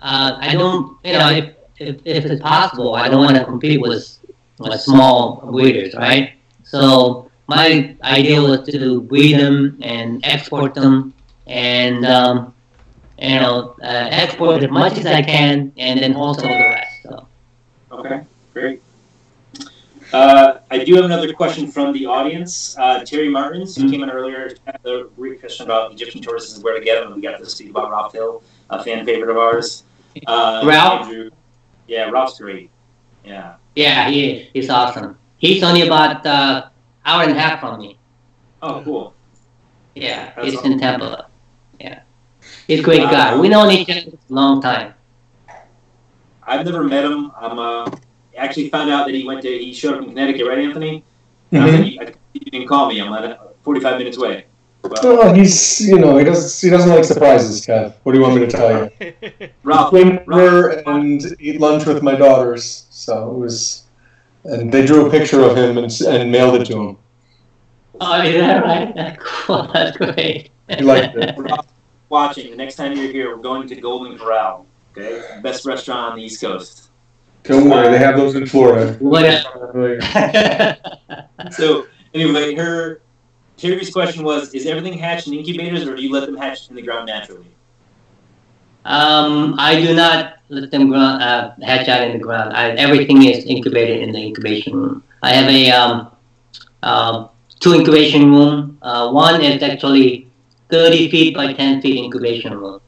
uh, 0.00 0.38
I 0.38 0.54
don't, 0.54 0.96
you 1.04 1.14
know, 1.14 1.30
if, 1.30 1.54
if, 1.78 2.00
if 2.04 2.24
it's 2.26 2.40
possible, 2.40 2.94
I 2.94 3.08
don't 3.08 3.24
want 3.24 3.36
to 3.36 3.44
compete 3.44 3.80
with, 3.80 4.18
with 4.60 4.80
small 4.80 5.50
breeders, 5.50 5.94
right? 5.94 6.34
So 6.62 7.28
my 7.48 7.96
idea 8.04 8.40
was 8.40 8.68
to 8.68 9.00
breed 9.02 9.40
them 9.40 9.78
and 9.82 10.24
export 10.24 10.74
them 10.74 11.12
and, 11.48 12.06
um, 12.06 12.54
you 13.18 13.40
know, 13.40 13.74
uh, 13.82 14.08
export 14.12 14.62
as 14.62 14.70
much 14.70 14.96
as 14.96 15.06
I 15.06 15.22
can 15.22 15.72
and 15.76 16.00
then 16.00 16.12
wholesale 16.12 16.48
the 16.48 16.54
rest. 16.54 17.02
So. 17.02 17.26
Okay, 17.90 18.20
great. 18.54 18.80
Uh, 20.12 20.58
I 20.70 20.84
do 20.84 20.94
have 20.96 21.04
another 21.04 21.32
question 21.32 21.70
from 21.70 21.92
the 21.92 22.06
audience. 22.06 22.76
Uh, 22.78 23.04
Terry 23.04 23.28
Martins, 23.28 23.76
who 23.76 23.88
came 23.90 24.02
in 24.02 24.10
earlier, 24.10 24.50
had 24.66 24.80
a 24.84 25.04
great 25.16 25.40
question 25.40 25.66
about 25.66 25.92
Egyptian 25.92 26.20
tortoises 26.20 26.54
and 26.54 26.64
where 26.64 26.78
to 26.78 26.84
get 26.84 27.02
them. 27.02 27.14
We 27.14 27.22
got 27.22 27.38
to 27.38 27.46
speak 27.46 27.70
about 27.70 27.90
Ralph 27.90 28.12
Hill, 28.12 28.42
a 28.70 28.82
fan 28.82 29.04
favorite 29.04 29.30
of 29.30 29.36
ours. 29.36 29.84
Uh, 30.26 30.62
Ralph? 30.64 31.06
Andrew, 31.06 31.30
yeah, 31.86 32.10
Ralph's 32.10 32.38
great. 32.38 32.70
Yeah. 33.24 33.54
Yeah, 33.76 34.08
he 34.08 34.30
is. 34.30 34.48
He's 34.52 34.70
awesome. 34.70 35.16
He's 35.38 35.62
only 35.62 35.82
about 35.82 36.26
uh, 36.26 36.68
hour 37.04 37.22
and 37.22 37.32
a 37.32 37.40
half 37.40 37.60
from 37.60 37.78
me. 37.78 37.98
Oh, 38.62 38.82
cool. 38.84 39.14
Yeah, 39.94 40.32
That's 40.34 40.48
he's 40.50 40.62
in 40.62 40.78
Tampa. 40.78 41.26
Yeah, 41.80 42.00
he's 42.66 42.80
a 42.80 42.82
great 42.82 43.02
guy. 43.02 43.38
We 43.38 43.48
know 43.48 43.68
each 43.70 43.88
other 43.88 44.00
a 44.00 44.32
long 44.32 44.60
time. 44.60 44.94
I've 46.42 46.64
never 46.64 46.84
met 46.84 47.04
him. 47.04 47.32
I'm 47.36 47.58
uh, 47.58 47.90
actually 48.40 48.68
found 48.70 48.90
out 48.90 49.06
that 49.06 49.14
he 49.14 49.24
went 49.24 49.42
to 49.42 49.48
he 49.48 49.72
showed 49.72 49.94
up 49.94 50.02
in 50.02 50.08
Connecticut, 50.08 50.46
right, 50.46 50.58
Anthony? 50.58 51.04
Mhm. 51.52 51.60
I 51.62 51.70
think 51.70 51.94
you, 51.94 52.00
I 52.00 52.50
didn't 52.50 52.68
call 52.68 52.88
me. 52.88 53.00
I'm 53.00 53.12
uh, 53.12 53.34
45 53.62 53.98
minutes 53.98 54.16
away. 54.16 54.46
Well, 54.82 54.94
Oh, 55.02 55.32
he's 55.34 55.86
you 55.86 55.98
know 55.98 56.16
he 56.16 56.24
doesn't 56.24 56.66
he 56.66 56.70
doesn't 56.74 56.90
like 56.90 57.04
surprises, 57.04 57.64
Kev. 57.66 57.94
What 58.02 58.12
do 58.12 58.18
you 58.18 58.24
want 58.24 58.36
me 58.40 58.46
to 58.46 58.50
tell 58.50 58.90
you? 59.00 59.48
Ralph, 59.62 59.90
Swim 59.90 60.20
river 60.26 60.82
and 60.86 61.20
eat 61.38 61.60
lunch 61.60 61.84
with 61.86 62.02
my 62.02 62.14
daughters. 62.14 62.86
So 62.90 63.30
it 63.30 63.38
was, 63.38 63.84
and 64.44 64.72
they 64.72 64.86
drew 64.86 65.06
a 65.06 65.10
picture 65.10 65.42
of 65.42 65.56
him 65.56 65.76
and, 65.76 65.92
and 66.08 66.32
mailed 66.32 66.54
it 66.60 66.64
to 66.66 66.80
him. 66.80 66.96
Oh, 68.00 68.22
is 68.22 68.34
that 68.40 68.64
right? 68.64 68.94
That's 68.94 69.18
Cool. 69.22 69.70
That's 69.74 69.96
great. 69.96 70.50
He 70.70 70.82
liked 70.82 71.14
it. 71.16 71.34
Ralph, 71.36 71.66
watching. 72.08 72.50
The 72.50 72.56
next 72.56 72.76
time 72.76 72.96
you're 72.96 73.12
here, 73.12 73.36
we're 73.36 73.42
going 73.42 73.68
to 73.68 73.76
Golden 73.76 74.16
Corral. 74.18 74.66
Okay, 74.96 75.40
best 75.42 75.66
restaurant 75.66 76.12
on 76.12 76.16
the 76.18 76.24
East 76.24 76.40
Coast. 76.40 76.89
Don't 77.44 77.68
worry, 77.68 77.88
they 77.90 77.98
have 77.98 78.16
those 78.16 78.34
in 78.34 78.46
Florida. 78.46 78.96
So 81.50 81.86
anyway, 82.14 82.54
her 82.54 83.00
Terry's 83.56 83.90
question 83.90 84.24
was: 84.24 84.54
Is 84.54 84.66
everything 84.66 84.98
hatched 84.98 85.26
in 85.26 85.34
incubators, 85.34 85.86
or 85.86 85.96
do 85.96 86.02
you 86.02 86.12
let 86.12 86.26
them 86.26 86.36
hatch 86.36 86.68
in 86.68 86.76
the 86.76 86.82
ground 86.82 87.06
naturally? 87.06 87.46
um, 88.84 89.54
I 89.58 89.80
do 89.80 89.94
not 89.94 90.38
let 90.48 90.70
them 90.70 90.88
ground, 90.88 91.22
uh, 91.22 91.52
hatch 91.62 91.88
out 91.88 92.02
in 92.02 92.12
the 92.12 92.18
ground. 92.18 92.56
I, 92.56 92.70
everything 92.72 93.24
is 93.24 93.44
incubated 93.44 94.02
in 94.02 94.12
the 94.12 94.18
incubation 94.18 94.74
room. 94.74 95.02
I 95.22 95.32
have 95.34 95.48
a 95.48 95.70
um, 95.70 96.10
um 96.82 97.28
two 97.60 97.74
incubation 97.74 98.30
room. 98.30 98.78
Uh, 98.82 99.10
one 99.10 99.42
is 99.42 99.62
actually 99.62 100.26
30 100.70 101.10
feet 101.10 101.36
by 101.36 101.52
10 101.52 101.82
feet 101.82 102.02
incubation 102.02 102.58
room. 102.58 102.80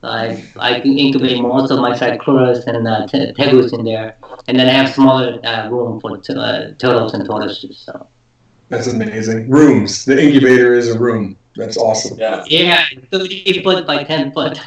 So 0.00 0.08
I, 0.08 0.44
I 0.56 0.80
can 0.80 0.96
incubate 0.96 1.42
most 1.42 1.72
of 1.72 1.80
my 1.80 1.90
cycluras 1.92 2.66
and 2.66 2.86
uh, 2.86 3.06
te- 3.08 3.32
tegus 3.32 3.76
in 3.76 3.84
there, 3.84 4.16
and 4.46 4.58
then 4.58 4.68
I 4.68 4.72
have 4.72 4.94
smaller 4.94 5.40
uh, 5.44 5.68
room 5.68 6.00
for 6.00 6.18
t- 6.18 6.34
uh, 6.34 6.72
turtles 6.78 7.14
and 7.14 7.26
tortoises. 7.26 7.78
So 7.78 8.06
That's 8.68 8.86
amazing. 8.86 9.50
Rooms. 9.50 10.04
The 10.04 10.22
incubator 10.22 10.74
is 10.74 10.94
a 10.94 10.98
room. 10.98 11.36
That's 11.56 11.76
awesome. 11.76 12.16
Yeah. 12.16 12.44
yeah, 12.46 12.86
30 13.10 13.64
foot 13.64 13.86
by 13.88 14.04
10 14.04 14.32
foot. 14.32 14.60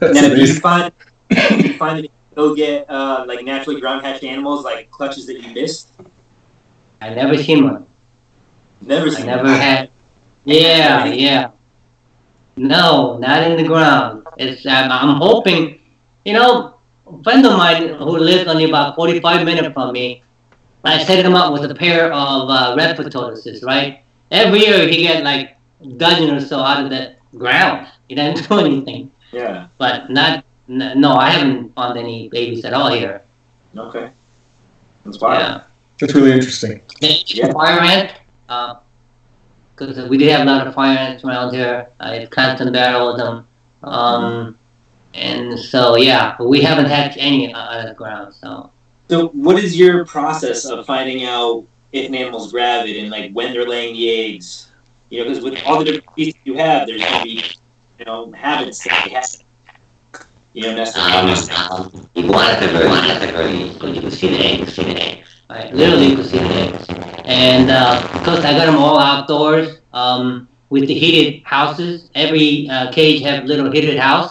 Now, 0.14 0.28
do 0.28 0.40
you 0.40 0.54
find 0.54 0.92
do 1.28 1.68
you 1.68 1.74
find 1.76 1.98
that 1.98 2.04
you 2.04 2.10
go 2.34 2.54
get 2.54 2.88
uh, 2.88 3.24
like 3.28 3.44
naturally 3.44 3.78
ground 3.80 4.04
hatched 4.04 4.24
animals 4.24 4.64
like 4.64 4.90
clutches 4.90 5.26
that 5.26 5.38
you 5.38 5.52
missed? 5.52 5.90
I 7.02 7.10
never 7.10 7.36
seen 7.36 7.64
one. 7.64 7.86
Never 8.80 9.10
I 9.14 9.22
never 9.22 9.48
that. 9.48 9.62
had. 9.62 9.90
Yeah, 10.44 11.04
yeah. 11.06 11.50
No, 12.60 13.16
not 13.18 13.42
in 13.42 13.56
the 13.56 13.64
ground. 13.64 14.26
It's 14.36 14.66
um, 14.66 14.90
I'm 14.92 15.16
hoping, 15.16 15.80
you 16.26 16.34
know, 16.34 16.74
a 17.06 17.22
friend 17.22 17.44
of 17.46 17.56
mine 17.56 17.94
who 17.94 18.18
lives 18.18 18.48
only 18.48 18.64
about 18.68 18.96
45 18.96 19.44
minutes 19.46 19.72
from 19.72 19.92
me. 19.92 20.22
I 20.84 21.02
set 21.04 21.24
him 21.24 21.34
up 21.34 21.52
with 21.54 21.70
a 21.70 21.74
pair 21.74 22.12
of 22.12 22.50
uh, 22.50 22.76
redfoot 22.76 23.10
tortoises, 23.10 23.62
right? 23.62 24.02
Every 24.30 24.60
year 24.60 24.86
he 24.88 25.02
get 25.02 25.24
like 25.24 25.56
a 25.82 25.86
dozen 25.88 26.30
or 26.30 26.40
so 26.40 26.60
out 26.60 26.84
of 26.84 26.90
the 26.90 27.16
ground. 27.36 27.86
He 28.08 28.14
doesn't 28.14 28.46
do 28.48 28.58
anything, 28.70 29.10
Yeah. 29.32 29.68
but 29.78 30.10
not. 30.10 30.44
n- 30.68 31.00
No, 31.00 31.14
I 31.16 31.30
haven't 31.30 31.74
found 31.74 31.98
any 31.98 32.28
babies 32.28 32.64
at 32.64 32.74
all 32.74 32.90
here. 32.90 33.22
Okay. 33.76 34.10
That's 35.04 35.18
wild. 35.20 35.40
Yeah. 35.40 35.62
That's 35.98 36.14
really 36.14 36.32
interesting. 36.32 36.80
Maybe 37.00 37.24
Yeah. 37.26 37.52
fire 37.52 37.80
ant, 37.80 38.12
because 39.86 40.08
we 40.08 40.18
did 40.18 40.30
have 40.30 40.42
a 40.42 40.44
lot 40.44 40.66
of 40.66 40.74
fire 40.74 40.96
ants 40.96 41.24
around 41.24 41.54
here. 41.54 41.88
I 42.00 42.14
had 42.14 42.30
constant 42.30 42.72
battle 42.72 43.08
with 43.08 43.16
them. 43.16 43.46
Um, 43.82 44.58
and 45.14 45.58
so, 45.58 45.96
yeah, 45.96 46.34
but 46.38 46.48
we 46.48 46.60
haven't 46.60 46.86
had 46.86 47.16
any 47.16 47.52
out 47.54 47.80
of 47.80 47.88
the 47.88 47.94
ground. 47.94 48.34
So, 48.34 48.70
So, 49.08 49.28
what 49.28 49.58
is 49.58 49.78
your 49.78 50.04
process 50.04 50.66
of 50.66 50.84
finding 50.86 51.24
out 51.24 51.64
if 51.92 52.08
an 52.08 52.14
animal's 52.14 52.52
gravid 52.52 52.96
and 52.96 53.10
like 53.10 53.32
when 53.32 53.52
they're 53.52 53.66
laying 53.66 53.94
the 53.94 54.10
eggs? 54.10 54.70
You 55.08 55.18
know, 55.18 55.30
because 55.30 55.42
with 55.42 55.60
all 55.64 55.78
the 55.78 55.84
different 55.86 56.10
species 56.12 56.34
you 56.44 56.56
have, 56.56 56.86
there's 56.86 57.00
going 57.02 57.18
to 57.18 57.24
be, 57.24 57.44
you 57.98 58.04
know, 58.04 58.30
habits 58.32 58.84
that 58.84 59.02
they 59.04 59.10
have. 59.12 59.26
You 60.52 60.62
know, 60.62 60.74
that's 60.74 60.96
um, 60.96 61.70
um, 61.70 62.10
iguanas 62.16 62.62
are 62.62 62.72
very, 62.72 62.84
iguanas 62.84 63.22
are 63.22 63.32
very, 63.32 63.58
you 63.94 64.00
can 64.00 64.10
see 64.10 64.28
the 64.28 64.38
eggs, 64.38 64.74
see 64.74 64.84
the 64.84 65.00
eggs. 65.00 65.29
Right, 65.50 65.74
literally 65.74 66.14
can 66.14 66.22
see 66.22 66.38
the 66.38 66.44
eggs. 66.44 66.86
And 67.24 67.72
uh, 67.72 68.00
because 68.12 68.44
I 68.44 68.52
got 68.52 68.66
them 68.66 68.76
all 68.76 69.00
outdoors 69.00 69.78
um, 69.92 70.48
with 70.68 70.86
the 70.86 70.94
heated 70.94 71.42
houses, 71.44 72.08
every 72.14 72.68
uh, 72.70 72.92
cage 72.92 73.22
have 73.22 73.46
little 73.46 73.68
heated 73.68 73.98
house. 73.98 74.30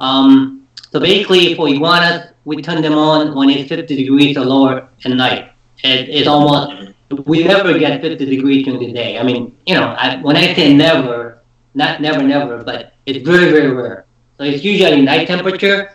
Um, 0.00 0.66
so 0.90 0.98
basically, 0.98 1.54
for 1.54 1.68
iguanas, 1.68 2.32
we 2.44 2.60
turn 2.60 2.82
them 2.82 2.94
on 2.94 3.36
when 3.36 3.50
it's 3.50 3.68
50 3.68 3.94
degrees 3.94 4.36
or 4.36 4.44
lower 4.44 4.88
at 5.04 5.12
night. 5.12 5.52
It, 5.84 6.08
it's 6.08 6.26
almost 6.26 6.92
we 7.26 7.44
never 7.44 7.78
get 7.78 8.00
50 8.00 8.26
degrees 8.26 8.64
during 8.64 8.80
the 8.80 8.92
day. 8.92 9.18
I 9.18 9.22
mean, 9.22 9.56
you 9.64 9.76
know, 9.76 9.94
I, 9.96 10.16
when 10.22 10.36
I 10.36 10.54
say 10.54 10.74
never, 10.74 11.40
not 11.74 12.00
never, 12.00 12.20
never, 12.20 12.64
but 12.64 12.94
it's 13.06 13.24
very, 13.24 13.52
very 13.52 13.70
rare. 13.70 14.06
So 14.38 14.44
it's 14.44 14.64
usually 14.64 15.02
night 15.02 15.28
temperature, 15.28 15.92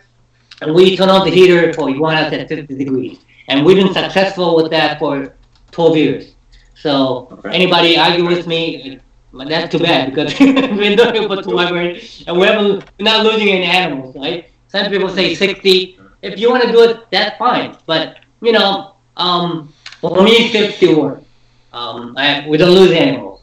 and 0.61 0.73
we 0.73 0.95
turn 0.95 1.09
on 1.09 1.27
the 1.27 1.35
heater 1.35 1.73
for 1.73 1.89
iguanas 1.89 2.31
at 2.31 2.47
50 2.47 2.75
degrees. 2.77 3.19
And 3.47 3.65
we've 3.65 3.77
been 3.77 3.93
successful 3.93 4.55
with 4.55 4.71
that 4.71 4.99
for 4.99 5.33
12 5.71 5.97
years. 5.97 6.35
So 6.75 7.39
anybody 7.51 7.97
argue 7.97 8.25
with 8.25 8.45
me, 8.45 8.99
that's 9.33 9.71
too 9.71 9.79
bad 9.79 10.13
because 10.13 10.37
we've 10.39 10.55
been 10.55 10.97
doing 10.97 11.23
it 11.23 11.27
for 11.27 11.41
12 11.41 11.71
years, 11.71 12.23
and 12.27 12.37
we 12.37 12.45
haven't, 12.45 12.83
we're 12.99 13.03
not 13.03 13.25
losing 13.25 13.49
any 13.49 13.65
animals, 13.65 14.15
right? 14.15 14.49
Some 14.67 14.91
people 14.91 15.09
say 15.09 15.33
60. 15.33 15.99
If 16.21 16.39
you 16.39 16.49
want 16.49 16.63
to 16.63 16.71
do 16.71 16.83
it, 16.83 17.09
that's 17.11 17.37
fine. 17.37 17.77
But, 17.85 18.19
you 18.41 18.51
know, 18.51 18.95
um, 19.15 19.73
for 20.01 20.21
me, 20.23 20.49
50 20.49 20.95
work. 20.95 21.23
Um, 21.73 22.15
I, 22.17 22.45
we 22.47 22.57
don't 22.57 22.71
lose 22.71 22.91
animals. 22.91 23.41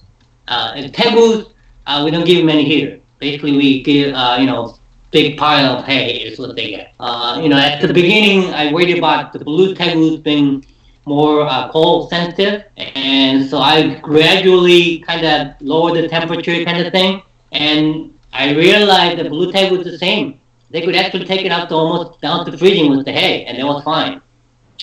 Uh, 0.49 0.73
and 0.75 0.93
tegus, 0.93 1.51
uh, 1.87 2.03
we 2.05 2.11
don't 2.11 2.27
give 2.27 2.39
them 2.39 2.51
any 2.51 2.65
heater. 2.65 3.01
Basically, 3.19 3.57
we 3.57 3.83
give, 3.83 4.15
uh, 4.15 4.37
you 4.39 4.47
know, 4.47 4.79
big 5.15 5.39
pile 5.39 5.67
of 5.77 5.85
hay 5.85 6.17
is 6.29 6.41
what 6.41 6.57
they 6.57 6.71
get. 6.71 6.93
Uh, 6.99 7.41
you 7.41 7.49
know, 7.49 7.57
at 7.57 7.81
the 7.81 7.95
beginning, 7.95 8.53
I 8.53 8.73
worried 8.73 8.99
about 8.99 9.33
the 9.33 9.39
blue 9.39 9.73
tegus 9.73 10.21
being 10.21 10.67
more 11.07 11.43
uh, 11.47 11.71
cold 11.71 12.11
sensitive, 12.11 12.65
and 12.77 13.49
so 13.49 13.59
I 13.59 14.01
gradually 14.01 14.99
kind 15.11 15.25
of 15.25 15.39
lowered 15.61 15.95
the 16.03 16.09
temperature 16.09 16.65
kind 16.65 16.85
of 16.85 16.93
thing, 16.93 17.23
and 17.53 18.13
I 18.33 18.45
realized 18.55 19.21
the 19.21 19.31
blue 19.31 19.53
tegu 19.53 19.79
was 19.79 19.87
the 19.87 19.99
same. 19.99 20.41
They 20.73 20.83
could 20.85 20.97
actually 20.97 21.27
take 21.27 21.47
it 21.47 21.53
up 21.53 21.69
to 21.69 21.77
almost 21.77 22.21
down 22.21 22.45
to 22.47 22.59
freezing 22.59 22.91
with 22.91 23.07
the 23.07 23.13
hay, 23.13 23.45
and 23.45 23.57
it 23.57 23.65
was 23.65 23.85
fine. 23.85 24.21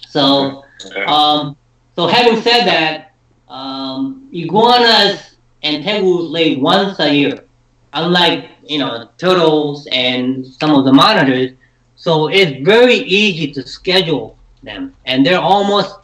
So, 0.07 0.63
um, 1.07 1.57
so 1.97 2.07
having 2.07 2.41
said 2.41 2.63
that, 2.73 3.11
um, 3.49 4.29
iguanas 4.31 5.35
and 5.63 5.83
tegus 5.83 6.31
lay 6.31 6.55
once 6.55 6.99
a 6.99 7.13
year, 7.13 7.35
unlike 7.91 8.50
you 8.65 8.79
know 8.79 9.09
turtles 9.17 9.87
and 9.91 10.45
some 10.45 10.71
of 10.71 10.85
the 10.85 10.93
monitors. 10.93 11.51
So 11.95 12.27
it's 12.27 12.63
very 12.65 12.95
easy 12.95 13.51
to 13.53 13.67
schedule 13.67 14.37
them, 14.63 14.95
and 15.05 15.25
they're 15.25 15.39
almost, 15.39 15.97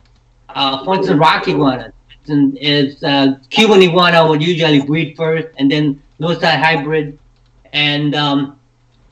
uh, 0.50 0.84
for 0.84 0.96
instance, 0.96 1.20
rock 1.20 1.48
iguanas. 1.48 1.94
Is 2.30 3.02
uh, 3.04 3.40
Cuban 3.50 3.82
iguana 3.82 4.28
would 4.28 4.44
usually 4.44 4.82
breed 4.82 5.16
first, 5.16 5.48
and 5.58 5.72
then 5.72 6.02
Leuci 6.20 6.62
hybrid, 6.62 7.18
and 7.72 8.14
um, 8.16 8.60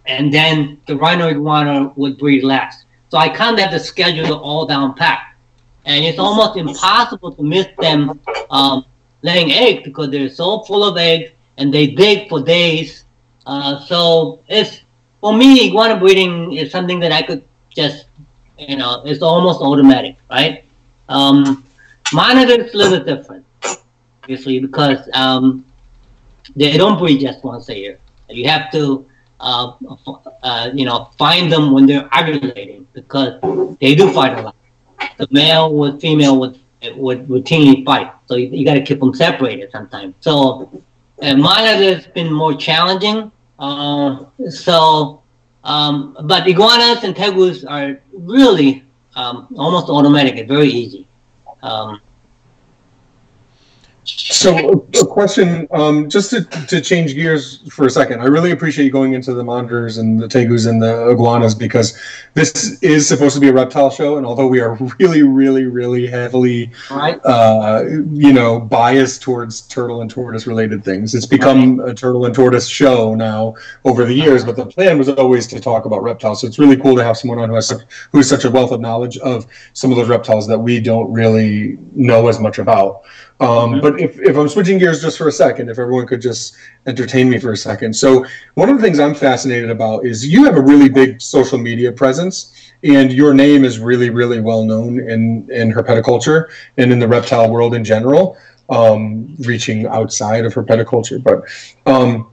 and 0.06 0.34
then 0.34 0.82
the 0.86 0.98
rhino 0.98 1.30
iguana 1.30 1.94
would 1.96 2.18
breed 2.18 2.44
last. 2.44 2.86
So 3.10 3.18
I 3.18 3.30
kind 3.30 3.56
of 3.56 3.62
have 3.62 3.72
to 3.72 3.80
schedule 3.80 4.38
all 4.38 4.66
down 4.66 4.96
packed, 4.96 5.38
and 5.86 6.04
it's 6.04 6.20
almost 6.20 6.58
impossible 6.58 7.32
to 7.36 7.42
miss 7.42 7.68
them 7.80 8.20
um, 8.50 8.86
laying 9.22 9.52
eggs 9.52 9.84
because 9.84 10.10
they're 10.12 10.30
so 10.30 10.62
full 10.64 10.84
of 10.84 10.98
eggs 10.98 11.32
and 11.58 11.74
they 11.74 11.88
dig 11.88 12.30
for 12.30 12.42
days. 12.42 13.05
Uh, 13.46 13.80
so 13.86 14.40
it's 14.48 14.82
for 15.22 15.34
me, 15.34 15.68
iguana 15.68 15.98
breeding 15.98 16.54
is 16.54 16.72
something 16.72 17.00
that 17.00 17.12
I 17.12 17.22
could 17.22 17.44
just, 17.76 18.06
you 18.58 18.78
know, 18.78 19.02
it's 19.06 19.22
almost 19.22 19.60
automatic, 19.60 20.18
right? 20.30 20.64
Um, 21.10 21.64
monitors 22.14 22.74
a 22.74 22.78
little 22.78 23.04
different, 23.04 23.46
obviously, 24.22 24.60
because 24.60 25.10
um, 25.14 25.66
they 26.56 26.78
don't 26.78 26.98
breed 27.00 27.22
just 27.22 27.44
once 27.44 27.70
a 27.70 27.78
year. 27.78 28.00
You 28.30 28.48
have 28.50 28.72
to, 28.72 29.06
uh, 29.40 29.74
uh, 30.44 30.70
you 30.74 30.86
know, 30.86 31.10
find 31.18 31.52
them 31.52 31.72
when 31.72 31.86
they're 31.86 32.08
ovulating 32.10 32.86
because 32.94 33.40
they 33.80 33.96
do 33.96 34.12
fight 34.14 34.38
a 34.38 34.42
lot. 34.42 34.56
The 35.18 35.28
male 35.32 35.74
with 35.74 36.02
female 36.02 36.40
would 36.40 36.60
would 36.98 37.28
routinely 37.28 37.84
fight, 37.84 38.14
so 38.28 38.36
you, 38.36 38.48
you 38.50 38.64
got 38.64 38.76
to 38.76 38.82
keep 38.84 39.00
them 39.00 39.12
separated 39.12 39.72
sometimes. 39.72 40.14
So, 40.20 40.70
uh, 41.24 41.36
monitors 41.36 42.06
been 42.08 42.32
more 42.32 42.54
challenging. 42.54 43.32
Uh, 43.60 44.26
so, 44.50 45.22
um, 45.64 46.18
but 46.24 46.48
iguanas 46.48 47.04
and 47.04 47.16
tegus 47.16 47.70
are 47.70 48.02
really 48.14 48.84
um, 49.16 49.48
almost 49.58 49.90
automatic. 49.90 50.36
It's 50.36 50.48
very 50.48 50.68
easy. 50.70 51.08
Um, 51.64 52.02
So, 54.06 54.88
a 55.02 55.06
question, 55.06 55.68
um, 55.72 56.10
just 56.10 56.30
to, 56.30 56.44
to 56.44 56.82
change 56.82 57.16
gears 57.16 57.60
for 57.70 57.86
a 57.86 57.90
second. 57.90 58.22
I 58.22 58.26
really 58.26 58.52
appreciate 58.52 58.86
you 58.86 58.92
going 58.92 59.14
into 59.14 59.34
the 59.34 59.44
monitors 59.44 59.98
and 59.98 60.20
the 60.20 60.28
tegus 60.28 60.68
and 60.68 60.82
the 60.82 61.10
iguanas 61.10 61.56
because 61.56 62.00
this 62.34 62.82
is 62.82 63.08
supposed 63.08 63.34
to 63.36 63.42
be 63.42 63.50
a 63.50 63.54
reptile 63.54 63.90
show, 63.90 64.18
and 64.18 64.26
although 64.26 64.48
we 64.48 64.60
are 64.60 64.76
really, 65.00 65.24
really, 65.24 65.66
really 65.66 66.08
heavily, 66.08 66.72
Right. 66.92 67.20
uh, 67.26 67.84
you 68.12 68.34
know, 68.34 68.60
biased 68.60 69.22
towards 69.22 69.62
turtle 69.62 70.02
and 70.02 70.10
tortoise 70.10 70.46
related 70.48 70.84
things, 70.84 71.16
it's 71.16 71.26
become 71.26 71.80
a 71.80 71.94
turtle 71.94 72.26
and 72.26 72.36
tortoise 72.36 72.68
show 72.68 73.16
now 73.16 73.56
over 73.86 74.06
the 74.06 74.14
years. 74.14 74.44
But 74.44 74.56
the 74.56 74.66
plan 74.66 74.98
was 74.98 75.10
always 75.10 75.48
to 75.48 75.60
talk 75.60 75.86
about 75.86 76.04
reptiles, 76.04 76.42
so 76.42 76.48
it's 76.48 76.60
really 76.60 76.78
cool 76.78 76.96
to 76.96 77.04
have 77.04 77.18
someone 77.18 77.40
on 77.40 77.50
who 77.50 77.56
has 77.56 77.70
who 78.12 78.18
has 78.20 78.30
such 78.30 78.46
a 78.46 78.52
wealth 78.52 78.72
of 78.72 78.82
knowledge 78.82 79.18
of 79.20 79.48
some 79.74 79.92
of 79.92 79.98
those 79.98 80.10
reptiles 80.10 80.48
that 80.48 80.60
we 80.60 80.80
don't 80.80 81.12
really 81.12 81.78
know 81.94 82.28
as 82.28 82.40
much 82.40 82.60
about. 82.60 83.02
Um, 83.40 83.82
But 83.82 84.00
if, 84.00 84.20
if 84.20 84.38
I'm 84.38 84.48
switching 84.48 84.78
gears 84.78 85.02
just 85.02 85.18
for 85.18 85.28
a 85.28 85.32
second, 85.32 85.70
if 85.70 85.78
everyone 85.78 86.08
could 86.08 86.22
just 86.22 86.56
entertain 86.88 87.30
me 87.30 87.38
for 87.38 87.52
a 87.52 87.58
second. 87.58 87.94
So, 87.94 88.26
one 88.54 88.70
of 88.70 88.78
the 88.78 88.82
things 88.82 89.00
I'm 89.00 89.14
fascinated 89.14 89.70
about 89.70 90.06
is 90.06 90.26
you 90.26 90.46
have 90.46 90.56
a 90.56 90.62
really 90.62 90.90
big 90.90 91.22
social 91.22 91.58
media 91.58 91.92
presence, 91.92 92.72
and 92.84 93.12
your 93.12 93.34
name 93.34 93.66
is 93.66 93.80
really, 93.80 94.10
really 94.10 94.40
well 94.40 94.64
known 94.64 95.00
in, 95.00 95.50
in 95.52 95.72
herpetoculture 95.72 96.50
and 96.78 96.92
in 96.92 97.00
the 97.00 97.08
reptile 97.08 97.52
world 97.52 97.76
in 97.76 97.84
general, 97.84 98.38
um, 98.70 99.36
reaching 99.40 99.86
outside 99.88 100.46
of 100.46 100.54
herpetoculture. 100.54 101.22
But 101.22 101.44
um, 101.92 102.32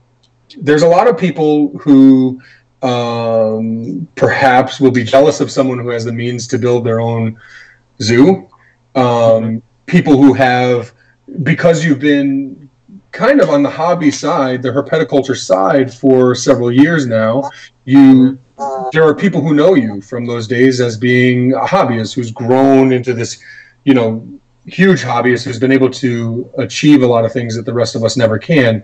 there's 0.57 0.83
a 0.83 0.87
lot 0.87 1.07
of 1.07 1.17
people 1.17 1.77
who 1.79 2.41
um, 2.81 4.07
perhaps 4.15 4.79
will 4.79 4.91
be 4.91 5.03
jealous 5.03 5.41
of 5.41 5.51
someone 5.51 5.79
who 5.79 5.89
has 5.89 6.05
the 6.05 6.13
means 6.13 6.47
to 6.47 6.57
build 6.57 6.85
their 6.85 7.01
own 7.01 7.39
zoo. 8.01 8.47
Um, 8.95 9.63
people 9.85 10.21
who 10.21 10.33
have, 10.33 10.93
because 11.43 11.83
you've 11.83 11.99
been 11.99 12.69
kind 13.11 13.41
of 13.41 13.49
on 13.49 13.63
the 13.63 13.69
hobby 13.69 14.11
side, 14.11 14.61
the 14.61 14.69
herpetoculture 14.69 15.37
side 15.37 15.93
for 15.93 16.35
several 16.35 16.71
years 16.71 17.05
now, 17.05 17.49
you 17.85 18.39
there 18.91 19.03
are 19.03 19.15
people 19.15 19.41
who 19.41 19.53
know 19.53 19.73
you 19.73 20.01
from 20.01 20.25
those 20.25 20.47
days 20.47 20.79
as 20.79 20.97
being 20.97 21.53
a 21.53 21.61
hobbyist 21.61 22.13
who's 22.13 22.31
grown 22.31 22.93
into 22.93 23.13
this, 23.13 23.41
you 23.83 23.93
know, 23.93 24.27
huge 24.65 25.01
hobbyist 25.01 25.43
who's 25.43 25.59
been 25.59 25.71
able 25.71 25.89
to 25.89 26.49
achieve 26.57 27.01
a 27.01 27.07
lot 27.07 27.25
of 27.25 27.33
things 27.33 27.55
that 27.55 27.65
the 27.65 27.73
rest 27.73 27.95
of 27.95 28.03
us 28.03 28.15
never 28.15 28.37
can. 28.37 28.83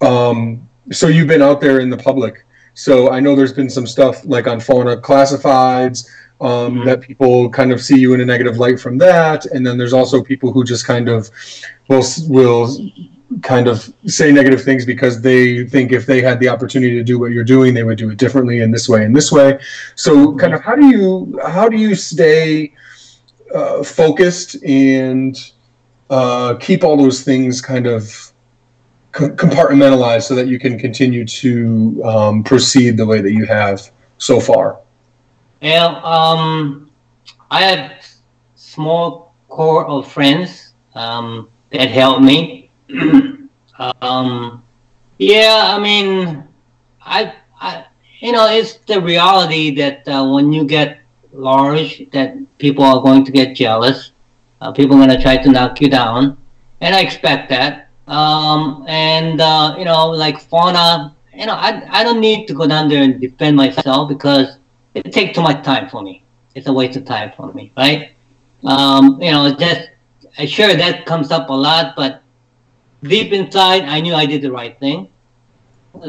Um, 0.00 0.68
so 0.92 1.08
you've 1.08 1.28
been 1.28 1.42
out 1.42 1.60
there 1.60 1.80
in 1.80 1.90
the 1.90 1.96
public. 1.96 2.44
So 2.74 3.10
I 3.10 3.20
know 3.20 3.36
there's 3.36 3.52
been 3.52 3.70
some 3.70 3.86
stuff 3.86 4.24
like 4.26 4.46
on 4.46 4.60
fauna 4.60 4.96
classifieds 4.96 6.10
um, 6.40 6.76
Mhm. 6.76 6.84
that 6.86 7.00
people 7.00 7.48
kind 7.48 7.72
of 7.72 7.80
see 7.80 7.98
you 7.98 8.12
in 8.14 8.20
a 8.20 8.24
negative 8.24 8.58
light 8.58 8.78
from 8.80 8.98
that, 8.98 9.46
and 9.46 9.66
then 9.66 9.78
there's 9.78 9.92
also 9.92 10.22
people 10.22 10.52
who 10.52 10.64
just 10.64 10.86
kind 10.86 11.08
of 11.08 11.30
will 11.88 12.04
will 12.28 12.76
kind 13.42 13.66
of 13.66 13.92
say 14.06 14.30
negative 14.30 14.62
things 14.62 14.84
because 14.84 15.20
they 15.22 15.64
think 15.66 15.90
if 15.92 16.06
they 16.06 16.20
had 16.20 16.38
the 16.40 16.48
opportunity 16.48 16.94
to 16.94 17.02
do 17.02 17.18
what 17.18 17.30
you're 17.32 17.42
doing, 17.44 17.74
they 17.74 17.82
would 17.82 17.98
do 17.98 18.10
it 18.10 18.18
differently 18.18 18.60
in 18.60 18.70
this 18.70 18.88
way 18.88 19.04
and 19.04 19.16
this 19.16 19.32
way. 19.32 19.58
So, 19.94 20.34
kind 20.36 20.54
of, 20.54 20.60
how 20.62 20.76
do 20.76 20.86
you 20.86 21.38
how 21.46 21.68
do 21.68 21.76
you 21.76 21.94
stay 21.94 22.72
uh, 23.54 23.82
focused 23.82 24.62
and 24.64 25.36
uh, 26.10 26.54
keep 26.54 26.84
all 26.84 26.96
those 26.96 27.22
things 27.22 27.60
kind 27.60 27.86
of 27.86 28.32
com- 29.12 29.36
compartmentalized 29.36 30.24
so 30.24 30.34
that 30.34 30.48
you 30.48 30.58
can 30.58 30.78
continue 30.78 31.24
to 31.24 32.02
um, 32.04 32.42
proceed 32.44 32.96
the 32.96 33.06
way 33.06 33.20
that 33.20 33.32
you 33.32 33.46
have 33.46 33.90
so 34.18 34.38
far? 34.40 34.78
Well, 35.64 36.04
um, 36.04 36.90
I 37.50 37.62
have 37.62 38.04
small 38.54 39.34
core 39.48 39.86
of 39.86 40.12
friends 40.12 40.74
um, 40.94 41.48
that 41.72 41.88
help 41.88 42.20
me. 42.20 42.68
um, 43.78 44.62
yeah, 45.16 45.72
I 45.74 45.78
mean, 45.78 46.44
I, 47.00 47.32
I, 47.58 47.86
you 48.20 48.32
know, 48.32 48.46
it's 48.46 48.76
the 48.86 49.00
reality 49.00 49.74
that 49.76 50.06
uh, 50.06 50.28
when 50.28 50.52
you 50.52 50.66
get 50.66 50.98
large, 51.32 52.10
that 52.12 52.36
people 52.58 52.84
are 52.84 53.00
going 53.00 53.24
to 53.24 53.32
get 53.32 53.56
jealous. 53.56 54.10
Uh, 54.60 54.70
people 54.70 54.96
are 54.96 55.06
going 55.06 55.16
to 55.16 55.22
try 55.22 55.38
to 55.38 55.50
knock 55.50 55.80
you 55.80 55.88
down, 55.88 56.36
and 56.82 56.94
I 56.94 57.00
expect 57.00 57.48
that. 57.48 57.88
Um, 58.06 58.84
and 58.86 59.40
uh, 59.40 59.76
you 59.78 59.86
know, 59.86 60.10
like 60.10 60.42
fauna, 60.42 61.16
you 61.32 61.46
know, 61.46 61.54
I, 61.54 61.82
I 61.88 62.04
don't 62.04 62.20
need 62.20 62.48
to 62.48 62.52
go 62.52 62.66
down 62.66 62.90
there 62.90 63.02
and 63.02 63.18
defend 63.18 63.56
myself 63.56 64.10
because 64.10 64.58
it 64.94 65.12
takes 65.12 65.34
too 65.34 65.42
much 65.42 65.64
time 65.64 65.88
for 65.88 66.02
me. 66.02 66.24
It's 66.54 66.68
a 66.68 66.72
waste 66.72 66.96
of 66.96 67.04
time 67.04 67.32
for 67.36 67.52
me, 67.52 67.72
right? 67.76 68.12
Um, 68.64 69.20
you 69.20 69.30
know, 69.30 69.52
just 69.54 69.90
uh, 70.38 70.46
sure 70.46 70.74
that 70.74 71.04
comes 71.04 71.30
up 71.30 71.50
a 71.50 71.52
lot, 71.52 71.94
but 71.96 72.22
deep 73.02 73.32
inside, 73.32 73.82
I 73.82 74.00
knew 74.00 74.14
I 74.14 74.26
did 74.26 74.42
the 74.42 74.52
right 74.52 74.78
thing. 74.78 75.08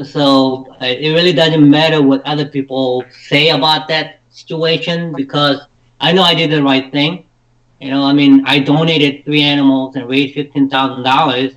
So 0.03 0.67
uh, 0.81 0.86
it 0.86 1.09
really 1.13 1.33
doesn't 1.33 1.69
matter 1.69 2.01
what 2.01 2.25
other 2.25 2.47
people 2.47 3.05
say 3.11 3.49
about 3.49 3.88
that 3.89 4.19
situation 4.29 5.13
because 5.13 5.61
I 5.99 6.11
know 6.11 6.23
I 6.23 6.33
did 6.33 6.51
the 6.51 6.63
right 6.63 6.91
thing. 6.91 7.25
You 7.79 7.91
know, 7.91 8.03
I 8.03 8.13
mean, 8.13 8.43
I 8.45 8.59
donated 8.59 9.25
three 9.25 9.41
animals 9.41 9.95
and 9.95 10.07
raised 10.07 10.33
fifteen 10.33 10.69
thousand 10.69 11.03
dollars, 11.03 11.53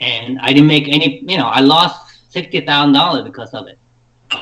and 0.00 0.38
I 0.40 0.48
didn't 0.52 0.66
make 0.66 0.88
any. 0.88 1.20
You 1.20 1.36
know, 1.36 1.46
I 1.46 1.60
lost 1.60 2.32
sixty 2.32 2.60
thousand 2.60 2.94
dollars 2.94 3.24
because 3.24 3.50
of 3.50 3.68
it. 3.68 3.78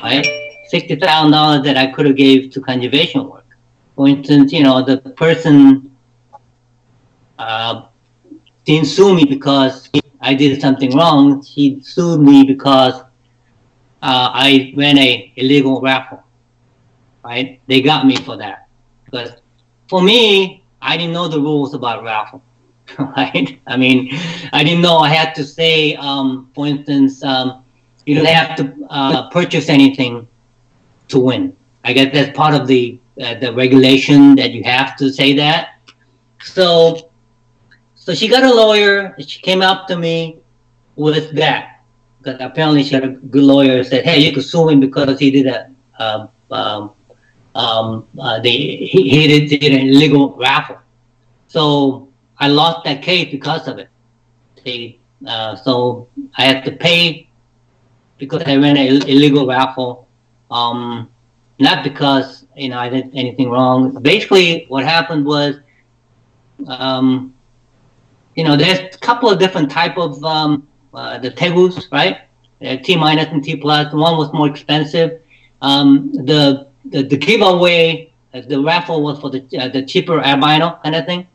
Right? 0.01 0.50
Sixty 0.71 0.95
thousand 0.95 1.31
dollars 1.31 1.63
that 1.65 1.75
I 1.77 1.87
could 1.87 2.05
have 2.05 2.15
gave 2.15 2.49
to 2.53 2.61
conservation 2.61 3.27
work. 3.29 3.45
For 3.95 4.07
instance, 4.07 4.53
you 4.53 4.63
know, 4.63 4.83
the 4.83 4.97
person 5.25 5.91
uh, 7.37 7.87
didn't 8.65 8.87
sue 8.87 9.13
me 9.13 9.25
because 9.25 9.89
I 10.21 10.33
did 10.33 10.61
something 10.61 10.95
wrong. 10.95 11.43
He 11.43 11.83
sued 11.83 12.21
me 12.21 12.43
because 12.45 12.95
uh, 14.01 14.29
I 14.47 14.73
ran 14.77 14.97
a 14.97 15.33
illegal 15.35 15.81
raffle. 15.81 16.23
Right? 17.23 17.61
They 17.67 17.81
got 17.81 18.05
me 18.05 18.15
for 18.15 18.37
that. 18.37 18.67
Because 19.05 19.31
for 19.89 20.01
me, 20.01 20.63
I 20.81 20.97
didn't 20.97 21.13
know 21.13 21.27
the 21.27 21.39
rules 21.39 21.73
about 21.73 22.03
raffle. 22.03 22.41
Right? 23.17 23.59
I 23.67 23.77
mean, 23.77 24.09
I 24.51 24.63
didn't 24.63 24.81
know 24.81 24.97
I 24.97 25.09
had 25.09 25.33
to 25.35 25.43
say, 25.45 25.95
um, 25.95 26.49
for 26.53 26.67
instance, 26.67 27.23
um, 27.23 27.63
you 28.05 28.15
don't 28.15 28.25
have 28.25 28.57
to 28.57 28.63
uh, 28.89 29.29
purchase 29.29 29.69
anything 29.69 30.27
to 31.11 31.19
win. 31.19 31.55
I 31.83 31.93
guess 31.93 32.13
that's 32.13 32.35
part 32.37 32.53
of 32.53 32.67
the 32.67 32.99
uh, 33.21 33.35
the 33.35 33.53
regulation 33.53 34.35
that 34.35 34.51
you 34.51 34.63
have 34.63 34.95
to 34.97 35.11
say 35.11 35.33
that. 35.33 35.79
So, 36.43 37.11
so 37.95 38.13
she 38.13 38.27
got 38.27 38.43
a 38.43 38.53
lawyer. 38.53 39.15
She 39.19 39.41
came 39.41 39.61
up 39.61 39.87
to 39.87 39.97
me 39.97 40.39
with 40.95 41.35
that 41.35 41.81
because 42.17 42.39
apparently 42.41 42.83
she 42.83 42.95
had 42.95 43.03
a 43.03 43.09
good 43.09 43.43
lawyer. 43.43 43.83
Said, 43.83 44.05
"Hey, 44.05 44.19
you 44.19 44.31
could 44.33 44.45
sue 44.45 44.69
him 44.69 44.79
because 44.79 45.19
he 45.19 45.31
did 45.31 45.47
a 45.47 45.69
um, 45.99 46.29
um, 46.51 46.91
um, 47.55 48.07
uh, 48.19 48.39
they, 48.39 48.51
he, 48.91 49.09
he 49.09 49.27
did, 49.27 49.59
did 49.59 49.73
an 49.73 49.87
illegal 49.87 50.35
raffle." 50.37 50.79
So 51.47 52.09
I 52.37 52.47
lost 52.47 52.85
that 52.85 53.01
case 53.01 53.29
because 53.31 53.67
of 53.67 53.77
it. 53.77 53.89
They, 54.63 54.99
uh, 55.27 55.55
so 55.55 56.07
I 56.37 56.45
had 56.45 56.65
to 56.65 56.71
pay 56.71 57.27
because 58.17 58.43
I 58.45 58.55
ran 58.55 58.77
an 58.77 58.87
Ill- 58.87 59.05
illegal 59.07 59.47
raffle 59.47 60.07
um, 60.51 61.09
not 61.59 61.83
because 61.83 62.45
you 62.55 62.69
know 62.69 62.77
I 62.77 62.89
did 62.89 63.09
anything 63.15 63.49
wrong. 63.49 63.93
Basically, 64.01 64.65
what 64.67 64.83
happened 64.83 65.25
was, 65.25 65.55
um, 66.67 67.33
you 68.35 68.43
know, 68.43 68.55
there's 68.55 68.95
a 68.95 68.99
couple 68.99 69.29
of 69.29 69.39
different 69.39 69.71
type 69.71 69.97
of 69.97 70.23
um, 70.23 70.67
uh, 70.93 71.17
the 71.17 71.31
tegus, 71.31 71.91
right? 71.91 72.21
Uh, 72.61 72.77
T 72.77 72.95
minus 72.95 73.27
and 73.27 73.43
T 73.43 73.55
plus. 73.55 73.93
One 73.93 74.17
was 74.17 74.31
more 74.33 74.47
expensive. 74.47 75.21
Um, 75.61 76.11
the, 76.13 76.67
the 76.85 77.03
the 77.03 77.17
giveaway, 77.17 78.11
uh, 78.33 78.41
the 78.41 78.61
raffle 78.61 79.01
was 79.01 79.19
for 79.19 79.29
the 79.29 79.45
uh, 79.57 79.69
the 79.69 79.83
cheaper 79.83 80.19
albino 80.19 80.79
kind 80.83 80.95
of 80.95 81.05
thing, 81.05 81.27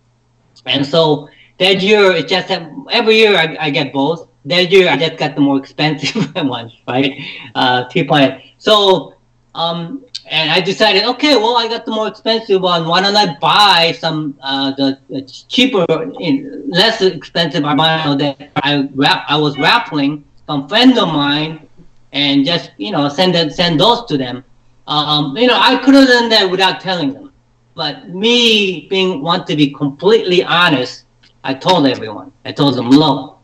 and 0.66 0.84
so 0.84 1.28
that 1.58 1.80
year 1.80 2.12
it 2.12 2.28
just 2.28 2.50
every 2.90 3.16
year 3.16 3.36
I, 3.36 3.56
I 3.60 3.70
get 3.70 3.92
both. 3.92 4.28
That 4.46 4.70
year 4.70 4.88
I 4.88 4.96
just 4.96 5.16
got 5.16 5.34
the 5.34 5.40
more 5.40 5.58
expensive 5.58 6.34
ones, 6.34 6.72
right? 6.88 7.20
Uh, 7.54 7.88
T 7.88 8.04
point. 8.04 8.40
So 8.58 9.16
um, 9.56 10.04
and 10.28 10.50
I 10.50 10.60
decided, 10.60 11.04
okay, 11.04 11.36
well, 11.36 11.56
I 11.56 11.68
got 11.68 11.86
the 11.86 11.92
more 11.92 12.08
expensive 12.08 12.60
one. 12.60 12.86
Why 12.86 13.00
don't 13.00 13.16
I 13.16 13.36
buy 13.38 13.96
some 13.98 14.36
uh, 14.42 14.72
the, 14.72 14.98
the 15.08 15.22
cheaper, 15.22 15.86
less 15.88 17.00
expensive 17.00 17.64
albino 17.64 18.16
that 18.16 18.50
I 18.56 18.88
rap, 18.94 19.24
I 19.28 19.36
was 19.36 19.56
raffling 19.58 20.24
from 20.44 20.68
friend 20.68 20.98
of 20.98 21.08
mine, 21.08 21.66
and 22.12 22.44
just 22.44 22.72
you 22.76 22.90
know 22.90 23.08
send 23.08 23.34
them, 23.34 23.50
send 23.50 23.80
those 23.80 24.04
to 24.06 24.18
them. 24.18 24.44
Um, 24.86 25.36
you 25.36 25.46
know, 25.46 25.58
I 25.58 25.76
could 25.82 25.94
have 25.94 26.06
done 26.06 26.28
that 26.28 26.50
without 26.50 26.80
telling 26.80 27.12
them, 27.12 27.32
but 27.74 28.10
me 28.10 28.86
being 28.88 29.22
want 29.22 29.46
to 29.46 29.56
be 29.56 29.72
completely 29.72 30.44
honest, 30.44 31.04
I 31.44 31.54
told 31.54 31.86
everyone. 31.86 32.32
I 32.44 32.52
told 32.52 32.74
them, 32.74 32.90
look, 32.90 33.35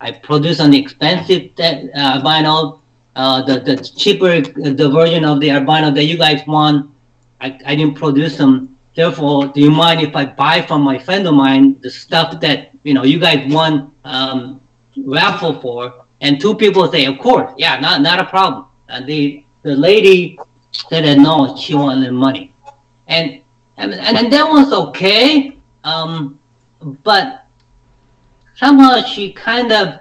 I 0.00 0.12
produce 0.12 0.60
an 0.60 0.74
expensive 0.74 1.50
uh, 1.58 1.82
albino 1.94 2.80
uh, 3.16 3.42
the, 3.42 3.60
the 3.60 3.76
cheaper 3.76 4.40
the 4.40 4.88
version 4.88 5.24
of 5.24 5.40
the 5.40 5.50
albino 5.50 5.90
that 5.90 6.04
you 6.04 6.16
guys 6.16 6.46
want, 6.46 6.90
I, 7.40 7.58
I 7.66 7.74
didn't 7.74 7.96
produce 7.96 8.36
them 8.36 8.78
therefore, 8.94 9.48
do 9.48 9.60
you 9.60 9.70
mind 9.70 10.00
if 10.00 10.14
I 10.14 10.26
buy 10.26 10.62
from 10.62 10.82
my 10.82 10.98
friend 10.98 11.26
of 11.26 11.34
mine 11.34 11.80
the 11.80 11.90
stuff 11.90 12.40
that 12.40 12.70
you 12.82 12.94
know 12.94 13.04
you 13.04 13.18
guys 13.18 13.50
won 13.52 13.92
um, 14.04 14.60
raffle 14.96 15.60
for? 15.60 16.04
And 16.22 16.40
two 16.40 16.54
people 16.54 16.90
say, 16.90 17.06
of 17.06 17.18
course, 17.18 17.52
yeah, 17.56 17.80
not 17.80 18.02
not 18.02 18.18
a 18.20 18.24
problem. 18.24 18.66
And 18.88 19.06
the 19.06 19.44
the 19.62 19.74
lady 19.74 20.38
said 20.72 21.04
that 21.04 21.18
no, 21.18 21.56
she 21.56 21.74
wanted 21.74 22.12
money, 22.12 22.54
and 23.08 23.40
and 23.76 23.94
and 23.94 24.32
that 24.32 24.46
was 24.48 24.72
okay. 24.72 25.56
Um, 25.84 26.38
but 27.02 27.39
somehow 28.60 29.02
she 29.02 29.32
kind 29.32 29.72
of 29.72 30.00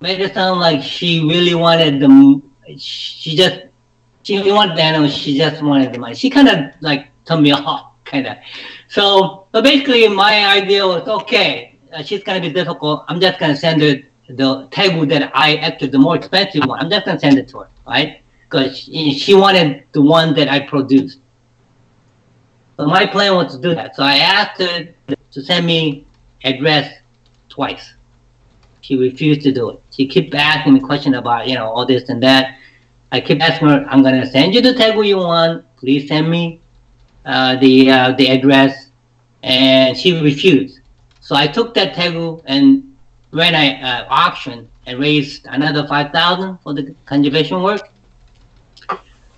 made 0.00 0.20
it 0.20 0.34
sound 0.34 0.58
like 0.58 0.82
she 0.82 1.20
really 1.28 1.54
wanted 1.54 2.00
the. 2.00 2.42
She 2.78 3.36
just 3.36 3.66
she 4.22 4.50
wanted 4.50 4.76
the 4.76 4.82
animal. 4.82 5.08
She 5.08 5.36
just 5.36 5.62
wanted 5.62 5.92
the 5.92 5.98
money. 5.98 6.14
She 6.14 6.30
kind 6.30 6.48
of 6.48 6.58
like 6.80 7.08
turned 7.26 7.42
me 7.42 7.52
off, 7.52 7.92
kind 8.04 8.26
of. 8.26 8.38
So, 8.88 9.46
so 9.52 9.62
basically, 9.62 10.08
my 10.08 10.34
idea 10.58 10.86
was 10.86 11.06
okay. 11.06 11.78
Uh, 11.92 12.02
she's 12.02 12.24
gonna 12.24 12.40
be 12.40 12.50
difficult. 12.50 13.04
I'm 13.08 13.20
just 13.20 13.38
gonna 13.38 13.56
send 13.56 13.82
her 13.82 13.96
the 14.28 14.66
table 14.70 15.04
that 15.06 15.30
I 15.34 15.56
actually 15.56 15.88
the 15.88 15.98
more 15.98 16.16
expensive 16.16 16.64
one. 16.64 16.80
I'm 16.80 16.90
just 16.90 17.04
gonna 17.04 17.20
send 17.20 17.38
it 17.38 17.48
to 17.48 17.58
her, 17.60 17.68
right? 17.86 18.22
Because 18.48 18.78
she, 18.78 19.12
she 19.12 19.34
wanted 19.34 19.84
the 19.92 20.00
one 20.00 20.34
that 20.34 20.48
I 20.48 20.60
produced. 20.60 21.18
So 22.78 22.86
my 22.86 23.06
plan 23.06 23.34
was 23.34 23.54
to 23.54 23.60
do 23.60 23.74
that. 23.74 23.94
So 23.94 24.02
I 24.02 24.16
asked 24.16 24.60
her 24.60 24.88
to 25.32 25.42
send 25.42 25.66
me 25.66 26.06
address 26.42 26.92
twice. 27.54 27.94
She 28.80 28.96
refused 28.96 29.42
to 29.42 29.52
do 29.52 29.70
it. 29.70 29.82
She 29.90 30.06
kept 30.06 30.34
asking 30.34 30.74
me 30.74 30.80
questions 30.80 31.16
about, 31.16 31.48
you 31.48 31.54
know, 31.54 31.68
all 31.70 31.86
this 31.86 32.08
and 32.08 32.22
that. 32.22 32.58
I 33.12 33.20
kept 33.20 33.40
asking 33.40 33.68
her, 33.68 33.86
I'm 33.88 34.02
gonna 34.02 34.26
send 34.26 34.54
you 34.54 34.60
the 34.60 34.74
tegu 34.74 35.06
you 35.06 35.18
want. 35.18 35.64
Please 35.76 36.08
send 36.08 36.28
me 36.28 36.60
uh, 37.24 37.56
the 37.56 37.90
uh, 37.90 38.12
the 38.12 38.28
address, 38.28 38.90
and 39.42 39.96
she 39.96 40.20
refused. 40.20 40.80
So 41.20 41.36
I 41.36 41.46
took 41.46 41.74
that 41.74 41.94
tegu 41.94 42.42
and 42.46 42.94
ran 43.30 43.54
a 43.54 43.80
uh, 43.80 44.06
auction 44.10 44.68
and 44.86 44.98
raised 44.98 45.46
another 45.46 45.86
five 45.86 46.12
thousand 46.12 46.58
for 46.58 46.74
the 46.74 46.94
conservation 47.06 47.62
work. 47.62 47.88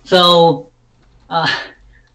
So, 0.03 0.71
uh, 1.29 1.47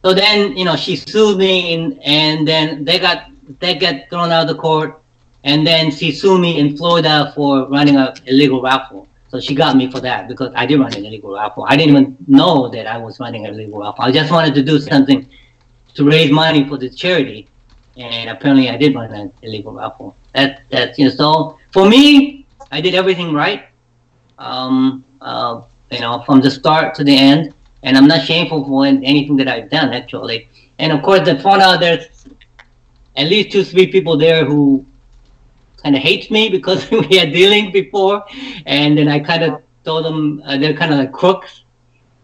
so 0.03 0.15
then 0.15 0.57
you 0.57 0.65
know 0.65 0.77
she 0.77 0.97
sued 0.97 1.39
me, 1.39 1.73
in, 1.73 1.99
and 2.03 2.47
then 2.47 2.85
they 2.85 2.99
got 2.99 3.31
they 3.61 3.75
got 3.77 4.09
thrown 4.11 4.33
out 4.33 4.43
of 4.43 4.57
the 4.57 4.61
court, 4.61 5.02
and 5.45 5.67
then 5.67 5.91
she 5.91 6.13
sued 6.13 6.41
me 6.41 6.59
in 6.59 6.77
Florida 6.77 7.33
for 7.35 7.69
running 7.69 7.97
a 7.97 8.15
illegal 8.27 8.63
raffle. 8.63 9.09
So 9.29 9.41
she 9.41 9.55
got 9.55 9.77
me 9.77 9.91
for 9.91 9.99
that 10.01 10.29
because 10.29 10.53
I 10.55 10.67
did 10.67 10.79
run 10.79 10.95
an 10.95 11.05
illegal 11.07 11.33
raffle. 11.35 11.65
I 11.67 11.77
didn't 11.77 11.97
even 11.97 12.17
know 12.27 12.69
that 12.69 12.87
I 12.87 12.99
was 12.99 13.19
running 13.19 13.47
an 13.47 13.55
illegal 13.55 13.81
raffle. 13.81 14.05
I 14.05 14.13
just 14.13 14.31
wanted 14.31 14.55
to 14.55 14.63
do 14.63 14.79
something 14.79 15.27
to 15.95 16.05
raise 16.05 16.31
money 16.31 16.69
for 16.69 16.77
the 16.77 16.91
charity, 16.91 17.49
and 17.97 18.29
apparently 18.29 18.69
I 18.69 18.77
did 18.77 18.95
run 18.95 19.13
an 19.13 19.33
illegal 19.43 19.73
raffle. 19.73 20.17
That 20.35 20.63
that's 20.71 20.99
you 20.99 21.07
know 21.07 21.11
so 21.11 21.59
for 21.73 21.89
me, 21.89 22.47
I 22.71 22.81
did 22.81 22.95
everything 22.95 23.33
right. 23.33 23.67
Um, 24.39 25.05
uh, 25.21 25.63
you 25.91 26.01
know, 26.01 26.23
from 26.27 26.41
the 26.41 26.51
start 26.51 26.95
to 26.97 27.05
the 27.05 27.17
end, 27.17 27.55
and 27.83 27.97
I'm 27.97 28.07
not 28.07 28.25
shameful 28.25 28.67
for 28.67 28.87
anything 28.87 29.37
that 29.37 29.49
I've 29.49 29.71
done 29.71 29.93
actually. 29.93 30.49
And 30.79 30.93
of 30.93 31.03
course, 31.03 31.25
the 31.25 31.39
found 31.39 31.63
out 31.63 31.81
there's 31.81 32.07
at 33.17 33.27
least 33.29 33.53
two, 33.53 33.65
three 33.65 33.87
people 33.87 34.17
there 34.17 34.45
who 34.45 34.85
kind 35.83 35.97
of 35.97 36.03
hate 36.03 36.31
me 36.31 36.49
because 36.49 36.91
we 36.91 37.17
had 37.17 37.33
dealing 37.33 37.73
before, 37.73 38.25
and 38.67 38.97
then 38.97 39.09
I 39.09 39.19
kind 39.19 39.43
of 39.43 39.63
told 39.85 40.05
them 40.05 40.43
uh, 40.47 40.57
they're 40.59 40.75
kind 40.75 40.93
of 40.93 40.99
like 40.99 41.13
crooks. 41.13 41.63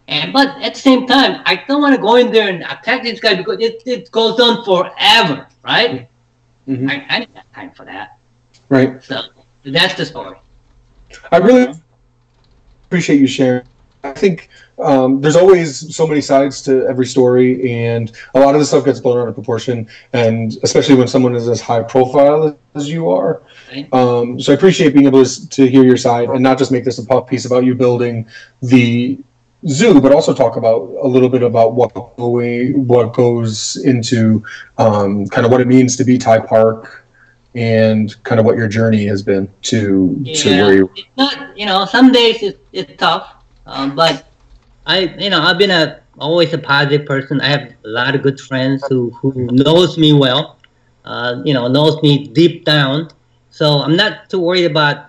And 0.07 0.33
but 0.33 0.49
at 0.63 0.75
the 0.75 0.81
same 0.81 1.07
time, 1.07 1.43
I 1.45 1.63
don't 1.69 1.83
want 1.83 1.95
to 1.95 2.01
go 2.01 2.17
in 2.17 2.33
there 2.33 2.49
and 2.49 2.63
attack 2.63 3.03
this 3.03 3.21
guy 3.21 3.35
because 3.35 3.61
it, 3.61 3.83
it 3.85 4.11
goes 4.11 4.41
on 4.41 4.65
forever, 4.65 5.47
right? 5.63 6.09
Mhm. 6.67 6.91
I, 6.91 7.07
I 7.09 7.21
didn't 7.21 7.37
have 7.37 7.53
time 7.55 7.71
for 7.73 7.85
that. 7.85 8.19
Right. 8.69 9.03
So 9.03 9.23
that's 9.65 9.95
the 9.95 10.07
story. 10.07 10.37
I 11.33 11.39
really 11.39 11.75
appreciate 12.87 13.21
you 13.21 13.27
sharing. 13.27 13.67
I 14.05 14.13
think 14.13 14.49
um, 14.81 15.21
there's 15.21 15.37
always 15.37 15.95
so 15.95 16.07
many 16.07 16.21
sides 16.21 16.63
to 16.63 16.87
every 16.87 17.07
story, 17.07 17.73
and 17.73 18.13
a 18.35 18.41
lot 18.41 18.55
of 18.55 18.61
the 18.61 18.65
stuff 18.65 18.85
gets 18.85 19.01
blown 19.01 19.19
out 19.19 19.29
of 19.29 19.35
proportion, 19.35 19.89
and 20.13 20.57
especially 20.63 20.95
when 20.95 21.09
someone 21.09 21.35
is 21.35 21.49
as 21.49 21.61
high 21.61 21.83
profile 21.83 22.57
as 22.75 22.89
you 22.89 23.11
are. 23.11 23.43
Um, 23.93 24.41
so 24.41 24.53
I 24.53 24.57
appreciate 24.57 24.95
being 24.95 25.07
able 25.07 25.25
to, 25.25 25.49
to 25.49 25.67
hear 25.69 25.85
your 25.85 25.97
side 25.97 26.29
and 26.31 26.43
not 26.43 26.59
just 26.59 26.71
make 26.71 26.85
this 26.85 26.99
a 26.99 27.05
puff 27.05 27.27
piece 27.29 27.45
about 27.45 27.65
you 27.65 27.75
building 27.75 28.27
the 28.63 29.19
zoo, 29.67 30.01
but 30.01 30.13
also 30.13 30.33
talk 30.33 30.57
about 30.57 30.83
a 31.03 31.09
little 31.09 31.29
bit 31.29 31.43
about 31.43 31.75
what 31.75 31.91
what 32.19 33.13
goes 33.13 33.77
into 33.85 34.45
um, 34.79 35.27
kind 35.27 35.45
of 35.45 35.51
what 35.51 35.61
it 35.61 35.67
means 35.67 35.97
to 35.97 36.05
be 36.05 36.19
Ty 36.19 36.41
Park 36.41 37.05
and 37.55 38.23
kind 38.23 38.39
of 38.39 38.47
what 38.47 38.57
your 38.57 38.69
journey 38.69 39.07
has 39.07 39.23
been 39.23 39.51
to 39.63 40.23
to 40.37 40.51
where 40.51 40.75
you 40.75 40.91
It's 40.97 41.09
not, 41.17 41.59
you 41.59 41.67
know, 41.67 41.85
some 41.87 42.13
days 42.13 42.43
it's, 42.43 42.59
it's 42.73 42.93
tough, 42.97 43.35
um, 43.67 43.97
but 43.97 44.28
I, 44.89 45.01
you 45.19 45.29
know, 45.29 45.41
I've 45.43 45.59
been 45.59 45.71
a 45.71 46.01
always 46.19 46.53
a 46.55 46.59
positive 46.59 47.07
person. 47.07 47.41
I 47.43 47.49
have 47.49 47.73
a 47.85 47.89
lot 47.89 48.15
of 48.15 48.23
good 48.23 48.41
friends 48.41 48.85
who 48.89 49.11
who 49.11 49.33
knows 49.53 49.99
me 49.99 50.15
well, 50.15 50.59
uh, 51.05 51.43
you 51.45 51.53
know, 51.53 51.69
knows 51.69 52.03
me 52.03 52.27
deep 52.29 52.65
down. 52.65 53.11
So 53.51 53.81
I'm 53.81 53.97
not 53.97 54.31
too 54.31 54.41
worried 54.41 54.65
about 54.65 55.07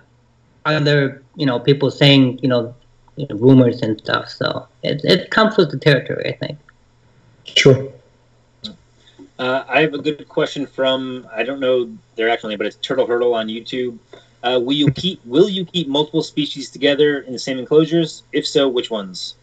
other, 0.66 1.22
you 1.34 1.46
know, 1.46 1.58
people 1.58 1.90
saying, 1.90 2.40
you 2.42 2.48
know, 2.48 2.74
you 3.16 3.26
know, 3.28 3.36
rumors 3.36 3.80
and 3.80 3.98
stuff. 3.98 4.28
So 4.28 4.68
it 4.82 5.00
it 5.02 5.30
comes 5.30 5.56
with 5.56 5.70
the 5.70 5.78
territory, 5.78 6.28
I 6.28 6.36
think. 6.36 6.58
Sure. 7.44 7.88
Uh, 9.38 9.64
I 9.66 9.80
have 9.80 9.94
a 9.94 9.98
good 9.98 10.28
question 10.28 10.66
from 10.66 11.26
I 11.34 11.42
don't 11.42 11.60
know 11.60 11.90
their 12.16 12.28
actual 12.28 12.50
name, 12.50 12.58
but 12.58 12.66
it's 12.66 12.76
Turtle 12.76 13.06
Hurdle 13.06 13.34
on 13.34 13.48
YouTube. 13.48 13.98
Uh, 14.42 14.60
will 14.62 14.76
you 14.76 14.90
keep 14.90 15.24
Will 15.24 15.48
you 15.48 15.64
keep 15.64 15.88
multiple 15.88 16.22
species 16.22 16.68
together 16.68 17.20
in 17.20 17.32
the 17.32 17.38
same 17.38 17.58
enclosures? 17.58 18.24
If 18.32 18.46
so, 18.46 18.68
which 18.68 18.90
ones? 18.90 19.36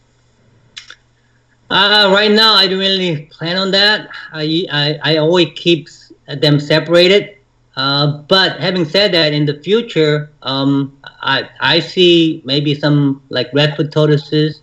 Uh, 1.70 2.10
right 2.14 2.30
now, 2.30 2.54
I 2.54 2.66
don't 2.66 2.78
really 2.78 3.26
plan 3.26 3.56
on 3.58 3.70
that. 3.72 4.08
I, 4.32 4.66
I, 4.72 4.98
I 5.02 5.16
always 5.18 5.48
keep 5.54 5.88
them 6.26 6.58
separated. 6.60 7.36
Uh, 7.76 8.22
but 8.22 8.58
having 8.58 8.84
said 8.84 9.12
that, 9.12 9.32
in 9.32 9.44
the 9.44 9.60
future, 9.62 10.30
um, 10.42 10.98
I, 11.20 11.48
I 11.60 11.80
see 11.80 12.42
maybe 12.44 12.74
some 12.74 13.22
like 13.28 13.50
redfoot 13.52 13.92
tortoises 13.92 14.62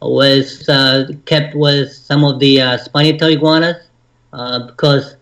was 0.00 0.68
uh, 0.68 1.08
kept 1.26 1.54
with 1.54 1.92
some 1.92 2.24
of 2.24 2.40
the 2.40 2.60
uh, 2.60 2.78
spiny-tailed 2.78 3.32
iguanas 3.32 3.76
uh, 4.32 4.66
because, 4.66 5.16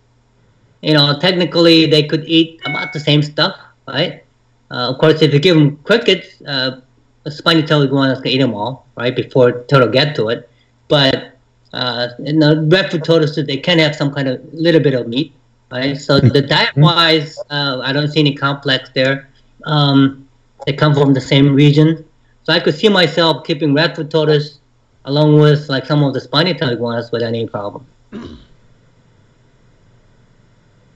you 0.80 0.94
know, 0.94 1.18
technically 1.18 1.86
they 1.86 2.04
could 2.04 2.24
eat 2.24 2.60
about 2.64 2.92
the 2.92 3.00
same 3.00 3.22
stuff, 3.22 3.58
right? 3.88 4.22
Uh, 4.70 4.90
of 4.90 4.98
course, 4.98 5.22
if 5.22 5.32
you 5.34 5.40
give 5.40 5.56
them 5.56 5.76
crickets, 5.78 6.40
uh, 6.46 6.80
spiny-tailed 7.28 7.84
iguanas 7.84 8.20
can 8.20 8.30
eat 8.30 8.38
them 8.38 8.54
all, 8.54 8.86
right, 8.96 9.16
before 9.16 9.64
turtle 9.64 9.88
get 9.88 10.14
to 10.14 10.28
it 10.28 10.48
but 10.88 11.38
uh, 11.72 12.08
in 12.20 12.38
the 12.38 12.54
redfoot 12.68 13.04
tortoises 13.04 13.46
they 13.46 13.56
can 13.56 13.78
have 13.78 13.94
some 13.94 14.12
kind 14.12 14.28
of 14.28 14.40
little 14.52 14.80
bit 14.80 14.94
of 14.94 15.08
meat, 15.08 15.32
right? 15.70 15.96
So 15.96 16.20
the 16.20 16.42
diet 16.42 16.76
wise, 16.76 17.38
uh, 17.50 17.80
I 17.82 17.92
don't 17.92 18.08
see 18.08 18.20
any 18.20 18.34
complex 18.34 18.90
there. 18.94 19.28
Um, 19.64 20.28
they 20.66 20.72
come 20.72 20.94
from 20.94 21.14
the 21.14 21.20
same 21.20 21.54
region, 21.54 22.04
so 22.44 22.52
I 22.52 22.60
could 22.60 22.74
see 22.74 22.88
myself 22.88 23.44
keeping 23.44 23.70
redfoot 23.70 24.10
tortoise 24.10 24.58
along 25.04 25.38
with 25.38 25.68
like 25.68 25.86
some 25.86 26.02
of 26.02 26.14
the 26.14 26.20
spiny 26.20 26.54
tailed 26.54 26.80
ones 26.80 27.10
without 27.12 27.28
any 27.28 27.46
problem. 27.46 27.86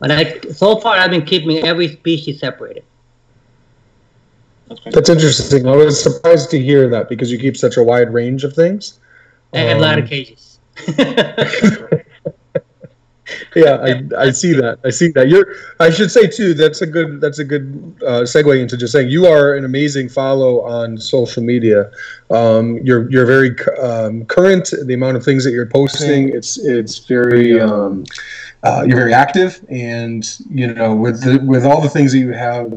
But 0.00 0.10
I, 0.10 0.40
so 0.52 0.76
far, 0.80 0.96
I've 0.96 1.10
been 1.10 1.24
keeping 1.24 1.58
every 1.64 1.88
species 1.88 2.40
separated. 2.40 2.84
That's 4.86 5.10
interesting. 5.10 5.66
I 5.66 5.76
was 5.76 6.02
surprised 6.02 6.50
to 6.50 6.58
hear 6.60 6.88
that 6.88 7.08
because 7.08 7.30
you 7.30 7.38
keep 7.38 7.56
such 7.56 7.76
a 7.76 7.82
wide 7.82 8.12
range 8.12 8.44
of 8.44 8.54
things. 8.54 8.98
I 9.52 9.58
have 9.58 9.78
a 9.78 9.80
lot 9.80 9.98
of 9.98 10.04
Um, 10.04 10.08
cages. 10.08 10.58
Yeah, 13.54 13.76
I, 13.76 14.26
I 14.26 14.30
see 14.30 14.52
that. 14.54 14.78
I 14.84 14.90
see 14.90 15.08
that. 15.12 15.28
You're. 15.28 15.54
I 15.78 15.90
should 15.90 16.10
say 16.10 16.26
too. 16.26 16.54
That's 16.54 16.82
a 16.82 16.86
good. 16.86 17.20
That's 17.20 17.38
a 17.38 17.44
good 17.44 17.96
uh, 18.06 18.22
segue 18.22 18.60
into 18.60 18.76
just 18.76 18.92
saying 18.92 19.08
you 19.08 19.26
are 19.26 19.54
an 19.54 19.64
amazing 19.64 20.08
follow 20.08 20.62
on 20.62 20.98
social 20.98 21.42
media. 21.42 21.90
Um, 22.30 22.78
you're 22.78 23.10
you're 23.10 23.26
very 23.26 23.56
um, 23.78 24.24
current. 24.26 24.72
The 24.84 24.94
amount 24.94 25.16
of 25.16 25.24
things 25.24 25.44
that 25.44 25.52
you're 25.52 25.66
posting. 25.66 26.28
It's 26.30 26.58
it's 26.58 26.98
very. 26.98 27.60
Um, 27.60 28.04
uh, 28.62 28.84
you're 28.86 28.98
very 28.98 29.14
active, 29.14 29.64
and 29.70 30.38
you 30.50 30.72
know 30.74 30.94
with 30.94 31.22
the, 31.22 31.38
with 31.44 31.64
all 31.64 31.80
the 31.80 31.88
things 31.88 32.12
that 32.12 32.18
you 32.18 32.32
have 32.32 32.70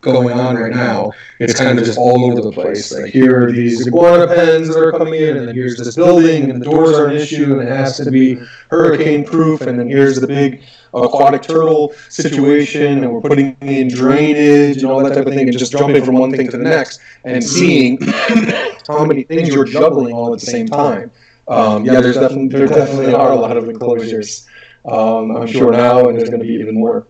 going 0.00 0.38
on 0.38 0.56
right 0.56 0.72
now, 0.72 1.10
it's 1.40 1.58
kind 1.58 1.78
of 1.78 1.84
just 1.84 1.98
all 1.98 2.24
over 2.24 2.40
the 2.40 2.52
place. 2.52 2.92
Like 2.92 3.12
here 3.12 3.46
are 3.46 3.52
these 3.52 3.86
iguana 3.86 4.26
pens 4.26 4.68
that 4.68 4.78
are 4.78 4.92
coming 4.92 5.14
in, 5.14 5.36
and 5.36 5.48
then 5.48 5.54
here's 5.54 5.76
this 5.76 5.96
building, 5.96 6.50
and 6.50 6.60
the 6.60 6.64
doors 6.64 6.96
are 6.96 7.08
an 7.08 7.16
issue, 7.16 7.58
and 7.58 7.68
it 7.68 7.68
has 7.68 7.96
to 7.98 8.10
be 8.10 8.40
hurricane 8.70 9.24
proof, 9.24 9.62
and 9.62 9.78
then 9.78 9.88
here's 9.88 10.20
the 10.20 10.26
big 10.26 10.62
aquatic 10.94 11.42
turtle 11.42 11.92
situation, 12.08 13.02
and 13.04 13.12
we're 13.12 13.20
putting 13.20 13.56
in 13.60 13.88
drainage 13.88 14.78
and 14.78 14.86
all 14.86 15.02
that 15.02 15.14
type 15.14 15.26
of 15.26 15.34
thing, 15.34 15.48
and 15.48 15.58
just 15.58 15.72
jumping 15.72 16.04
from 16.04 16.16
one 16.16 16.30
thing 16.30 16.48
to 16.50 16.56
the 16.56 16.64
next, 16.64 17.00
and 17.24 17.42
seeing 17.42 17.98
how 18.86 19.04
many 19.04 19.24
things 19.24 19.48
you're 19.48 19.64
juggling 19.64 20.14
all 20.14 20.32
at 20.32 20.40
the 20.40 20.46
same 20.46 20.66
time. 20.66 21.10
Um, 21.48 21.84
yeah, 21.84 22.00
there's 22.00 22.16
definitely 22.16 22.48
there 22.48 22.66
definitely 22.66 23.14
are 23.14 23.32
a 23.32 23.36
lot 23.36 23.56
of 23.56 23.68
enclosures. 23.68 24.46
Um, 24.86 25.36
I'm 25.36 25.46
sure 25.46 25.72
now, 25.72 26.08
and 26.08 26.18
there's 26.18 26.30
going 26.30 26.40
to 26.40 26.46
be 26.46 26.54
even 26.54 26.74
more. 26.74 27.06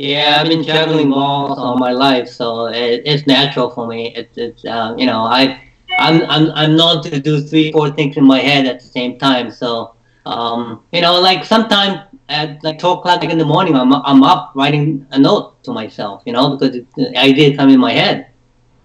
Yeah, 0.00 0.38
I've 0.40 0.48
been 0.48 0.62
juggling 0.62 1.10
balls 1.10 1.58
all 1.58 1.76
my 1.76 1.92
life, 1.92 2.26
so 2.26 2.68
it, 2.68 3.02
it's 3.04 3.26
natural 3.26 3.68
for 3.68 3.86
me. 3.86 4.14
It, 4.14 4.30
it's 4.34 4.64
uh, 4.64 4.94
you 4.96 5.04
know 5.04 5.24
I 5.24 5.60
I'm 5.98 6.22
I'm 6.22 6.50
I'm 6.52 6.74
known 6.74 7.02
to 7.02 7.20
do 7.20 7.42
three 7.42 7.70
four 7.70 7.90
things 7.90 8.16
in 8.16 8.24
my 8.24 8.38
head 8.38 8.64
at 8.64 8.80
the 8.80 8.86
same 8.86 9.18
time. 9.18 9.50
So 9.50 9.94
um, 10.24 10.84
you 10.92 11.02
know, 11.02 11.20
like 11.20 11.44
sometimes 11.44 12.00
at 12.30 12.64
like 12.64 12.78
12 12.78 13.00
o'clock 13.00 13.24
in 13.24 13.36
the 13.36 13.44
morning, 13.44 13.76
I'm, 13.76 13.92
I'm 13.92 14.22
up 14.22 14.52
writing 14.54 15.06
a 15.10 15.18
note 15.18 15.62
to 15.64 15.72
myself, 15.72 16.22
you 16.24 16.32
know, 16.32 16.56
because 16.56 16.82
the 16.96 17.14
idea 17.18 17.54
come 17.54 17.68
in 17.68 17.78
my 17.78 17.92
head. 17.92 18.30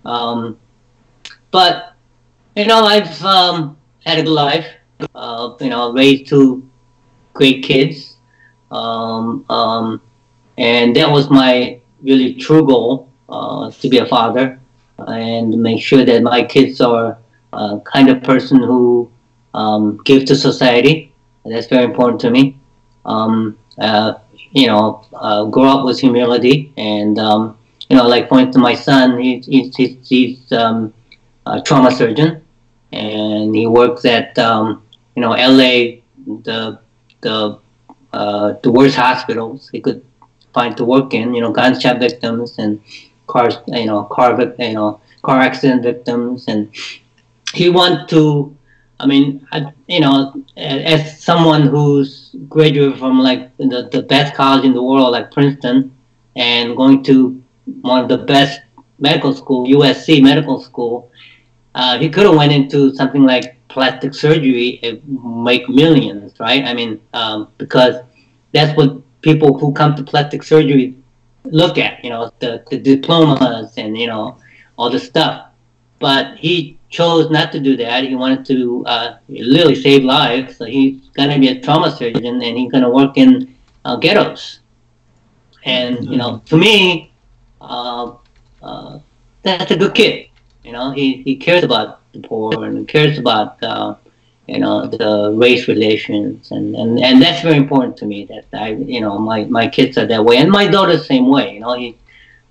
Um, 0.03 0.59
but, 1.51 1.93
you 2.55 2.66
know, 2.66 2.84
I've 2.84 3.24
um, 3.24 3.78
had 4.05 4.20
a 4.20 4.24
good 4.24 4.32
life, 4.32 4.68
uh, 5.13 5.55
you 5.61 5.70
know, 5.70 5.93
raised 5.93 6.28
two 6.28 6.70
great 7.34 7.63
kids. 7.63 8.18
Um, 8.72 9.45
um, 9.49 10.01
and 10.58 10.95
that 10.95 11.10
was 11.10 11.30
my 11.30 11.80
really 12.03 12.34
true 12.36 12.66
goal, 12.66 13.10
uh, 13.30 13.72
to 13.72 13.89
be 13.89 13.97
a 13.97 14.06
father 14.06 14.60
and 15.08 15.49
make 15.62 15.82
sure 15.82 16.06
that 16.06 16.22
my 16.24 16.43
kids 16.43 16.80
are 16.80 17.18
a 17.53 17.80
kind 17.86 18.10
of 18.10 18.24
person 18.24 18.62
who 18.62 19.10
um, 19.53 19.99
give 20.06 20.26
to 20.26 20.36
society. 20.36 21.14
That's 21.45 21.68
very 21.68 21.84
important 21.84 22.22
to 22.22 22.32
me 22.32 22.58
um, 23.06 23.58
uh, 23.80 24.16
you 24.51 24.68
know, 24.68 25.06
uh, 25.14 25.45
grow 25.45 25.70
up 25.70 25.86
with 25.86 25.99
humility. 25.99 26.74
And, 26.78 27.18
um, 27.20 27.58
you 27.89 27.95
know, 27.95 28.08
like, 28.08 28.30
for 28.30 28.39
instance, 28.39 28.62
my 28.62 28.76
son, 28.76 29.20
he, 29.20 29.39
he's, 29.39 29.76
he's, 29.76 30.08
he's 30.08 30.51
um, 30.51 30.93
a 31.45 31.62
trauma 31.62 31.91
surgeon, 31.91 32.41
and 32.91 33.56
he 33.56 33.68
works 33.68 34.06
at, 34.06 34.38
um, 34.39 34.84
you 35.16 35.22
know, 35.22 35.32
LA, 35.32 36.01
the, 36.43 36.80
the, 37.22 37.60
uh, 38.14 38.53
the 38.64 38.72
worst 38.72 38.95
hospitals 38.95 39.70
he 39.72 39.82
could 39.82 40.03
find 40.58 40.76
to 40.78 40.86
work 40.86 41.14
in, 41.14 41.36
you 41.36 41.41
know, 41.41 41.51
gunshot 41.51 41.99
victims 41.99 42.58
and 42.58 42.82
cars, 43.28 43.56
you 43.68 43.86
know, 43.86 44.03
car, 44.06 44.30
you 44.60 44.74
know, 44.74 44.99
car 45.22 45.39
accident 45.39 45.84
victims. 45.84 46.45
And 46.47 46.74
he 47.53 47.70
wants 47.70 48.10
to 48.12 48.56
I 48.99 49.06
mean, 49.08 49.45
I, 49.51 49.74
you 49.88 49.99
know, 49.99 50.34
as 50.56 51.22
someone 51.22 51.64
who's 51.64 52.36
graduated 52.47 52.97
from 52.97 53.20
like 53.20 53.56
the, 53.58 53.89
the 53.91 54.03
best 54.03 54.36
college 54.36 54.64
in 54.64 54.74
the 54.74 54.82
world, 54.82 55.12
like 55.12 55.32
Princeton, 55.32 55.91
and 56.36 56.76
going 56.78 57.03
to 57.03 57.41
one 57.82 58.03
of 58.03 58.10
the 58.10 58.18
best 58.18 58.62
medical 58.99 59.34
school, 59.34 59.68
USC 59.68 60.22
medical 60.22 60.62
school, 60.62 61.12
uh, 61.74 61.97
he 61.97 62.10
could 62.10 62.26
have 62.26 62.36
went 62.36 62.53
into 62.53 62.93
something 62.95 63.24
like 63.24 63.58
plastic 63.68 64.14
surgery 64.14 64.80
and 64.82 65.01
make 65.43 65.68
millions, 65.68 66.39
right? 66.39 66.64
I 66.64 66.74
mean, 66.74 67.01
um, 67.14 67.49
because 67.58 67.95
that's 68.53 68.76
what 68.78 69.01
people 69.26 69.57
who 69.57 69.73
come 69.73 69.95
to 69.95 70.03
plastic 70.03 70.43
surgery 70.43 70.95
look 71.45 71.80
at, 71.80 72.03
you 72.03 72.11
know, 72.11 72.32
the, 72.39 72.63
the 72.69 72.78
diplomas 72.78 73.73
and, 73.76 73.97
you 73.97 74.05
know, 74.05 74.38
all 74.78 74.89
the 74.89 74.99
stuff. 74.99 75.47
But 75.97 76.38
he 76.38 76.78
chose 76.89 77.32
not 77.32 77.51
to 77.53 77.59
do 77.59 77.76
that. 77.78 78.03
He 78.03 78.15
wanted 78.15 78.45
to 78.45 78.86
uh, 78.86 79.17
literally 79.28 79.73
save 79.76 80.03
lives. 80.03 80.57
So 80.57 80.65
he's 80.65 81.09
going 81.17 81.32
to 81.32 81.39
be 81.39 81.47
a 81.47 81.59
trauma 81.59 81.89
surgeon 81.89 82.36
and 82.45 82.57
he's 82.57 82.71
going 82.71 82.84
to 82.84 82.89
work 82.89 83.17
in 83.17 83.55
uh, 83.84 83.95
ghettos. 83.95 84.59
And, 85.63 86.05
you 86.05 86.17
know, 86.17 86.43
to 86.45 86.55
me, 86.55 87.11
uh, 87.59 88.13
uh, 88.61 88.99
that's 89.41 89.71
a 89.71 89.76
good 89.76 89.95
kid. 89.95 90.28
You 90.63 90.73
know, 90.73 90.91
he, 90.91 91.23
he 91.23 91.36
cares 91.36 91.63
about 91.63 92.01
the 92.11 92.19
poor 92.19 92.65
and 92.65 92.78
he 92.78 92.86
cares 92.86 93.17
about, 93.17 93.61
uh, 93.63 93.95
you 94.47 94.59
know, 94.59 94.87
the 94.87 95.33
race 95.35 95.67
relations. 95.67 96.51
And, 96.51 96.75
and, 96.75 96.99
and 96.99 97.21
that's 97.21 97.41
very 97.41 97.57
important 97.57 97.97
to 97.97 98.05
me 98.05 98.25
that 98.25 98.45
I, 98.53 98.73
you 98.73 99.01
know, 99.01 99.17
my, 99.17 99.45
my 99.45 99.67
kids 99.67 99.97
are 99.97 100.05
that 100.05 100.23
way. 100.23 100.37
And 100.37 100.51
my 100.51 100.67
daughter's 100.67 100.99
the 100.99 101.05
same 101.05 101.27
way. 101.27 101.53
You 101.53 101.59
know, 101.61 101.75
he, 101.75 101.97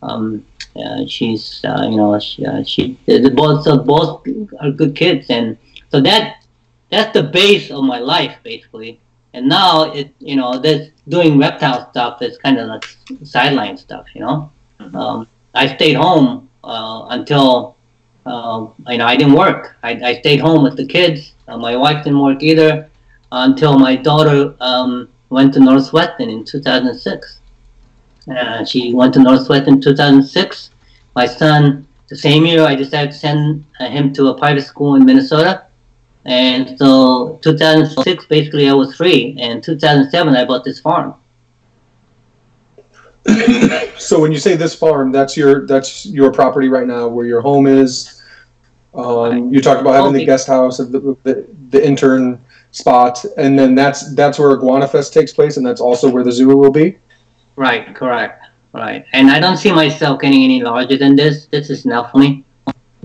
um, 0.03 0.45
uh, 0.76 1.07
she's 1.07 1.64
uh, 1.64 1.86
you 1.88 1.97
know 1.97 2.18
she, 2.18 2.45
uh, 2.45 2.62
she 2.64 2.99
both 3.34 3.64
so 3.64 3.78
both 3.78 4.26
are 4.61 4.70
good 4.70 4.97
kids 4.97 5.30
and 5.30 5.57
so 5.90 6.01
that 6.01 6.45
that's 6.90 7.12
the 7.12 7.22
base 7.22 7.70
of 7.70 7.84
my 7.84 7.99
life 7.99 8.36
basically 8.42 9.01
and 9.34 9.49
now 9.49 9.92
it 9.92 10.12
you 10.18 10.36
know 10.36 10.59
this 10.59 10.90
doing 11.09 11.38
reptile 11.38 11.88
stuff 11.90 12.20
is 12.22 12.36
kind 12.38 12.59
of 12.59 12.68
like 12.68 12.84
sideline 13.22 13.76
stuff 13.76 14.07
you 14.14 14.20
know 14.20 14.51
mm-hmm. 14.80 14.97
um, 14.97 15.28
I 15.55 15.72
stayed 15.74 15.95
home 15.95 16.49
uh, 16.64 17.07
until 17.11 17.74
uh, 18.27 18.66
you 18.89 18.99
know 18.99 19.07
I 19.07 19.16
didn't 19.16 19.35
work 19.35 19.77
I, 19.83 19.93
I 20.11 20.14
stayed 20.20 20.41
home 20.41 20.62
with 20.62 20.77
the 20.77 20.87
kids 20.87 21.35
uh, 21.49 21.59
my 21.59 21.77
wife 21.77 22.05
didn't 22.05 22.20
work 22.20 22.43
either 22.43 22.89
until 23.33 23.79
my 23.79 23.97
daughter 23.97 24.55
um, 24.61 25.09
went 25.31 25.55
to 25.55 25.61
Northwestern 25.61 26.31
in 26.31 26.45
2006 26.45 27.41
uh, 28.29 28.64
she 28.64 28.95
went 28.95 29.14
to 29.14 29.20
Northwestern 29.20 29.75
in 29.75 29.81
2006. 29.81 30.70
My 31.14 31.27
son, 31.27 31.87
the 32.09 32.16
same 32.16 32.47
year, 32.47 32.64
I 32.64 32.75
decided 32.75 33.12
to 33.12 33.18
send 33.18 33.64
uh, 33.81 33.89
him 33.89 34.12
to 34.14 34.29
a 34.29 34.39
private 34.39 34.64
school 34.64 34.95
in 34.95 35.05
Minnesota. 35.05 35.64
And 36.25 36.79
so 36.79 37.39
2006, 37.43 38.27
basically, 38.27 38.68
I 38.68 38.72
was 38.72 38.97
free. 38.97 39.37
And 39.39 39.62
2007, 39.62 40.35
I 40.35 40.45
bought 40.45 40.64
this 40.64 40.81
farm. 40.81 41.14
So 43.99 44.20
when 44.20 44.33
you 44.33 44.39
say 44.39 44.55
this 44.55 44.75
farm, 44.75 45.11
that's 45.11 45.37
your 45.37 45.66
that's 45.66 46.05
your 46.07 46.33
property 46.33 46.68
right 46.68 46.87
now, 46.87 47.09
where 47.09 47.27
your 47.27 47.41
home 47.41 47.66
is. 47.66 48.22
Um, 48.95 49.53
you 49.53 49.61
talked 49.61 49.81
about 49.81 49.95
having 49.95 50.12
the 50.12 50.25
guest 50.25 50.47
house, 50.47 50.79
the, 50.79 51.16
the, 51.25 51.47
the 51.70 51.85
intern 51.85 52.45
spot, 52.70 53.25
and 53.37 53.59
then 53.59 53.75
that's 53.75 54.14
that's 54.14 54.39
where 54.39 54.53
Iguana 54.53 54.87
Fest 54.87 55.12
takes 55.12 55.33
place, 55.33 55.57
and 55.57 55.66
that's 55.66 55.81
also 55.81 56.09
where 56.09 56.22
the 56.22 56.33
zoo 56.33 56.57
will 56.57 56.70
be. 56.70 56.99
Right, 57.57 57.95
correct, 57.95 58.47
right. 58.72 59.05
And 59.12 59.31
I 59.31 59.41
don't 59.41 59.57
see 59.57 59.72
myself 59.72 60.20
getting 60.20 60.45
any 60.45 60.62
larger 60.62 60.97
than 60.97 61.16
this. 61.16 61.47
This 61.47 61.70
is 61.70 61.87
enough 61.87 62.12
for 62.12 62.18
me. 62.18 62.45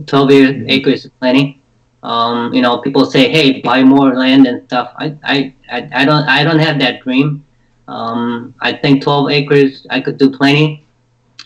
12 0.06 0.30
mm-hmm. 0.30 0.70
acres 0.70 1.06
is 1.06 1.12
plenty. 1.20 1.62
Um, 2.04 2.54
you 2.54 2.62
know, 2.62 2.78
people 2.80 3.06
say, 3.06 3.30
"Hey, 3.30 3.62
buy 3.62 3.84
more 3.84 4.16
land 4.16 4.48
and 4.48 4.64
stuff." 4.66 4.94
I, 4.98 5.18
I, 5.24 5.54
I, 5.72 5.90
I 5.94 6.06
don't, 6.06 6.24
I 6.28 6.44
don't 6.44 6.60
have 6.60 6.80
that 6.80 7.02
dream. 7.02 7.46
Um, 7.90 8.54
I 8.62 8.74
think 8.74 9.02
12 9.02 9.32
acres, 9.32 9.88
I 9.90 10.00
could 10.00 10.20
do 10.20 10.30
plenty, 10.30 10.86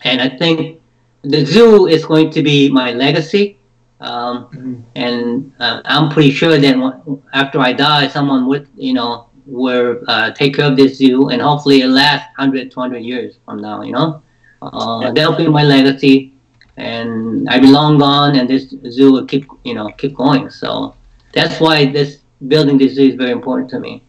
and 0.04 0.22
I 0.22 0.28
think 0.28 0.82
the 1.24 1.46
zoo 1.46 1.88
is 1.88 2.06
going 2.06 2.32
to 2.32 2.44
be 2.44 2.70
my 2.70 2.92
legacy. 2.92 3.58
Um, 4.02 4.48
mm-hmm. 4.48 4.82
And 4.96 5.54
uh, 5.60 5.82
I'm 5.86 6.10
pretty 6.10 6.32
sure 6.32 6.58
that 6.58 7.18
after 7.34 7.60
I 7.60 7.72
die, 7.72 8.10
someone 8.10 8.46
would, 8.48 8.68
you 8.76 8.94
know, 8.94 9.30
will 9.46 10.02
uh, 10.08 10.32
take 10.32 10.56
care 10.56 10.66
of 10.66 10.76
this 10.76 10.98
zoo 10.98 11.30
and 11.30 11.42
hopefully 11.42 11.82
it 11.82 11.88
lasts 11.88 12.28
100 12.38 12.72
200 12.72 13.00
years 13.00 13.36
from 13.44 13.58
now 13.58 13.82
you 13.82 13.92
know? 13.92 14.24
Uh, 14.62 15.12
that'll 15.12 15.36
be 15.36 15.48
my 15.48 15.64
legacy. 15.64 16.34
And 16.78 17.48
i 17.50 17.60
be 17.60 17.68
long 17.68 17.98
gone 17.98 18.38
and 18.38 18.50
this 18.50 18.74
zoo 18.90 19.12
will 19.12 19.26
keep 19.26 19.46
you 19.64 19.74
know 19.74 19.90
keep 19.98 20.16
going. 20.16 20.50
So 20.50 20.96
that's 21.34 21.60
why 21.60 21.92
this 21.92 22.20
building 22.48 22.78
this 22.78 22.96
zoo 22.96 23.10
is 23.10 23.16
very 23.16 23.32
important 23.32 23.70
to 23.72 23.80
me 23.80 24.04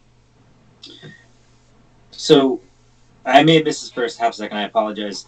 so 2.17 2.61
i 3.25 3.43
may 3.43 3.57
have 3.57 3.65
missed 3.65 3.83
this 3.83 3.91
first 3.91 4.19
half 4.19 4.35
second 4.35 4.57
i 4.57 4.63
apologize 4.63 5.27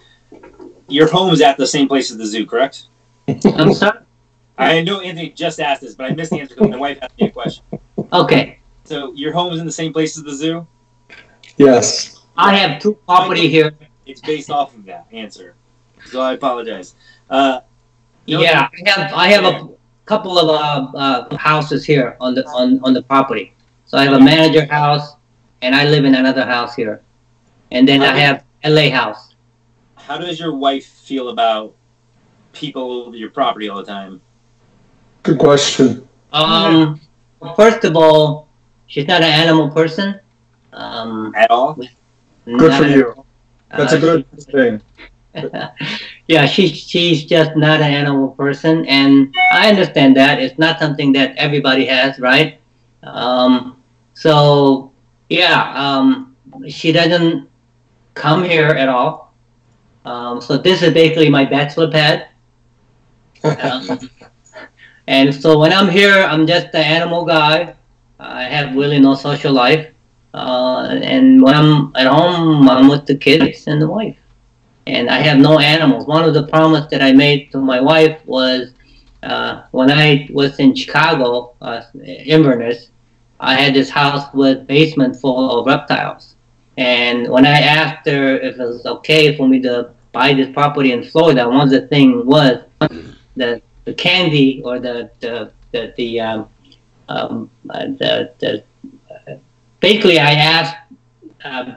your 0.88 1.08
home's 1.10 1.40
at 1.40 1.56
the 1.56 1.66
same 1.66 1.88
place 1.88 2.10
as 2.10 2.16
the 2.16 2.26
zoo 2.26 2.46
correct 2.46 2.86
i'm 3.54 3.72
sorry 3.72 4.00
i 4.58 4.82
know 4.82 5.00
anthony 5.00 5.30
just 5.30 5.60
asked 5.60 5.82
this 5.82 5.94
but 5.94 6.10
i 6.10 6.14
missed 6.14 6.30
the 6.30 6.40
answer 6.40 6.54
because 6.54 6.70
my 6.70 6.76
wife 6.76 6.98
asked 7.02 7.18
me 7.20 7.26
a 7.26 7.30
question 7.30 7.64
okay 8.12 8.58
so 8.86 9.12
your 9.14 9.32
home 9.32 9.52
is 9.52 9.58
in 9.58 9.66
the 9.66 9.72
same 9.72 9.92
place 9.92 10.16
as 10.16 10.22
the 10.22 10.32
zoo? 10.32 10.66
Yes. 11.56 12.24
I 12.36 12.54
have 12.54 12.80
two 12.80 12.94
property 13.06 13.48
here. 13.48 13.72
It's 14.06 14.20
based 14.20 14.48
off 14.48 14.74
of 14.76 14.84
that 14.84 15.06
answer. 15.10 15.56
So 16.06 16.20
I 16.20 16.34
apologize. 16.34 16.94
Uh, 17.28 17.60
yeah, 18.26 18.68
I 18.72 18.90
have 18.90 19.12
I 19.12 19.28
have 19.28 19.44
a 19.44 19.68
couple 20.04 20.38
of 20.38 20.48
uh, 20.48 20.96
uh, 20.96 21.36
houses 21.36 21.84
here 21.84 22.16
on 22.20 22.34
the 22.34 22.46
on, 22.46 22.78
on 22.84 22.92
the 22.92 23.02
property. 23.02 23.54
So 23.86 23.98
I 23.98 24.04
have 24.04 24.12
a 24.12 24.20
manager 24.20 24.66
house, 24.66 25.16
and 25.62 25.74
I 25.74 25.84
live 25.84 26.04
in 26.04 26.14
another 26.14 26.44
house 26.44 26.74
here, 26.74 27.02
and 27.70 27.86
then 27.86 28.02
I 28.02 28.16
have 28.18 28.44
LA 28.64 28.90
house. 28.90 29.34
How 29.96 30.18
does 30.18 30.38
your 30.38 30.54
wife 30.54 30.86
feel 30.86 31.30
about 31.30 31.74
people 32.52 33.14
your 33.14 33.30
property 33.30 33.68
all 33.68 33.78
the 33.78 33.84
time? 33.84 34.20
Good 35.22 35.38
question. 35.38 36.08
Um, 36.32 37.00
first 37.56 37.84
of 37.84 37.96
all, 37.96 38.48
she's 38.86 39.06
not 39.06 39.22
an 39.22 39.32
animal 39.32 39.70
person. 39.70 40.20
Um, 40.72 41.32
At 41.34 41.50
all? 41.50 41.74
Good 42.44 42.74
for 42.74 42.84
you. 42.84 43.24
That's 43.70 43.92
uh, 43.92 43.96
a 43.96 44.00
good 44.00 44.26
she, 44.38 44.52
thing. 44.52 44.82
yeah, 46.28 46.46
she, 46.46 46.68
she's 46.68 47.24
just 47.24 47.56
not 47.56 47.80
an 47.80 47.92
animal 47.92 48.28
person, 48.28 48.86
and 48.86 49.34
I 49.52 49.68
understand 49.68 50.16
that. 50.16 50.40
It's 50.40 50.58
not 50.58 50.78
something 50.78 51.12
that 51.12 51.36
everybody 51.36 51.86
has, 51.86 52.18
right? 52.18 52.60
Um, 53.02 53.82
so, 54.14 54.92
yeah, 55.28 55.72
um, 55.74 56.36
she 56.68 56.92
doesn't 56.92 57.48
come 58.14 58.44
here 58.44 58.68
at 58.68 58.88
all. 58.88 59.34
Um, 60.04 60.40
so 60.40 60.56
this 60.56 60.82
is 60.82 60.94
basically 60.94 61.28
my 61.28 61.44
bachelor 61.44 61.90
pad. 61.90 62.28
Um, 63.42 64.10
and 65.08 65.34
so 65.34 65.58
when 65.58 65.72
I'm 65.72 65.88
here, 65.88 66.14
I'm 66.14 66.46
just 66.46 66.72
the 66.72 66.78
animal 66.78 67.24
guy. 67.24 67.74
I 68.18 68.44
have 68.44 68.76
really 68.76 68.98
no 68.98 69.14
social 69.14 69.52
life. 69.52 69.88
Uh, 70.32 70.98
and 71.02 71.42
when 71.42 71.54
I'm 71.54 71.92
at 71.96 72.06
home, 72.06 72.68
I'm 72.68 72.88
with 72.88 73.06
the 73.06 73.16
kids 73.16 73.66
and 73.66 73.80
the 73.80 73.88
wife. 73.88 74.16
And 74.86 75.10
I 75.10 75.18
have 75.18 75.38
no 75.38 75.58
animals. 75.58 76.06
One 76.06 76.24
of 76.24 76.34
the 76.34 76.46
promises 76.46 76.88
that 76.90 77.02
I 77.02 77.12
made 77.12 77.50
to 77.52 77.58
my 77.58 77.80
wife 77.80 78.20
was 78.26 78.72
uh, 79.24 79.62
when 79.72 79.90
I 79.90 80.28
was 80.30 80.58
in 80.60 80.74
Chicago, 80.74 81.54
uh, 81.60 81.82
Inverness, 82.04 82.90
I 83.40 83.54
had 83.54 83.74
this 83.74 83.90
house 83.90 84.32
with 84.32 84.66
basement 84.66 85.16
full 85.16 85.58
of 85.60 85.66
reptiles. 85.66 86.36
And 86.78 87.28
when 87.28 87.46
I 87.46 87.58
asked 87.60 88.06
her 88.08 88.36
if 88.38 88.58
it 88.58 88.64
was 88.64 88.84
okay 88.86 89.36
for 89.36 89.48
me 89.48 89.60
to 89.62 89.90
buy 90.12 90.34
this 90.34 90.50
property 90.52 90.92
in 90.92 91.02
Florida, 91.04 91.48
one 91.48 91.62
of 91.62 91.70
the 91.70 91.86
things 91.88 92.24
was 92.24 92.58
the 93.36 93.60
the 93.84 93.94
candy 93.94 94.60
or 94.64 94.78
the 94.78 95.10
the 95.20 95.52
the, 95.72 95.92
the 95.96 96.20
um, 96.20 96.48
um, 97.08 97.50
uh, 97.70 97.86
the, 97.98 98.32
the 98.38 98.62
uh, 99.10 99.36
basically 99.80 100.18
I 100.18 100.32
asked 100.32 100.76
um, 101.44 101.76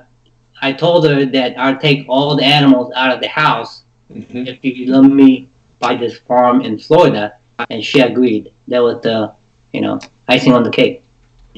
I 0.61 0.73
told 0.73 1.07
her 1.07 1.25
that 1.25 1.57
I'll 1.57 1.77
take 1.77 2.05
all 2.09 2.35
the 2.35 2.43
animals 2.43 2.91
out 2.95 3.11
of 3.13 3.21
the 3.21 3.27
house 3.27 3.83
Mhm. 4.11 4.47
if 4.47 4.57
you 4.63 4.91
let 4.91 5.03
me 5.03 5.49
buy 5.79 5.95
this 5.95 6.17
farm 6.19 6.61
in 6.61 6.79
Florida, 6.79 7.35
and 7.69 7.83
she 7.83 7.99
agreed. 7.99 8.51
That 8.67 8.81
was 8.81 9.01
the 9.01 9.33
you 9.71 9.81
know 9.81 9.99
icing 10.27 10.53
on 10.53 10.63
the 10.63 10.71
cake. 10.71 11.03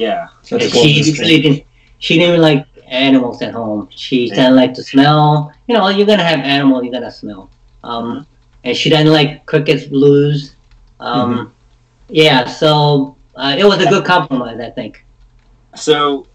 Yeah. 0.02 0.28
She 0.44 0.56
wonderful. 0.56 0.84
really 0.84 1.42
didn't. 1.46 1.64
She 2.00 2.12
didn't 2.18 2.30
even 2.30 2.42
like 2.42 2.66
animals 2.88 3.42
at 3.42 3.54
home. 3.54 3.88
She 4.04 4.28
Yeah. 4.28 4.36
didn't 4.36 4.56
like 4.56 4.74
to 4.80 4.84
smell. 4.84 5.52
You 5.68 5.74
know, 5.76 5.88
you're 5.90 6.08
gonna 6.08 6.24
have 6.34 6.40
animals. 6.40 6.84
You're 6.84 6.94
gonna 6.94 7.12
smell. 7.12 7.50
Um, 7.84 8.26
and 8.64 8.76
she 8.76 8.90
didn't 8.90 9.14
like 9.20 9.46
crickets, 9.46 9.86
blues. 9.86 10.56
Um, 11.00 11.54
Yeah, 12.10 12.46
so 12.46 13.16
uh, 13.36 13.56
it 13.58 13.66
was 13.66 13.80
a 13.82 13.88
good 13.94 14.06
compromise, 14.06 14.60
I 14.60 14.70
think. 14.70 15.06
So, 15.76 16.28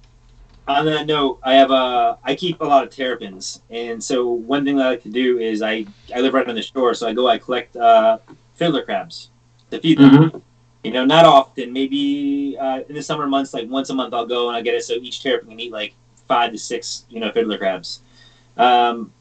on 0.66 0.86
that 0.86 1.06
note, 1.06 1.38
I 1.42 1.54
have 1.54 1.70
a 1.70 2.18
I 2.24 2.34
keep 2.34 2.60
a 2.60 2.64
lot 2.64 2.82
of 2.84 2.90
terrapins, 2.90 3.60
and 3.70 4.02
so 4.02 4.26
one 4.54 4.64
thing 4.64 4.76
that 4.78 4.86
I 4.86 4.90
like 4.94 5.02
to 5.02 5.10
do 5.22 5.38
is 5.38 5.60
I 5.62 5.86
I 6.14 6.20
live 6.20 6.32
right 6.34 6.48
on 6.48 6.54
the 6.54 6.62
shore, 6.62 6.94
so 6.94 7.06
I 7.06 7.12
go 7.12 7.28
I 7.28 7.38
collect 7.38 7.76
uh, 7.76 8.18
fiddler 8.54 8.82
crabs 8.82 9.30
to 9.70 9.78
feed 9.80 9.98
them. 9.98 10.10
Mhm. 10.30 10.40
You 10.86 10.92
know, 10.92 11.04
not 11.04 11.24
often. 11.24 11.72
Maybe 11.72 12.56
uh, 12.60 12.80
in 12.88 12.94
the 12.94 13.02
summer 13.02 13.26
months, 13.26 13.52
like 13.52 13.68
once 13.68 13.90
a 13.90 13.94
month, 13.94 14.14
I'll 14.14 14.24
go 14.24 14.46
and 14.46 14.56
I 14.56 14.60
get 14.60 14.74
it 14.76 14.84
so 14.84 14.94
each 14.94 15.20
terrapin 15.20 15.48
can 15.50 15.58
eat 15.58 15.72
like 15.72 15.94
five 16.28 16.52
to 16.52 16.58
six, 16.58 17.04
you 17.10 17.18
know, 17.18 17.32
fiddler 17.32 17.58
crabs. 17.58 18.00
Um, 18.56 19.12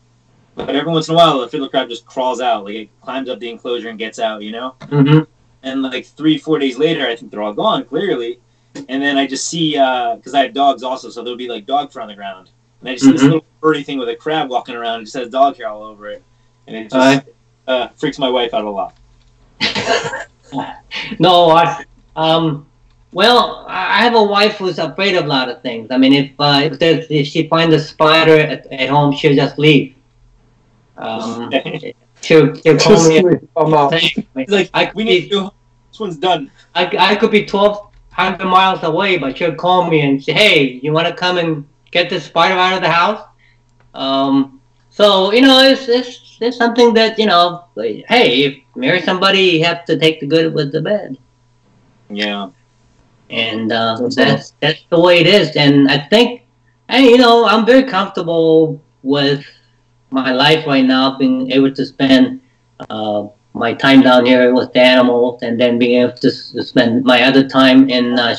but 0.53 0.75
every 0.75 0.91
once 0.91 1.07
in 1.09 1.15
a 1.15 1.17
while, 1.17 1.39
the 1.41 1.47
fiddler 1.47 1.67
crab 1.67 1.89
just 1.89 2.05
crawls 2.05 2.39
out, 2.39 2.65
like 2.65 2.75
it 2.75 2.89
climbs 3.01 3.29
up 3.29 3.39
the 3.39 3.49
enclosure 3.49 3.89
and 3.89 3.97
gets 3.97 4.19
out. 4.19 4.43
You 4.43 4.51
know 4.51 4.75
Mhm. 4.81 5.25
and 5.63 5.81
like 5.81 6.05
three 6.05 6.37
four 6.37 6.59
days 6.59 6.77
later 6.77 7.07
i 7.07 7.15
think 7.15 7.31
they're 7.31 7.41
all 7.41 7.53
gone 7.53 7.83
clearly 7.85 8.37
and 8.87 9.01
then 9.01 9.17
i 9.17 9.25
just 9.25 9.47
see 9.47 9.71
because 9.71 10.33
i 10.35 10.43
have 10.43 10.53
dogs 10.53 10.83
also 10.83 11.09
so 11.09 11.23
there'll 11.23 11.37
be 11.37 11.47
like 11.47 11.65
dog 11.65 11.91
fur 11.91 12.01
on 12.01 12.07
the 12.07 12.13
ground 12.13 12.49
and 12.81 12.89
i 12.89 12.93
just 12.93 13.05
see 13.05 13.11
this 13.11 13.21
Mhm. 13.21 13.29
little 13.31 13.45
birdie 13.61 13.81
thing 13.81 13.97
with 13.97 14.09
a 14.09 14.15
crab 14.15 14.49
walking 14.49 14.75
around 14.75 14.97
and 14.97 15.05
just 15.05 15.15
has 15.15 15.29
dog 15.29 15.57
hair 15.57 15.69
all 15.69 15.81
over 15.81 16.07
it 16.09 16.21
and 16.67 16.75
it 16.77 16.91
just 16.91 17.25
uh, 17.67 17.87
freaks 17.95 18.19
my 18.19 18.29
wife 18.29 18.53
out 18.53 18.63
a 18.63 18.69
lot 18.69 18.95
no, 21.19 21.51
I, 21.51 21.83
um, 22.15 22.65
well, 23.11 23.65
I 23.67 23.99
I 23.99 24.03
have 24.03 24.15
a 24.15 24.23
wife 24.23 24.57
who's 24.57 24.77
afraid 24.77 25.15
of 25.15 25.25
a 25.25 25.27
lot 25.27 25.49
of 25.49 25.61
things. 25.61 25.89
I 25.89 25.97
mean, 25.97 26.13
if 26.13 26.31
uh, 26.37 26.61
if, 26.63 26.79
there's, 26.79 27.05
if 27.09 27.27
she 27.27 27.47
finds 27.47 27.73
a 27.73 27.79
spider 27.79 28.37
at, 28.37 28.67
at 28.71 28.89
home, 28.89 29.15
she'll 29.15 29.35
just 29.35 29.57
leave. 29.57 29.95
Um, 30.97 31.49
she'll, 32.21 32.53
she'll 32.55 32.77
call 32.77 32.95
Just 32.95 33.09
me. 33.09 33.21
leave. 33.21 33.47
I'm 33.55 33.71
like 33.71 34.69
I 34.73 34.91
we 34.95 35.03
need 35.03 35.23
be, 35.23 35.29
to 35.29 35.51
this 35.91 35.99
one's 35.99 36.17
done 36.17 36.51
I, 36.73 36.93
I 36.97 37.15
could 37.15 37.31
be 37.31 37.45
twelve 37.45 37.91
hundred 38.11 38.45
miles 38.45 38.83
away, 38.83 39.17
but 39.17 39.37
she'll 39.37 39.55
call 39.55 39.89
me 39.89 40.01
and 40.01 40.23
say, 40.23 40.33
"Hey, 40.33 40.63
you 40.83 40.91
want 40.91 41.07
to 41.07 41.13
come 41.13 41.37
and 41.37 41.65
get 41.91 42.09
this 42.09 42.25
spider 42.25 42.55
out 42.55 42.73
of 42.73 42.81
the 42.81 42.89
house?" 42.89 43.27
Um, 43.93 44.59
so 44.89 45.31
you 45.31 45.41
know, 45.41 45.61
it's 45.61 45.87
it's 45.87 46.17
it's 46.41 46.57
something 46.57 46.93
that 46.95 47.17
you 47.19 47.25
know. 47.25 47.65
like, 47.75 48.05
Hey, 48.07 48.43
if 48.43 48.53
you 48.55 48.63
marry 48.75 49.01
somebody, 49.01 49.41
you 49.41 49.65
have 49.65 49.85
to 49.85 49.97
take 49.97 50.19
the 50.19 50.27
good 50.27 50.53
with 50.53 50.71
the 50.71 50.81
bad. 50.81 51.17
yeah 52.09 52.49
and 53.29 53.71
uh, 53.71 53.97
That's 53.99 54.15
that's 54.15 54.51
that's 54.61 54.83
the 54.89 54.99
way 54.99 55.19
it 55.19 55.27
is. 55.27 55.55
And 55.55 55.89
I 55.89 55.97
think, 55.99 56.43
and 56.89 57.05
you 57.05 57.17
know, 57.17 57.45
I'm 57.45 57.65
very 57.65 57.83
comfortable 57.83 58.83
with 59.03 59.45
my 60.11 60.31
life 60.31 60.65
right 60.67 60.85
now, 60.85 61.17
being 61.17 61.51
able 61.51 61.71
to 61.73 61.85
spend 61.85 62.41
uh, 62.89 63.27
my 63.53 63.73
time 63.73 64.01
down 64.01 64.25
here 64.25 64.53
with 64.53 64.73
the 64.73 64.81
animals, 64.81 65.41
and 65.43 65.59
then 65.59 65.79
being 65.79 66.01
able 66.01 66.13
to, 66.17 66.31
spend 66.31 67.03
my 67.03 67.23
other 67.23 67.47
time 67.47 67.89
in, 67.89 68.17
uh, 68.19 68.35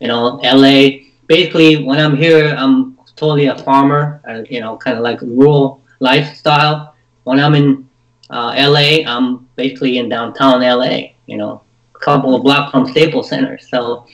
you 0.00 0.08
know, 0.08 0.40
LA. 0.42 1.06
Basically, 1.26 1.82
when 1.84 1.98
I'm 1.98 2.16
here, 2.16 2.54
I'm 2.56 2.98
totally 3.16 3.46
a 3.46 3.58
farmer. 3.58 4.20
Uh, 4.28 4.42
you 4.50 4.60
know, 4.60 4.76
kind 4.76 4.96
of 4.96 5.02
like 5.02 5.22
a 5.22 5.26
rural 5.26 5.82
lifestyle. 6.00 6.94
When 7.26 7.40
I'm 7.40 7.56
in 7.56 7.88
uh, 8.30 8.54
LA, 8.56 9.02
I'm 9.04 9.48
basically 9.56 9.98
in 9.98 10.08
downtown 10.08 10.60
LA. 10.60 11.10
You 11.26 11.38
know, 11.38 11.60
a 11.92 11.98
couple 11.98 12.36
of 12.36 12.44
blocks 12.44 12.70
from 12.70 12.86
Staples 12.86 13.28
Center. 13.28 13.58
So 13.58 14.06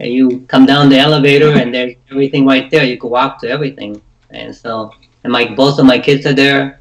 uh, 0.00 0.04
you 0.04 0.42
come 0.42 0.66
down 0.66 0.88
the 0.88 0.96
elevator 0.96 1.50
and 1.50 1.74
there's 1.74 1.96
everything 2.12 2.46
right 2.46 2.70
there. 2.70 2.84
You 2.84 2.96
can 2.96 3.10
walk 3.10 3.40
to 3.40 3.50
everything. 3.50 4.00
And 4.30 4.54
so, 4.54 4.92
and 5.24 5.32
my 5.32 5.52
both 5.52 5.80
of 5.80 5.84
my 5.84 5.98
kids 5.98 6.26
are 6.26 6.32
there. 6.32 6.78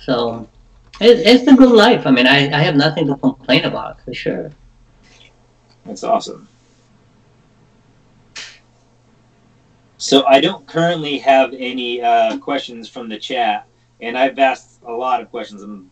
So 0.00 0.48
it, 1.00 1.20
it's 1.24 1.46
a 1.46 1.54
good 1.54 1.70
life. 1.70 2.04
I 2.04 2.10
mean, 2.10 2.26
I, 2.26 2.38
I 2.52 2.60
have 2.60 2.74
nothing 2.74 3.06
to 3.06 3.14
complain 3.14 3.64
about 3.64 4.00
for 4.04 4.12
sure. 4.12 4.50
that's 5.84 6.02
awesome 6.02 6.48
so 9.98 10.24
i 10.26 10.40
don't 10.40 10.64
currently 10.66 11.18
have 11.18 11.52
any 11.58 12.00
uh, 12.00 12.38
questions 12.38 12.88
from 12.88 13.08
the 13.08 13.18
chat 13.18 13.66
and 14.00 14.16
i've 14.16 14.38
asked 14.38 14.67
a 14.86 14.92
lot 14.92 15.20
of 15.20 15.30
questions 15.30 15.62
and 15.62 15.90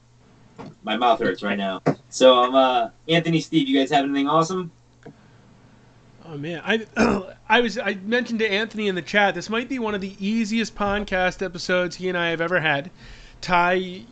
my 0.83 0.97
mouth 0.97 1.21
hurts 1.21 1.43
right 1.43 1.59
now 1.59 1.83
so 2.09 2.39
i'm 2.43 2.55
uh 2.55 2.89
anthony 3.09 3.41
steve 3.41 3.69
you 3.69 3.79
guys 3.79 3.91
have 3.91 4.05
anything 4.05 4.29
awesome 4.29 4.71
Oh 6.29 6.37
man, 6.37 6.61
I 6.65 6.87
I 7.49 7.61
was 7.61 7.79
I 7.79 7.95
mentioned 7.95 8.41
to 8.41 8.51
Anthony 8.51 8.89
in 8.89 8.97
the 8.97 9.03
chat. 9.03 9.35
This 9.35 9.49
might 9.49 9.69
be 9.69 9.79
one 9.79 9.95
of 9.95 10.01
the 10.01 10.17
easiest 10.19 10.75
podcast 10.75 11.45
episodes 11.45 11.95
he 11.95 12.09
and 12.09 12.19
I 12.19 12.31
have 12.31 12.41
ever 12.41 12.59
had. 12.59 12.91
Ty 13.41 14.03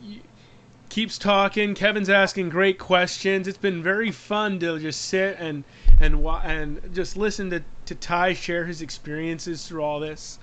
keeps 0.90 1.18
talking. 1.18 1.74
Kevin's 1.74 2.08
asking 2.08 2.50
great 2.50 2.78
questions. 2.78 3.48
It's 3.48 3.58
been 3.58 3.82
very 3.82 4.12
fun 4.12 4.60
to 4.60 4.78
just 4.78 5.02
sit 5.06 5.38
and 5.40 5.64
and 6.00 6.24
and 6.44 6.94
just 6.94 7.16
listen 7.16 7.50
to 7.50 7.64
to 7.86 7.94
Ty 7.96 8.34
share 8.34 8.64
his 8.64 8.80
experiences 8.80 9.66
through 9.66 9.82
all 9.82 9.98
this. 9.98 10.38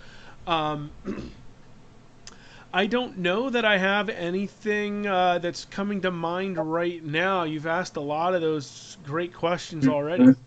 Um, 0.47 0.91
I 2.74 2.86
don't 2.88 3.17
know 3.17 3.49
that 3.49 3.65
I 3.65 3.78
have 3.78 4.07
anything 4.09 5.05
uh, 5.05 5.39
that's 5.39 5.65
coming 5.65 6.01
to 6.01 6.11
mind 6.11 6.57
right 6.57 7.03
now. 7.03 7.43
You've 7.43 7.67
asked 7.67 7.97
a 7.97 8.01
lot 8.01 8.34
of 8.34 8.41
those 8.41 8.97
great 9.05 9.34
questions 9.34 9.88
already. 9.88 10.24
Um, 10.24 10.38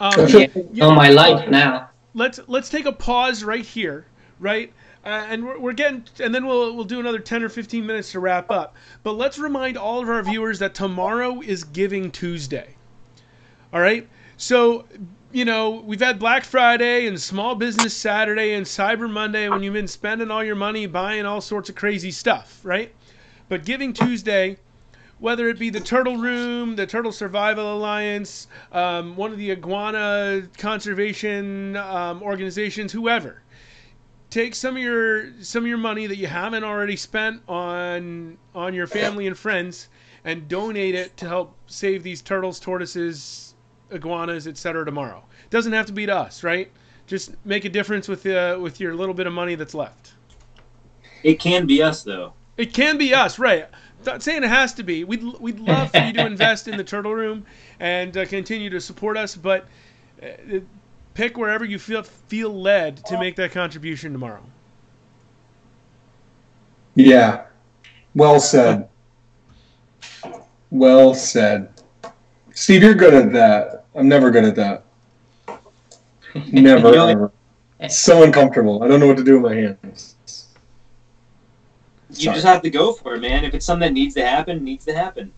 I 0.00 0.26
feel- 0.26 0.40
Yeah, 0.72 0.88
know 0.88 0.94
my 0.94 1.10
life 1.10 1.48
now. 1.48 1.90
let's 2.14 2.40
let's 2.48 2.68
take 2.68 2.86
a 2.86 2.92
pause 2.92 3.44
right 3.44 3.64
here, 3.64 4.06
right? 4.40 4.72
Uh, 5.04 5.24
and 5.28 5.44
we're, 5.46 5.58
we're 5.60 5.72
getting, 5.72 6.02
and 6.18 6.34
then 6.34 6.46
we'll 6.46 6.74
we'll 6.74 6.84
do 6.84 6.98
another 6.98 7.20
ten 7.20 7.42
or 7.44 7.48
fifteen 7.48 7.86
minutes 7.86 8.10
to 8.12 8.20
wrap 8.20 8.50
up. 8.50 8.74
But 9.04 9.12
let's 9.12 9.38
remind 9.38 9.76
all 9.76 10.02
of 10.02 10.08
our 10.08 10.22
viewers 10.22 10.58
that 10.58 10.74
tomorrow 10.74 11.40
is 11.42 11.62
Giving 11.62 12.10
Tuesday. 12.10 12.74
All 13.72 13.80
right, 13.80 14.08
so 14.36 14.84
you 15.34 15.44
know 15.44 15.82
we've 15.84 16.00
had 16.00 16.18
Black 16.18 16.44
Friday 16.44 17.06
and 17.08 17.20
Small 17.20 17.56
Business 17.56 17.94
Saturday 17.94 18.54
and 18.54 18.64
Cyber 18.64 19.10
Monday 19.10 19.48
when 19.48 19.64
you've 19.64 19.74
been 19.74 19.88
spending 19.88 20.30
all 20.30 20.44
your 20.44 20.54
money 20.54 20.86
buying 20.86 21.26
all 21.26 21.40
sorts 21.40 21.68
of 21.68 21.74
crazy 21.74 22.12
stuff, 22.12 22.60
right? 22.62 22.94
But 23.48 23.64
Giving 23.64 23.92
Tuesday 23.92 24.56
whether 25.18 25.48
it 25.48 25.58
be 25.58 25.70
the 25.70 25.80
Turtle 25.80 26.16
Room, 26.18 26.76
the 26.76 26.86
Turtle 26.86 27.10
Survival 27.12 27.76
Alliance, 27.76 28.46
um, 28.72 29.16
one 29.16 29.32
of 29.32 29.38
the 29.38 29.50
iguana 29.50 30.42
conservation 30.56 31.76
um, 31.76 32.22
organizations, 32.22 32.92
whoever, 32.92 33.42
take 34.30 34.54
some 34.54 34.76
of 34.76 34.82
your 34.82 35.32
some 35.42 35.64
of 35.64 35.68
your 35.68 35.78
money 35.78 36.06
that 36.06 36.16
you 36.16 36.28
haven't 36.28 36.62
already 36.62 36.96
spent 36.96 37.42
on 37.48 38.38
on 38.54 38.72
your 38.72 38.86
family 38.86 39.26
and 39.26 39.36
friends 39.36 39.88
and 40.24 40.48
donate 40.48 40.94
it 40.94 41.16
to 41.16 41.28
help 41.28 41.54
save 41.66 42.04
these 42.04 42.22
turtles, 42.22 42.60
tortoises, 42.60 43.43
iguanas, 43.94 44.46
etc. 44.48 44.84
Tomorrow. 44.84 45.24
It 45.44 45.50
doesn't 45.50 45.72
have 45.72 45.86
to 45.86 45.92
be 45.92 46.06
to 46.06 46.16
us, 46.16 46.42
right? 46.44 46.72
Just 47.06 47.34
make 47.44 47.64
a 47.64 47.70
difference 47.70 48.08
with 48.08 48.26
uh, 48.26 48.58
with 48.60 48.80
your 48.80 48.94
little 48.94 49.14
bit 49.14 49.26
of 49.26 49.32
money 49.32 49.54
that's 49.56 49.74
left. 49.74 50.14
it 51.22 51.40
can 51.40 51.66
be 51.66 51.82
us 51.82 52.02
though 52.04 52.34
It 52.56 52.72
can 52.74 52.98
be 52.98 53.14
us, 53.14 53.38
right? 53.38 53.68
Not 54.06 54.22
saying 54.22 54.44
it 54.44 54.48
has 54.48 54.74
to 54.74 54.82
be. 54.84 55.04
We'd 55.04 55.22
we'd 55.40 55.60
love 55.60 55.90
for 55.92 56.00
you 56.00 56.12
to 56.14 56.26
invest 56.26 56.68
in 56.68 56.76
the 56.76 56.84
Turtle 56.84 57.14
Room 57.14 57.46
and 57.80 58.16
uh, 58.16 58.26
continue 58.26 58.70
to 58.70 58.80
support 58.80 59.16
us, 59.16 59.36
but 59.36 59.68
uh, 60.22 60.60
pick 61.14 61.36
wherever 61.38 61.64
you 61.64 61.78
feel 61.78 62.02
feel 62.02 62.50
led 62.54 63.04
to 63.06 63.18
make 63.18 63.36
that 63.36 63.52
contribution 63.52 64.12
tomorrow. 64.12 64.44
Yeah. 66.94 67.46
Well 68.14 68.40
said. 68.40 68.88
Well 70.70 71.14
said. 71.14 71.73
Steve, 72.54 72.82
you're 72.82 72.94
good 72.94 73.14
at 73.14 73.32
that. 73.32 73.84
I'm 73.94 74.08
never 74.08 74.30
good 74.30 74.44
at 74.44 74.54
that. 74.54 74.84
Never 76.52 76.92
know, 76.92 77.08
ever. 77.08 77.32
so 77.88 78.22
uncomfortable. 78.22 78.82
I 78.82 78.88
don't 78.88 79.00
know 79.00 79.08
what 79.08 79.16
to 79.16 79.24
do 79.24 79.40
with 79.40 79.52
my 79.52 79.56
hands. 79.56 80.14
You 82.10 82.32
just 82.32 82.46
have 82.46 82.62
to 82.62 82.70
go 82.70 82.92
for 82.92 83.16
it, 83.16 83.20
man. 83.20 83.44
If 83.44 83.54
it's 83.54 83.66
something 83.66 83.88
that 83.88 83.92
needs 83.92 84.14
to 84.14 84.24
happen, 84.24 84.58
it 84.58 84.62
needs 84.62 84.84
to 84.84 84.94
happen. 84.94 85.32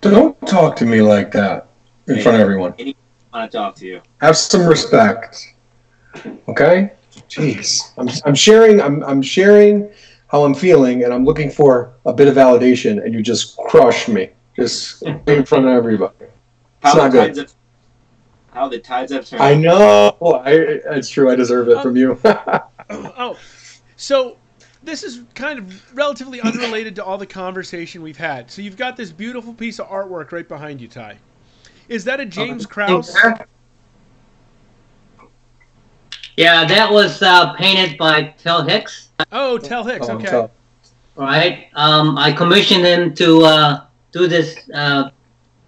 Don't 0.00 0.38
talk 0.46 0.76
to 0.76 0.86
me 0.86 1.02
like 1.02 1.30
that 1.32 1.68
in 2.08 2.20
front 2.22 2.36
of 2.36 2.40
everyone. 2.40 2.74
I 2.78 2.94
want 3.32 3.50
to 3.50 3.56
talk 3.56 3.74
to 3.76 3.86
you. 3.86 4.00
Have 4.22 4.36
some 4.36 4.66
respect. 4.66 5.54
Okay? 6.48 6.92
Jeez. 7.28 7.92
I'm, 7.98 8.08
I'm 8.24 8.34
sharing 8.34 8.80
I'm, 8.80 9.02
I'm 9.04 9.20
sharing 9.20 9.90
how 10.28 10.44
I'm 10.44 10.54
feeling 10.54 11.04
and 11.04 11.12
I'm 11.12 11.24
looking 11.24 11.50
for 11.50 11.94
a 12.06 12.14
bit 12.14 12.28
of 12.28 12.34
validation 12.34 13.04
and 13.04 13.12
you 13.12 13.22
just 13.22 13.56
crush 13.68 14.08
me. 14.08 14.30
Just 14.54 15.02
in 15.02 15.44
front 15.44 15.66
of 15.66 15.72
everybody. 15.72 16.14
How 16.82 16.94
not 16.94 17.04
the 17.04 17.08
good. 17.10 17.26
tides 17.26 17.38
have, 17.38 17.52
how 18.52 18.68
the 18.68 18.78
tides 18.78 19.12
have 19.12 19.26
turned. 19.26 19.42
I 19.42 19.54
know. 19.54 20.16
I, 20.44 20.50
it's 20.52 21.08
true. 21.08 21.30
I 21.30 21.34
deserve 21.36 21.68
it 21.68 21.82
from 21.82 21.96
you. 21.96 22.20
Oh, 22.88 23.36
so 23.96 24.36
this 24.84 25.02
is 25.02 25.22
kind 25.34 25.58
of 25.58 25.96
relatively 25.96 26.40
unrelated 26.40 26.94
to 26.96 27.04
all 27.04 27.18
the 27.18 27.26
conversation 27.26 28.00
we've 28.00 28.16
had. 28.16 28.48
So 28.48 28.62
you've 28.62 28.76
got 28.76 28.96
this 28.96 29.10
beautiful 29.10 29.52
piece 29.52 29.80
of 29.80 29.88
artwork 29.88 30.30
right 30.30 30.46
behind 30.46 30.80
you, 30.80 30.86
Ty. 30.86 31.18
Is 31.88 32.04
that 32.04 32.20
a 32.20 32.24
James 32.24 32.64
Krause? 32.64 33.16
Yeah, 36.36 36.64
that 36.66 36.92
was 36.92 37.22
uh, 37.22 37.54
painted 37.54 37.96
by 37.98 38.34
Tel 38.38 38.62
Hicks. 38.62 39.08
Oh, 39.32 39.58
Tel 39.58 39.82
Hicks. 39.84 40.08
Oh, 40.08 40.14
Okay. 40.16 40.26
tough. 40.28 40.50
right? 41.16 41.68
Um, 41.74 42.18
I 42.18 42.30
commissioned 42.30 42.84
him 42.84 43.14
to 43.14 43.42
uh, 43.44 43.80
do 44.12 44.28
this 44.28 44.56
uh, 44.74 45.10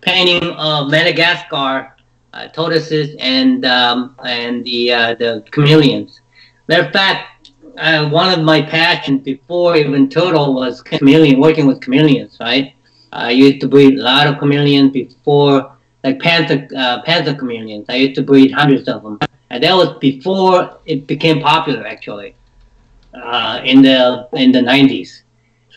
painting 0.01 0.51
of 0.53 0.91
Madagascar 0.91 1.95
uh, 2.33 2.49
tortoises 2.49 3.17
and 3.21 3.65
um, 3.65 4.15
and 4.25 4.65
the 4.65 4.93
uh, 4.93 5.15
the 5.15 5.45
chameleons. 5.53 6.21
Matter 6.69 6.87
of 6.87 6.93
fact, 6.93 7.51
uh, 7.79 8.09
one 8.11 8.39
of 8.39 8.45
my 8.45 8.61
passions 8.63 9.23
before 9.23 9.77
even 9.77 10.09
turtle 10.09 10.55
was 10.55 10.83
chameleon, 10.83 11.41
working 11.41 11.67
with 11.67 11.81
chameleons, 11.81 12.37
right? 12.41 12.75
I 13.13 13.31
used 13.31 13.61
to 13.63 13.69
breed 13.69 13.99
a 13.99 14.03
lot 14.03 14.27
of 14.27 14.39
chameleons 14.39 14.93
before, 14.93 15.73
like 16.05 16.21
panther 16.21 16.69
uh, 16.77 17.03
panther 17.03 17.35
chameleons. 17.35 17.87
I 17.89 17.97
used 17.97 18.15
to 18.17 18.23
breed 18.23 18.53
hundreds 18.53 18.89
of 18.89 19.03
them, 19.03 19.19
and 19.51 19.63
that 19.63 19.75
was 19.75 19.99
before 19.99 20.79
it 20.85 21.07
became 21.07 21.41
popular, 21.41 21.87
actually, 21.87 22.35
uh, 23.15 23.61
in 23.65 23.83
the 23.83 24.29
in 24.35 24.53
the 24.53 24.61
90s. 24.61 25.23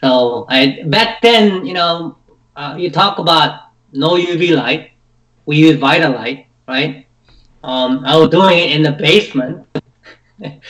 So 0.01 0.45
I 0.49 0.83
back 0.87 1.21
then, 1.21 1.65
you 1.65 1.73
know, 1.73 2.17
uh, 2.55 2.75
you 2.77 2.91
talk 2.91 3.19
about 3.19 3.70
no 3.93 4.11
UV 4.11 4.55
light. 4.55 4.91
We 5.45 5.57
use 5.57 5.77
Vita-Lite, 5.77 6.47
right? 6.67 7.07
Um, 7.63 8.03
I 8.05 8.17
was 8.17 8.29
doing 8.29 8.57
it 8.57 8.71
in 8.71 8.83
the 8.83 8.91
basement, 8.91 9.67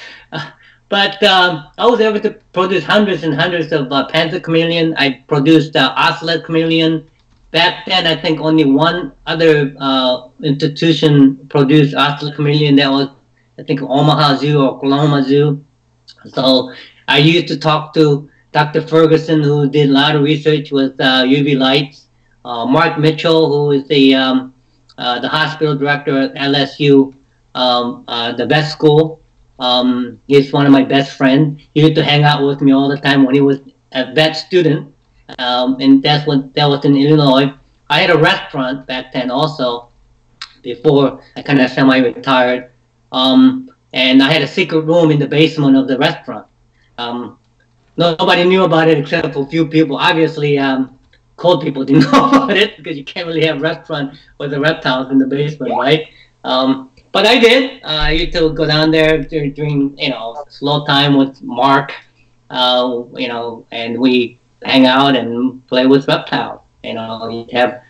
but 0.89 1.24
um, 1.24 1.67
I 1.78 1.86
was 1.86 2.01
able 2.01 2.19
to 2.19 2.32
produce 2.51 2.84
hundreds 2.84 3.24
and 3.24 3.34
hundreds 3.34 3.72
of 3.72 3.91
uh, 3.91 4.07
panther 4.07 4.39
chameleon. 4.39 4.93
I 4.97 5.24
produced 5.28 5.76
uh, 5.76 5.93
ocelot 5.95 6.43
chameleon. 6.43 7.09
Back 7.51 7.86
then, 7.86 8.07
I 8.07 8.15
think 8.15 8.39
only 8.39 8.65
one 8.65 9.13
other 9.26 9.74
uh, 9.80 10.30
institution 10.43 11.47
produced 11.49 11.95
ocelot 11.95 12.36
chameleon. 12.36 12.76
That 12.76 12.91
was, 12.91 13.09
I 13.57 13.63
think, 13.63 13.82
Omaha 13.82 14.38
Zoo 14.38 14.61
or 14.61 14.72
Oklahoma 14.72 15.24
Zoo. 15.24 15.63
So 16.28 16.74
I 17.07 17.19
used 17.19 17.47
to 17.47 17.57
talk 17.57 17.93
to 17.93 18.30
Dr. 18.51 18.82
Ferguson, 18.82 19.43
who 19.43 19.69
did 19.69 19.89
a 19.89 19.93
lot 19.93 20.15
of 20.15 20.24
research 20.24 20.72
with 20.72 20.99
uh, 20.99 21.24
UV 21.24 21.57
lights. 21.57 22.01
Uh, 22.44 22.66
Mark 22.66 22.98
Mitchell, 23.00 23.52
who 23.52 23.72
is 23.72 23.88
the 23.88 24.16
um, 24.16 24.54
uh, 24.98 25.20
the 25.20 25.30
hospital 25.30 25.76
director 25.76 26.18
at 26.18 26.34
LSU, 26.36 27.14
um, 27.56 28.04
uh, 28.08 28.32
the 28.34 28.46
best 28.46 28.72
school. 28.72 29.20
Um, 29.60 30.20
he's 30.28 30.52
one 30.52 30.66
of 30.66 30.72
my 30.72 30.84
best 30.84 31.18
friends. 31.18 31.62
He 31.74 31.82
used 31.82 31.96
to 31.96 32.04
hang 32.04 32.24
out 32.24 32.46
with 32.46 32.62
me 32.62 32.72
all 32.72 32.89
the 32.89 32.98
time 32.98 33.24
when 33.24 33.36
he 33.36 33.42
was 33.42 33.60
a 33.92 34.14
vet 34.14 34.36
student, 34.36 34.94
um, 35.38 35.78
and 35.80 36.02
that's 36.02 36.26
what 36.26 36.54
that 36.56 36.66
was 36.66 36.84
in 36.84 36.98
Illinois. 36.98 37.54
I 37.89 38.00
had 38.00 38.10
a 38.10 38.18
restaurant 38.18 38.88
back 38.88 39.12
then 39.14 39.30
also, 39.30 39.89
before 40.62 41.22
I 41.36 41.42
kind 41.42 41.62
of 41.62 41.70
semi-retired, 41.70 42.72
um, 43.12 43.70
and 43.94 44.24
I 44.24 44.32
had 44.32 44.42
a 44.42 44.48
secret 44.48 44.82
room 44.82 45.12
in 45.12 45.20
the 45.20 45.28
basement 45.28 45.76
of 45.76 45.88
the 45.88 45.98
restaurant. 45.98 46.48
Um, 46.98 47.38
nobody 47.98 48.46
knew 48.46 48.64
about 48.64 48.88
it 48.88 48.98
except 48.98 49.34
for 49.34 49.44
a 49.44 49.50
few 49.50 49.68
people. 49.68 49.98
Obviously, 49.98 50.58
um, 50.58 50.98
cold 51.36 51.62
people 51.62 51.84
didn't 51.84 52.04
know 52.12 52.30
about 52.30 52.58
it 52.58 52.78
because 52.78 52.98
you 52.98 53.04
can't 53.04 53.28
really 53.28 53.46
have 53.46 53.62
restaurant 53.62 54.18
with 54.38 54.52
the 54.52 54.60
reptiles 54.60 55.12
in 55.12 55.18
the 55.18 55.26
basement, 55.26 55.74
right? 55.74 56.08
Um, 56.44 56.92
but 57.12 57.26
I 57.26 57.40
did. 57.40 57.84
Uh, 57.84 57.88
I 57.88 58.12
used 58.12 58.34
to 58.34 58.54
go 58.54 58.66
down 58.66 58.92
there 58.92 59.22
during, 59.24 59.54
during 59.54 59.98
you 59.98 60.10
know 60.10 60.44
slow 60.50 60.86
time 60.86 61.18
with 61.18 61.42
Mark, 61.42 61.94
uh, 62.50 63.04
you 63.16 63.28
know, 63.28 63.66
and 63.72 64.00
we 64.00 64.40
hang 64.64 64.86
out 64.86 65.16
and 65.16 65.66
play 65.68 65.86
with 65.86 66.08
reptiles. 66.08 66.62
You 66.84 66.94
know, 66.96 67.30
you 67.30 67.48
have 67.58 67.84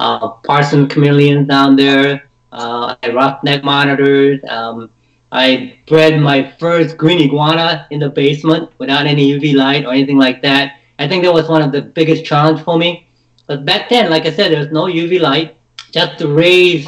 uh, 0.00 0.28
Parson 0.46 0.88
chameleons 0.88 1.48
down 1.48 1.76
there, 1.76 2.28
uh, 2.50 2.96
neck 3.44 3.62
monitors. 3.62 4.40
Um, 4.48 4.90
I 5.30 5.78
bred 5.86 6.20
my 6.20 6.52
first 6.58 6.98
green 6.98 7.18
iguana 7.22 7.86
in 7.90 8.00
the 8.00 8.10
basement 8.10 8.70
without 8.78 9.06
any 9.06 9.32
UV 9.32 9.54
light 9.54 9.86
or 9.86 9.92
anything 9.92 10.18
like 10.18 10.42
that. 10.42 10.81
I 10.98 11.08
think 11.08 11.24
that 11.24 11.32
was 11.32 11.48
one 11.48 11.62
of 11.62 11.72
the 11.72 11.82
biggest 11.82 12.24
challenge 12.24 12.62
for 12.62 12.78
me. 12.78 13.08
But 13.46 13.64
back 13.64 13.88
then, 13.88 14.10
like 14.10 14.26
I 14.26 14.32
said, 14.32 14.52
there 14.52 14.60
was 14.60 14.70
no 14.70 14.84
UV 14.84 15.20
light. 15.20 15.56
Just 15.90 16.18
to 16.18 16.28
raise 16.28 16.86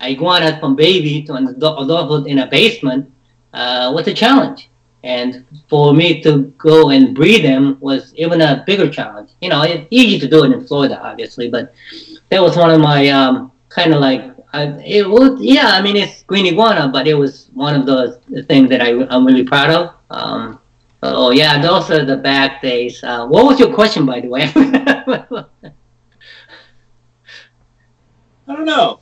iguanas 0.00 0.58
from 0.60 0.76
baby 0.76 1.22
to 1.24 1.34
adulthood 1.34 2.26
in 2.26 2.38
a 2.38 2.46
basement 2.46 3.12
uh, 3.52 3.92
was 3.94 4.06
a 4.06 4.14
challenge. 4.14 4.70
And 5.04 5.44
for 5.68 5.92
me 5.92 6.20
to 6.22 6.52
go 6.58 6.90
and 6.90 7.14
breed 7.14 7.44
them 7.44 7.78
was 7.80 8.14
even 8.16 8.40
a 8.40 8.64
bigger 8.66 8.90
challenge. 8.90 9.30
You 9.40 9.50
know, 9.50 9.62
it's 9.62 9.86
easy 9.90 10.18
to 10.18 10.28
do 10.28 10.44
it 10.44 10.52
in 10.52 10.66
Florida, 10.66 11.00
obviously, 11.00 11.48
but 11.48 11.72
that 12.30 12.42
was 12.42 12.56
one 12.56 12.70
of 12.70 12.80
my 12.80 13.08
um, 13.08 13.52
kind 13.68 13.94
of 13.94 14.00
like 14.00 14.34
I, 14.52 14.64
it 14.84 15.08
was 15.08 15.40
yeah. 15.40 15.68
I 15.68 15.82
mean, 15.82 15.96
it's 15.96 16.22
green 16.22 16.46
iguana, 16.46 16.88
but 16.88 17.06
it 17.06 17.14
was 17.14 17.48
one 17.52 17.74
of 17.78 17.86
those 17.86 18.18
things 18.46 18.70
that 18.70 18.80
I, 18.80 19.06
I'm 19.08 19.26
really 19.26 19.44
proud 19.44 19.70
of. 19.70 19.94
Um, 20.10 20.60
so 21.02 21.30
yeah, 21.30 21.60
those 21.60 21.90
are 21.90 22.04
the 22.04 22.16
bad 22.16 22.60
days. 22.60 23.02
Uh, 23.02 23.26
what 23.26 23.46
was 23.46 23.58
your 23.60 23.72
question, 23.74 24.06
by 24.06 24.20
the 24.20 24.28
way? 24.28 24.50
I 24.56 25.44
don't 28.54 28.64
know. 28.64 29.00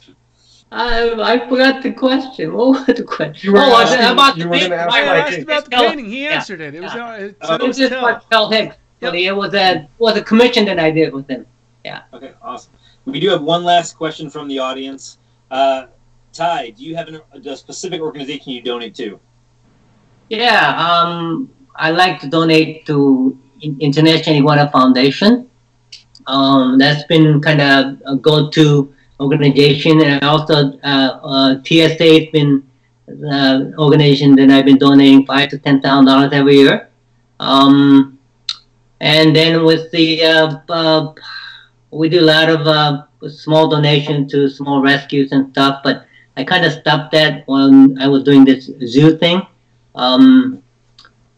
I, 0.73 1.13
I 1.35 1.49
forgot 1.49 1.83
the 1.83 1.93
question. 1.93 2.53
What 2.53 2.87
was 2.89 2.97
the 2.97 3.05
question? 3.05 3.49
You 3.49 3.53
were 3.53 3.61
oh, 3.61 3.73
I 3.73 3.83
asking- 3.83 3.99
said 3.99 4.13
about 4.13 4.37
you 4.37 4.43
the 4.45 4.49
were 4.49 4.59
gonna 4.59 4.75
ask 4.75 4.95
I 4.95 5.01
asked 5.05 5.39
about 5.39 5.65
the 5.65 5.71
painting. 5.71 6.07
He 6.07 6.25
yeah, 6.25 6.31
answered 6.31 6.61
it. 6.61 6.75
It 6.75 6.83
was, 6.83 6.95
yeah. 6.95 7.09
uh, 7.09 7.13
it 7.15 7.37
Uh, 7.41 7.55
It 7.55 7.63
it 7.63 7.63
was 7.63 7.69
was 7.69 7.77
just 7.79 7.93
Tel. 7.93 8.03
by 8.03 8.21
Tel 8.31 8.51
Hicks. 8.51 8.77
Yep. 9.01 9.15
It 9.15 9.33
was 9.33 9.55
a 9.55 9.89
was 9.99 10.17
a 10.17 10.23
commission 10.23 10.65
that 10.65 10.79
I 10.79 10.91
did 10.91 11.15
with 11.15 11.29
him. 11.29 11.47
Yeah. 11.85 12.03
Okay, 12.13 12.33
awesome. 12.43 12.73
We 13.05 13.21
do 13.21 13.29
have 13.31 13.43
one 13.43 13.63
last 13.63 13.97
question 13.97 14.29
from 14.29 14.49
the 14.49 14.59
audience. 14.59 15.19
Uh, 15.51 15.87
Ty, 16.33 16.71
do 16.71 16.83
you 16.83 16.97
have 16.97 17.07
an, 17.09 17.21
a 17.33 17.57
specific 17.57 18.01
organization 18.01 18.53
you 18.53 18.63
donate 18.63 18.95
to? 18.97 19.21
Yeah, 20.29 20.75
um, 20.77 21.49
I 21.79 21.91
like 21.91 22.21
to 22.21 22.29
donate 22.29 22.87
to 22.87 23.39
International 23.61 24.37
Iguana 24.37 24.71
Foundation. 24.71 25.49
Um, 26.27 26.79
that's 26.79 27.05
been 27.05 27.41
kind 27.41 27.61
of 27.61 28.03
a 28.07 28.17
go-to 28.17 28.93
organization, 29.21 30.03
and 30.03 30.25
also 30.25 30.79
uh, 30.83 31.21
uh, 31.23 31.63
TSA 31.65 32.21
has 32.21 32.27
been 32.33 32.67
the 33.07 33.75
organization 33.79 34.35
that 34.37 34.51
I've 34.51 34.65
been 34.65 34.79
donating 34.79 35.25
five 35.27 35.49
to 35.51 35.59
ten 35.59 35.81
thousand 35.81 36.07
dollars 36.07 36.33
every 36.33 36.57
year. 36.57 36.89
Um, 37.39 38.19
and 39.01 39.37
then 39.37 39.65
with 39.65 39.91
the 39.93 40.25
uh, 40.25 40.61
uh, 40.69 41.15
we 41.91 42.09
do 42.09 42.21
a 42.21 42.29
lot 42.29 42.49
of 42.49 42.67
uh, 42.67 43.05
small 43.29 43.69
donations 43.69 44.33
to 44.33 44.49
small 44.49 44.83
rescues 44.83 45.33
and 45.33 45.51
stuff, 45.53 45.83
but 45.85 46.07
I 46.37 46.45
kind 46.45 46.65
of 46.65 46.73
stopped 46.73 47.13
that 47.13 47.47
when 47.47 47.99
I 48.01 48.09
was 48.09 48.25
doing 48.25 48.45
this 48.45 48.71
zoo 48.87 49.17
thing 49.17 49.47
um, 49.95 50.63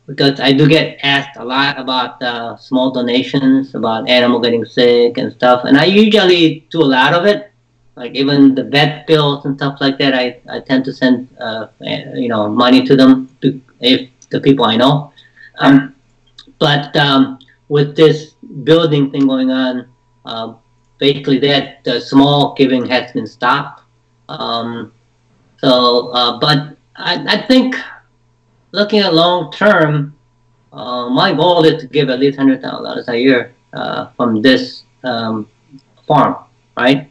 because 0.08 0.40
I 0.40 0.52
do 0.52 0.66
get 0.66 0.98
asked 1.02 1.36
a 1.36 1.44
lot 1.44 1.78
about 1.78 2.20
uh, 2.22 2.56
small 2.56 2.90
donations, 2.90 3.74
about 3.74 4.08
animal 4.08 4.40
getting 4.40 4.64
sick 4.64 5.18
and 5.18 5.30
stuff, 5.32 5.64
and 5.64 5.76
I 5.76 5.84
usually 5.84 6.66
do 6.70 6.82
a 6.82 6.90
lot 6.98 7.12
of 7.12 7.26
it. 7.26 7.52
Like 7.94 8.14
even 8.14 8.54
the 8.54 8.64
vet 8.64 9.06
bills 9.06 9.44
and 9.44 9.56
stuff 9.56 9.80
like 9.80 9.98
that, 9.98 10.14
I, 10.14 10.40
I 10.48 10.60
tend 10.60 10.84
to 10.86 10.92
send 10.92 11.28
uh, 11.38 11.66
eh, 11.84 12.04
you 12.14 12.28
know 12.28 12.48
money 12.48 12.84
to 12.86 12.96
them 12.96 13.28
to, 13.42 13.60
if 13.80 14.08
the 14.30 14.40
people 14.40 14.64
I 14.64 14.76
know. 14.76 15.12
Um, 15.58 15.94
but 16.58 16.96
um, 16.96 17.38
with 17.68 17.94
this 17.94 18.34
building 18.64 19.10
thing 19.10 19.26
going 19.26 19.50
on, 19.50 19.88
uh, 20.24 20.54
basically 20.98 21.38
that 21.40 21.84
the 21.84 22.00
small 22.00 22.54
giving 22.54 22.86
has 22.86 23.12
been 23.12 23.26
stopped. 23.26 23.82
Um, 24.28 24.92
so, 25.58 26.08
uh, 26.12 26.38
but 26.38 26.76
I, 26.96 27.24
I 27.26 27.46
think 27.46 27.76
looking 28.72 29.00
at 29.00 29.14
long 29.14 29.52
term, 29.52 30.16
uh, 30.72 31.08
my 31.08 31.32
goal 31.32 31.64
is 31.64 31.80
to 31.82 31.86
give 31.88 32.10
at 32.10 32.20
least 32.20 32.38
hundred 32.38 32.62
thousand 32.62 32.84
dollars 32.84 33.08
a 33.08 33.18
year 33.18 33.54
uh, 33.72 34.08
from 34.16 34.42
this 34.42 34.84
um, 35.04 35.48
farm, 36.06 36.36
right? 36.76 37.10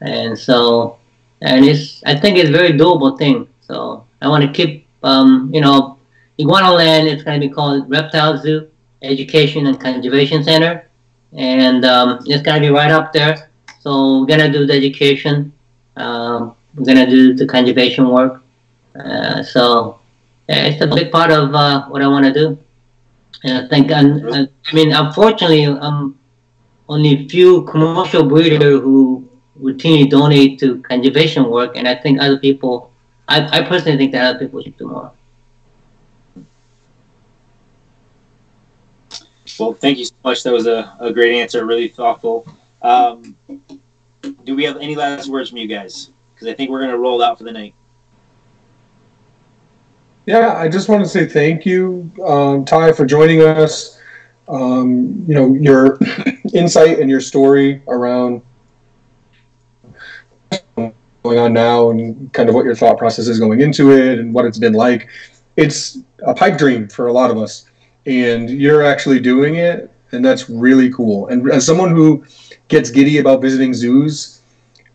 And 0.00 0.38
so, 0.38 0.98
and 1.42 1.64
it's 1.64 2.02
I 2.04 2.14
think 2.14 2.38
it's 2.38 2.48
a 2.48 2.52
very 2.52 2.72
doable 2.72 3.18
thing. 3.18 3.48
So 3.60 4.06
I 4.20 4.28
want 4.28 4.44
to 4.44 4.52
keep 4.52 4.84
um, 5.04 5.50
you 5.52 5.60
know, 5.60 5.98
Iguana 6.40 6.72
Land 6.72 7.08
It's 7.08 7.22
going 7.22 7.40
to 7.40 7.46
be 7.46 7.52
called 7.52 7.88
Reptile 7.88 8.38
Zoo 8.38 8.68
Education 9.02 9.66
and 9.66 9.78
Conservation 9.78 10.42
Center, 10.42 10.88
and 11.34 11.84
um, 11.84 12.20
it's 12.26 12.42
going 12.42 12.60
to 12.60 12.68
be 12.68 12.72
right 12.72 12.90
up 12.90 13.12
there. 13.12 13.50
So 13.80 14.20
we're 14.20 14.26
going 14.26 14.40
to 14.40 14.50
do 14.50 14.66
the 14.66 14.72
education. 14.72 15.52
Um, 15.96 16.56
we're 16.74 16.86
going 16.86 17.04
to 17.04 17.06
do 17.06 17.34
the 17.34 17.46
conservation 17.46 18.08
work. 18.08 18.42
Uh, 18.98 19.42
so 19.42 20.00
it's 20.48 20.82
a 20.82 20.86
big 20.86 21.10
part 21.10 21.30
of 21.30 21.54
uh, 21.54 21.86
what 21.86 22.02
I 22.02 22.08
want 22.08 22.26
to 22.26 22.32
do. 22.32 22.58
And 23.44 23.64
I 23.64 23.68
think, 23.68 23.92
I'm, 23.92 24.26
I 24.32 24.48
mean, 24.72 24.92
unfortunately, 24.92 25.64
I'm 25.64 26.18
only 26.88 27.24
a 27.24 27.28
few 27.28 27.64
commercial 27.64 28.24
breeders 28.24 28.80
who 28.82 29.28
routinely 29.60 30.08
donate 30.08 30.58
to 30.60 30.80
conservation 30.82 31.50
work, 31.50 31.76
and 31.76 31.86
I 31.86 31.94
think 31.94 32.20
other 32.20 32.38
people, 32.38 32.92
I, 33.28 33.58
I 33.58 33.62
personally 33.62 33.98
think 33.98 34.12
that 34.12 34.36
other 34.36 34.38
people 34.38 34.62
should 34.62 34.76
do 34.76 34.88
more. 34.88 35.12
Well, 39.58 39.72
thank 39.74 39.98
you 39.98 40.04
so 40.04 40.14
much. 40.24 40.42
That 40.42 40.52
was 40.52 40.66
a, 40.66 40.96
a 40.98 41.12
great 41.12 41.40
answer, 41.40 41.64
really 41.64 41.88
thoughtful. 41.88 42.46
Um, 42.82 43.36
do 44.44 44.56
we 44.56 44.64
have 44.64 44.78
any 44.78 44.96
last 44.96 45.28
words 45.28 45.50
from 45.50 45.58
you 45.58 45.68
guys? 45.68 46.10
Because 46.34 46.48
I 46.48 46.54
think 46.54 46.70
we're 46.70 46.80
going 46.80 46.90
to 46.90 46.98
roll 46.98 47.22
out 47.22 47.38
for 47.38 47.44
the 47.44 47.52
night. 47.52 47.74
Yeah, 50.26 50.56
I 50.56 50.68
just 50.68 50.88
want 50.88 51.02
to 51.04 51.08
say 51.08 51.26
thank 51.26 51.66
you, 51.66 52.10
um, 52.24 52.64
Ty, 52.64 52.92
for 52.92 53.04
joining 53.04 53.42
us. 53.42 54.00
Um, 54.48 55.24
you 55.26 55.34
know, 55.34 55.54
your 55.54 55.98
insight 56.54 56.98
and 56.98 57.10
your 57.10 57.20
story 57.20 57.82
around 57.88 58.42
going 60.76 61.38
on 61.38 61.52
now 61.52 61.90
and 61.90 62.32
kind 62.32 62.48
of 62.48 62.54
what 62.54 62.64
your 62.64 62.74
thought 62.74 62.98
process 62.98 63.26
is 63.28 63.38
going 63.38 63.60
into 63.60 63.92
it 63.92 64.18
and 64.18 64.32
what 64.32 64.44
it's 64.46 64.58
been 64.58 64.72
like. 64.72 65.08
It's 65.56 65.98
a 66.26 66.34
pipe 66.34 66.56
dream 66.58 66.88
for 66.88 67.08
a 67.08 67.12
lot 67.12 67.30
of 67.30 67.38
us, 67.38 67.66
and 68.06 68.48
you're 68.48 68.82
actually 68.82 69.20
doing 69.20 69.56
it, 69.56 69.90
and 70.12 70.24
that's 70.24 70.48
really 70.48 70.90
cool. 70.90 71.28
And 71.28 71.50
as 71.50 71.66
someone 71.66 71.90
who 71.90 72.24
gets 72.68 72.90
giddy 72.90 73.18
about 73.18 73.42
visiting 73.42 73.74
zoos, 73.74 74.40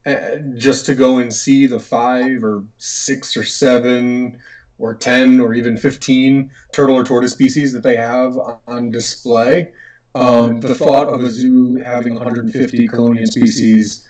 uh, 0.05 0.38
just 0.55 0.86
to 0.88 0.95
go 0.95 1.19
and 1.19 1.32
see 1.32 1.67
the 1.67 1.80
five 1.80 2.43
or 2.43 2.65
six 2.77 3.38
or 3.38 3.43
seven 3.43 4.41
or 4.80 4.95
10 4.95 5.39
or 5.39 5.53
even 5.53 5.77
15 5.77 6.51
turtle 6.73 6.95
or 6.95 7.03
tortoise 7.03 7.34
species 7.34 7.71
that 7.73 7.84
they 7.84 7.95
have 7.95 8.38
on 8.67 8.89
display. 8.89 9.73
Um, 10.15 10.59
the 10.59 10.73
thought 10.73 11.07
of 11.07 11.21
a 11.21 11.30
zoo 11.30 11.75
having 11.75 12.15
150 12.15 12.88
chelonian 12.88 13.27
species, 13.27 14.09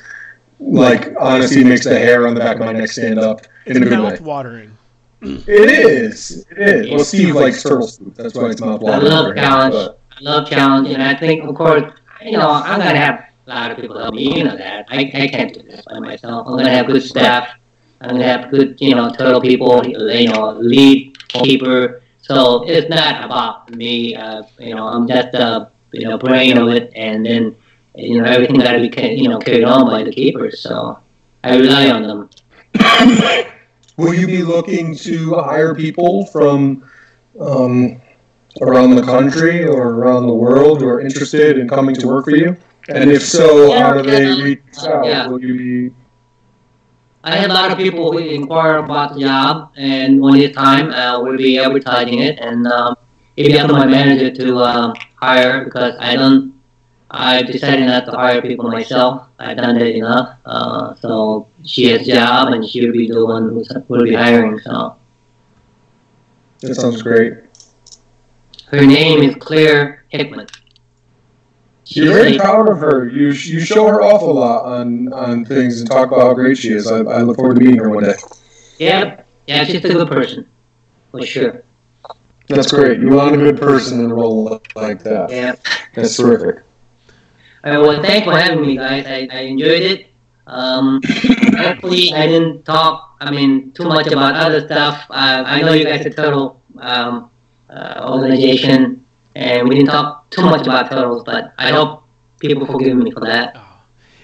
like, 0.60 1.14
honestly 1.20 1.64
makes 1.64 1.84
the 1.84 2.00
hair 2.00 2.26
on 2.28 2.34
the 2.36 2.40
back 2.40 2.56
of 2.60 2.66
my 2.66 2.72
neck 2.72 2.90
stand 2.90 3.20
up 3.20 3.42
in 3.66 3.78
a 3.78 3.80
good 3.82 3.92
way. 4.00 4.10
Mouth 4.12 4.22
watering. 4.22 4.78
It 5.22 5.48
is. 5.70 6.46
It 6.52 6.86
is. 6.86 6.92
Well, 6.92 7.04
Steve 7.04 7.36
likes 7.36 7.62
turtle 7.62 7.88
soup. 7.88 8.16
That's 8.16 8.34
why 8.36 8.46
it's 8.50 8.62
mouth 8.62 8.80
watering. 8.82 9.12
I 9.12 9.16
love 9.16 9.26
for 9.26 9.32
him, 9.32 9.38
challenge. 9.38 9.74
but- 9.74 10.00
I 10.12 10.22
love 10.22 10.50
challenge, 10.50 10.90
and 10.90 11.02
I 11.04 11.14
think, 11.16 11.44
of 11.46 11.56
course, 11.56 11.94
you 12.22 12.34
know, 12.34 12.50
I'm 12.50 12.80
gonna 12.80 12.96
have 12.98 13.26
a 13.48 13.50
lot 13.50 13.72
of 13.72 13.78
people 13.78 13.98
help 13.98 14.14
me. 14.14 14.38
You 14.38 14.44
know 14.44 14.56
that. 14.58 14.86
I, 14.90 15.00
I 15.14 15.28
can't 15.30 15.54
do 15.54 15.64
this 15.64 15.82
by 15.90 16.00
myself. 16.00 16.46
I'm 16.48 16.58
gonna 16.58 16.70
have 16.70 16.88
good 16.88 17.02
staff. 17.04 17.50
I'm 18.02 18.12
gonna 18.12 18.24
have 18.24 18.52
good, 18.52 18.80
you 18.80 18.96
know, 18.96 19.12
turtle 19.12 19.42
people. 19.42 19.86
You 19.86 20.30
know, 20.30 20.52
lead 20.52 21.18
keeper. 21.28 22.02
So 22.22 22.64
it's 22.68 22.90
not 22.90 23.24
about 23.24 23.74
me. 23.76 24.16
Uh, 24.16 24.44
you 24.60 24.76
know, 24.76 24.88
I'm 24.88 25.08
just 25.08 25.32
the 25.32 25.70
you 25.92 26.08
know 26.08 26.18
brain 26.18 26.58
of 26.58 26.70
it, 26.70 26.92
and 26.96 27.26
then 27.26 27.56
you 27.96 28.22
know 28.22 28.26
everything 28.26 28.60
got 28.60 28.74
to 28.74 28.80
be 28.80 29.08
you 29.16 29.30
know 29.30 29.40
carried 29.40 29.64
on 29.64 29.88
by 29.88 30.04
the 30.04 30.12
keepers. 30.12 30.62
So 30.62 31.00
I 31.44 31.56
rely 31.56 31.90
on 31.90 32.04
them. 32.04 32.30
Will 33.98 34.14
you 34.14 34.28
be 34.28 34.44
looking 34.44 34.96
to 34.98 35.36
hire 35.36 35.76
people 35.76 36.26
from 36.28 36.90
um, 37.40 38.02
around 38.62 38.96
the 38.96 39.04
country 39.04 39.66
or 39.66 39.90
around 39.96 40.28
the 40.28 40.34
world 40.34 40.82
who 40.82 40.88
are 40.88 41.02
interested 41.02 41.58
in 41.58 41.68
coming 41.68 41.96
to 41.96 42.08
work 42.08 42.26
for 42.26 42.36
you? 42.36 42.56
And 42.88 43.12
if 43.12 43.24
so, 43.24 43.72
how 43.78 43.94
do 43.94 44.10
they 44.10 44.42
reach 44.42 44.62
out? 44.84 45.06
Yeah. 45.06 45.28
Will 45.28 45.44
you 45.44 45.90
be 45.90 45.96
I 47.24 47.36
have 47.36 47.50
a 47.50 47.54
lot 47.54 47.72
of 47.72 47.78
people 47.78 48.12
who 48.12 48.20
inquire 48.20 48.78
about 48.78 49.14
the 49.14 49.20
job, 49.22 49.72
and 49.76 50.22
when 50.22 50.36
it's 50.38 50.56
time, 50.56 50.92
uh, 50.92 51.22
we'll 51.22 51.38
be 51.38 51.60
advertising 51.60 52.20
it, 52.20 52.40
and 52.40 52.66
um, 52.68 52.96
it'll 53.36 53.52
be 53.52 53.60
up 53.60 53.68
to 53.68 53.74
my 53.74 53.86
manager 53.86 54.32
to 54.32 54.58
um, 54.60 54.94
hire 55.16 55.66
because 55.66 55.96
I 56.00 56.16
don't. 56.16 56.54
I've 57.12 57.48
decided 57.48 57.88
not 57.88 58.06
to 58.06 58.12
hire 58.12 58.40
people 58.42 58.70
myself. 58.70 59.28
I've 59.40 59.58
done 59.58 59.78
that 59.80 59.96
enough. 59.96 60.38
Uh, 60.46 60.94
so 60.96 61.48
she 61.66 61.86
has 61.90 62.08
a 62.08 62.12
job, 62.14 62.54
and 62.54 62.64
she'll 62.66 62.92
be 62.94 63.08
the 63.10 63.26
one 63.26 63.50
who 63.50 63.66
will 63.88 64.04
be 64.04 64.14
hiring. 64.14 64.60
So 64.60 64.96
That 66.62 66.76
sounds 66.76 67.02
great. 67.02 67.34
her 68.68 68.86
name 68.86 69.24
is 69.24 69.36
Claire 69.36 70.06
Hickman. 70.10 70.48
She's 71.90 72.04
You're 72.04 72.14
very 72.14 72.38
proud 72.38 72.70
of 72.70 72.78
her. 72.82 73.10
You 73.10 73.30
you 73.30 73.60
show 73.60 73.88
her 73.88 74.04
off 74.04 74.22
a 74.22 74.26
lot 74.26 74.64
on, 74.66 75.12
on 75.12 75.44
things 75.44 75.82
and 75.82 75.90
talk 75.90 76.12
about 76.12 76.22
how 76.22 76.34
great 76.36 76.56
she 76.56 76.70
is. 76.70 76.86
I, 76.86 76.98
I 76.98 77.22
look 77.24 77.38
forward 77.38 77.56
to 77.56 77.62
meeting 77.62 77.80
her 77.80 77.90
one 77.90 78.04
day. 78.04 78.14
yeah, 78.78 79.22
yeah, 79.48 79.64
she's 79.64 79.84
a 79.84 79.90
good 79.90 80.08
person, 80.08 80.46
for 81.10 81.26
sure. 81.26 81.64
That's 82.48 82.72
great. 82.72 83.00
You 83.00 83.10
want 83.10 83.34
a 83.34 83.38
good 83.40 83.58
person 83.58 84.04
in 84.04 84.12
a 84.12 84.14
role 84.14 84.62
like 84.76 85.02
that. 85.02 85.32
Yeah. 85.32 85.56
That's 85.96 86.16
terrific. 86.16 86.64
All 87.64 87.72
right, 87.72 87.80
well, 87.80 88.04
thanks 88.04 88.26
for 88.26 88.38
having 88.38 88.62
me, 88.62 88.78
guys. 88.78 89.08
I, 89.08 89.28
I 89.32 89.40
enjoyed 89.42 89.82
it. 89.82 90.12
Um, 90.46 91.02
hopefully, 91.58 92.14
I 92.14 92.28
didn't 92.28 92.66
talk, 92.66 93.18
I 93.20 93.32
mean, 93.32 93.72
too 93.72 93.86
much 93.86 94.08
about 94.08 94.36
other 94.36 94.64
stuff. 94.64 95.08
Uh, 95.10 95.44
I 95.44 95.62
know 95.62 95.74
you 95.74 95.86
guys 95.86 96.06
are 96.06 96.12
total 96.12 96.62
um, 96.78 97.32
uh, 97.68 98.06
organization, 98.08 98.99
and 99.36 99.68
we 99.68 99.76
didn't 99.76 99.90
talk 99.90 100.30
too 100.30 100.44
much 100.44 100.66
about 100.66 100.90
turtles, 100.90 101.24
but 101.24 101.54
I 101.58 101.72
hope 101.72 102.04
people 102.40 102.66
forgive 102.66 102.98
me 102.98 103.12
for 103.12 103.22
that. 103.22 103.54
Oh. 103.56 103.66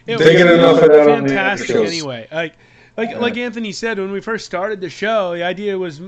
It 0.07 0.17
They 0.19 0.35
get 0.35 0.45
was 0.45 0.59
enough 0.59 0.81
of 0.83 0.89
that 0.89 1.09
on 1.09 1.23
the 1.23 1.29
fantastic 1.29 1.75
anyway. 1.75 2.27
Like, 2.31 2.55
like, 2.97 3.17
like 3.17 3.37
Anthony 3.37 3.71
said 3.71 3.97
when 3.97 4.11
we 4.11 4.21
first 4.21 4.45
started 4.45 4.79
the 4.79 4.89
show, 4.89 5.33
the 5.33 5.43
idea 5.43 5.77
was, 5.77 5.99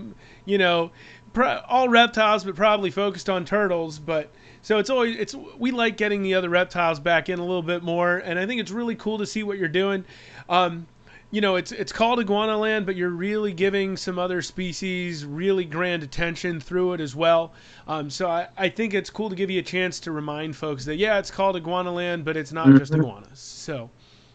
you 0.46 0.58
know, 0.58 0.92
pro- 1.34 1.62
all 1.68 1.90
reptiles, 1.90 2.44
but 2.44 2.56
probably 2.56 2.92
focused 2.92 3.30
on 3.30 3.44
turtles. 3.44 4.00
But 4.00 4.32
so 4.62 4.78
it's 4.78 4.90
always 4.90 5.18
it's 5.18 5.36
we 5.58 5.72
like 5.72 5.98
getting 5.98 6.22
the 6.22 6.36
other 6.36 6.50
reptiles 6.50 7.00
back 7.00 7.30
in 7.30 7.40
a 7.40 7.46
little 7.46 7.64
bit 7.64 7.84
more, 7.84 8.18
and 8.18 8.38
I 8.38 8.46
think 8.46 8.62
it's 8.62 8.72
really 8.72 8.96
cool 8.96 9.18
to 9.18 9.26
see 9.26 9.44
what 9.44 9.58
you're 9.58 9.68
doing. 9.68 10.06
Um, 10.48 10.88
you 11.32 11.42
know, 11.42 11.56
it's 11.58 11.72
it's 11.72 11.92
called 11.92 12.20
Iguana 12.20 12.58
Land, 12.58 12.86
but 12.86 12.96
you're 12.96 13.10
really 13.10 13.52
giving 13.52 13.98
some 13.98 14.18
other 14.18 14.42
species 14.42 15.26
really 15.26 15.66
grand 15.66 16.04
attention 16.04 16.60
through 16.60 16.94
it 16.94 17.02
as 17.02 17.16
well. 17.16 17.54
Um, 17.88 18.10
so 18.10 18.30
I, 18.30 18.48
I 18.58 18.70
think 18.70 18.94
it's 18.94 19.10
cool 19.10 19.30
to 19.30 19.36
give 19.36 19.50
you 19.50 19.60
a 19.60 19.64
chance 19.64 20.00
to 20.02 20.12
remind 20.12 20.56
folks 20.56 20.86
that 20.86 20.96
yeah, 20.96 21.20
it's 21.20 21.30
called 21.32 21.56
Iguana 21.58 21.92
Land, 21.92 22.24
but 22.24 22.38
it's 22.38 22.54
not 22.54 22.68
just 22.78 22.94
Mhm. 22.94 23.00
iguanas. 23.00 23.40
So 23.40 23.90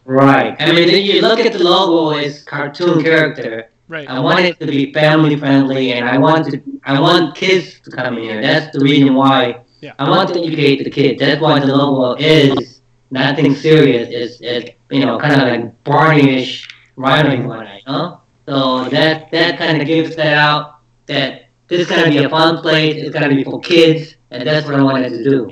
Right. 0.05 0.55
I 0.59 0.71
mean, 0.73 0.89
you 0.89 1.21
look 1.21 1.39
at 1.39 1.53
the 1.53 1.63
logo, 1.63 2.17
it's 2.17 2.43
cartoon 2.43 3.01
character. 3.03 3.69
right. 3.87 4.07
I 4.09 4.19
want 4.19 4.41
it 4.45 4.59
to 4.59 4.65
be 4.67 4.91
family 4.91 5.35
friendly, 5.37 5.93
and 5.93 6.07
I 6.07 6.17
want 6.17 6.45
to, 6.51 6.61
I 6.85 6.99
want 6.99 7.35
kids 7.35 7.79
to 7.79 7.89
come 7.91 8.17
in 8.17 8.23
here. 8.23 8.41
That's 8.41 8.75
the 8.77 8.83
reason 8.83 9.13
why. 9.15 9.61
Yeah. 9.81 9.93
I 9.99 10.09
want 10.09 10.33
to 10.33 10.39
educate 10.41 10.83
the 10.83 10.89
kids. 10.89 11.19
That's 11.19 11.41
why 11.41 11.59
the 11.59 11.67
logo 11.67 12.21
is 12.21 12.81
nothing 13.11 13.55
serious. 13.55 14.09
It's, 14.11 14.41
it's 14.41 14.71
you 14.91 15.05
know, 15.05 15.17
kind 15.19 15.41
of 15.41 15.47
like 15.47 15.83
Barney-ish 15.85 16.67
rhyming 16.95 17.47
one, 17.47 17.65
you 17.67 17.81
know. 17.87 18.21
So 18.47 18.85
that 18.89 19.31
that 19.31 19.57
kind 19.57 19.81
of 19.81 19.87
gives 19.87 20.15
that 20.15 20.33
out 20.33 20.79
that 21.07 21.45
this 21.67 21.81
is 21.81 21.87
gonna 21.87 22.09
be 22.09 22.17
a 22.23 22.29
fun 22.29 22.57
place. 22.61 22.95
It's 23.01 23.13
gonna 23.13 23.29
be 23.29 23.43
for 23.43 23.59
kids, 23.61 24.15
and 24.31 24.45
that's 24.47 24.65
what 24.65 24.75
I 24.75 24.83
wanted 24.83 25.09
to 25.09 25.23
do. 25.23 25.51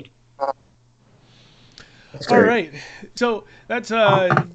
That's 2.12 2.28
All 2.30 2.40
great. 2.40 2.72
right. 2.72 2.72
So 3.14 3.44
that's 3.68 3.90
a 3.90 4.46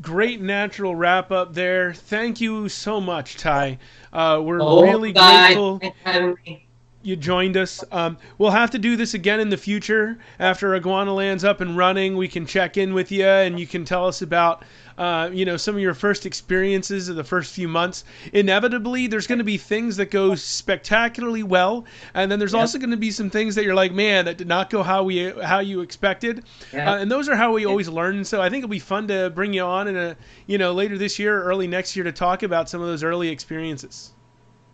great 0.00 0.40
natural 0.40 0.94
wrap 0.94 1.30
up 1.30 1.54
there. 1.54 1.94
Thank 1.94 2.40
you 2.40 2.68
so 2.68 3.00
much, 3.00 3.36
Ty. 3.36 3.78
Uh, 4.12 4.40
we're 4.44 4.60
Oh, 4.60 4.82
really 4.82 5.12
guys, 5.12 5.54
grateful 5.54 5.78
thanks 5.78 5.96
for 6.02 6.10
having 6.10 6.36
me. 6.46 6.66
you 7.02 7.16
joined 7.16 7.56
us. 7.56 7.82
Um, 7.92 8.18
we'll 8.38 8.50
have 8.50 8.70
to 8.72 8.78
do 8.78 8.96
this 8.96 9.14
again 9.14 9.40
in 9.40 9.48
the 9.48 9.56
future 9.56 10.18
after 10.40 10.74
Iguana 10.74 11.14
Land's 11.14 11.44
up 11.44 11.60
and 11.60 11.76
running. 11.76 12.16
We 12.16 12.28
can 12.28 12.46
check 12.46 12.76
in 12.76 12.92
with 12.94 13.10
you 13.12 13.24
and 13.26 13.58
you 13.58 13.66
can 13.66 13.84
tell 13.84 14.06
us 14.06 14.20
about, 14.22 14.64
uh, 14.98 15.28
you 15.32 15.44
know, 15.44 15.56
some 15.56 15.74
of 15.74 15.80
your 15.80 15.94
first 15.94 16.26
experiences 16.26 17.08
of 17.08 17.16
the 17.16 17.24
first 17.24 17.52
few 17.54 17.66
months. 17.68 18.04
Inevitably, 18.32 19.06
there's 19.08 19.26
going 19.26 19.38
to 19.38 19.44
be 19.44 19.56
things 19.56 19.96
that 19.96 20.10
go 20.10 20.34
spectacularly 20.34 21.42
well, 21.42 21.84
and 22.14 22.30
then 22.30 22.38
there's 22.38 22.52
Yep. 22.52 22.60
also 22.60 22.78
going 22.78 22.90
to 22.90 22.96
be 22.96 23.10
some 23.10 23.30
things 23.30 23.54
that 23.56 23.64
you're 23.64 23.74
like, 23.74 23.92
man, 23.92 24.24
that 24.26 24.36
did 24.38 24.46
not 24.48 24.70
go 24.70 24.82
how 24.82 25.02
we 25.02 25.30
how 25.42 25.58
you 25.60 25.80
expected. 25.80 26.44
Yeah. 26.72 26.92
Uh, 26.92 26.98
and 26.98 27.10
those 27.10 27.28
are 27.28 27.36
how 27.36 27.52
we 27.52 27.64
always 27.66 27.88
learn. 27.88 28.24
So 28.24 28.40
I 28.40 28.48
think 28.50 28.62
it'll 28.64 28.70
be 28.70 28.78
fun 28.78 29.08
to 29.08 29.30
bring 29.30 29.52
you 29.52 29.62
on 29.62 29.88
in 29.88 29.96
a, 29.96 30.16
you 30.46 30.58
know, 30.58 30.72
later 30.72 30.96
this 30.98 31.18
year 31.18 31.38
or 31.40 31.44
early 31.44 31.66
next 31.66 31.96
year 31.96 32.04
to 32.04 32.12
talk 32.12 32.42
about 32.42 32.68
some 32.68 32.80
of 32.80 32.86
those 32.86 33.02
early 33.02 33.28
experiences. 33.28 34.12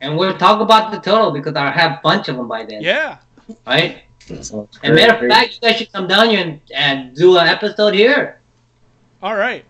and 0.02 0.16
we'll 0.16 0.36
talk 0.36 0.60
about 0.60 0.90
the 0.92 0.98
turtle 0.98 1.30
because 1.30 1.54
I 1.54 1.70
have 1.70 1.92
a 1.92 2.00
bunch 2.02 2.28
of 2.28 2.36
them 2.36 2.48
by 2.48 2.64
then. 2.64 2.80
Yeah. 2.82 3.18
Right. 3.66 4.04
Sounds 4.42 4.78
And 4.82 4.94
matter 4.94 5.14
of 5.24 5.28
fact, 5.28 5.54
you 5.54 5.60
guys 5.68 5.76
should 5.78 5.92
come 5.92 6.06
down 6.06 6.30
here 6.30 6.40
and, 6.40 6.60
and 6.74 7.14
do 7.16 7.36
an 7.36 7.48
episode 7.48 7.94
here. 7.94 8.40
All 9.22 9.34
right. 9.36 9.64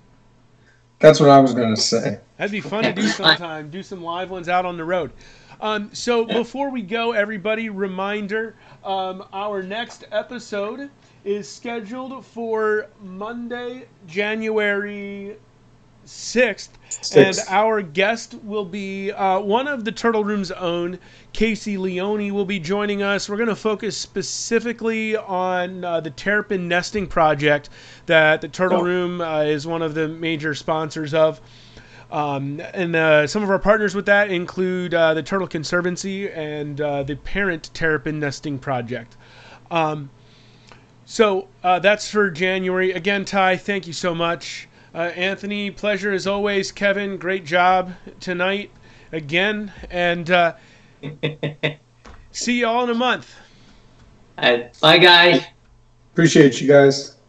That's 1.00 1.18
what 1.18 1.30
I 1.30 1.40
was 1.40 1.54
going 1.54 1.74
to 1.74 1.80
say. 1.80 2.20
That'd 2.36 2.52
be 2.52 2.60
fun 2.60 2.84
to 2.84 2.92
do 2.92 3.08
sometime. 3.08 3.70
Do 3.70 3.82
some 3.82 4.02
live 4.02 4.30
ones 4.30 4.48
out 4.48 4.66
on 4.66 4.76
the 4.76 4.84
road. 4.84 5.10
Um, 5.60 5.90
so 5.92 6.24
before 6.24 6.70
we 6.70 6.82
go, 6.82 7.12
everybody, 7.12 7.70
reminder: 7.70 8.54
um, 8.84 9.24
our 9.32 9.62
next 9.62 10.04
episode 10.12 10.90
is 11.24 11.48
scheduled 11.48 12.24
for 12.24 12.86
Monday, 13.02 13.86
January 14.06 15.36
sixth, 16.04 16.76
and 17.14 17.36
our 17.48 17.82
guest 17.82 18.34
will 18.42 18.64
be 18.64 19.12
uh, 19.12 19.38
one 19.40 19.68
of 19.68 19.84
the 19.84 19.92
Turtle 19.92 20.24
Room's 20.24 20.50
own, 20.50 20.98
Casey 21.32 21.76
Leone, 21.76 22.34
will 22.34 22.44
be 22.44 22.58
joining 22.58 23.02
us. 23.02 23.28
We're 23.28 23.36
going 23.36 23.48
to 23.48 23.56
focus 23.56 23.96
specifically 23.96 25.16
on 25.16 25.84
uh, 25.84 26.00
the 26.00 26.10
terrapin 26.10 26.68
nesting 26.68 27.06
project 27.06 27.70
that 28.06 28.40
the 28.40 28.48
Turtle 28.48 28.80
Oh. 28.80 28.84
Room 28.84 29.20
uh, 29.20 29.42
is 29.42 29.66
one 29.66 29.82
of 29.82 29.94
the 29.94 30.08
major 30.08 30.54
sponsors 30.54 31.14
of. 31.14 31.40
Um, 32.10 32.60
and 32.74 32.96
uh, 32.96 33.26
some 33.28 33.44
of 33.44 33.50
our 33.50 33.60
partners 33.60 33.94
with 33.94 34.06
that 34.06 34.32
include 34.32 34.94
uh, 34.94 35.14
the 35.14 35.22
Turtle 35.22 35.46
Conservancy 35.46 36.28
and 36.28 36.80
uh, 36.80 37.04
the 37.04 37.14
Parent 37.14 37.70
Terrapin 37.72 38.18
Nesting 38.18 38.58
Project. 38.58 39.16
Um, 39.70 40.10
so 41.04 41.46
uh, 41.62 41.78
that's 41.78 42.10
for 42.10 42.28
January. 42.30 42.90
Again, 42.92 43.24
Ty, 43.24 43.58
thank 43.58 43.86
you 43.86 43.92
so 43.92 44.12
much. 44.12 44.68
Uh, 44.94 44.98
Anthony, 44.98 45.70
pleasure 45.70 46.12
as 46.12 46.26
always. 46.26 46.72
Kevin, 46.72 47.16
great 47.16 47.44
job 47.44 47.92
tonight 48.18 48.70
again. 49.12 49.72
And 49.90 50.30
uh, 50.30 50.54
see 52.32 52.58
you 52.58 52.66
all 52.66 52.84
in 52.84 52.90
a 52.90 52.94
month. 52.94 53.32
Uh, 54.36 54.58
bye, 54.80 54.98
guys. 54.98 55.44
Appreciate 56.12 56.60
you 56.60 56.66
guys. 56.66 57.19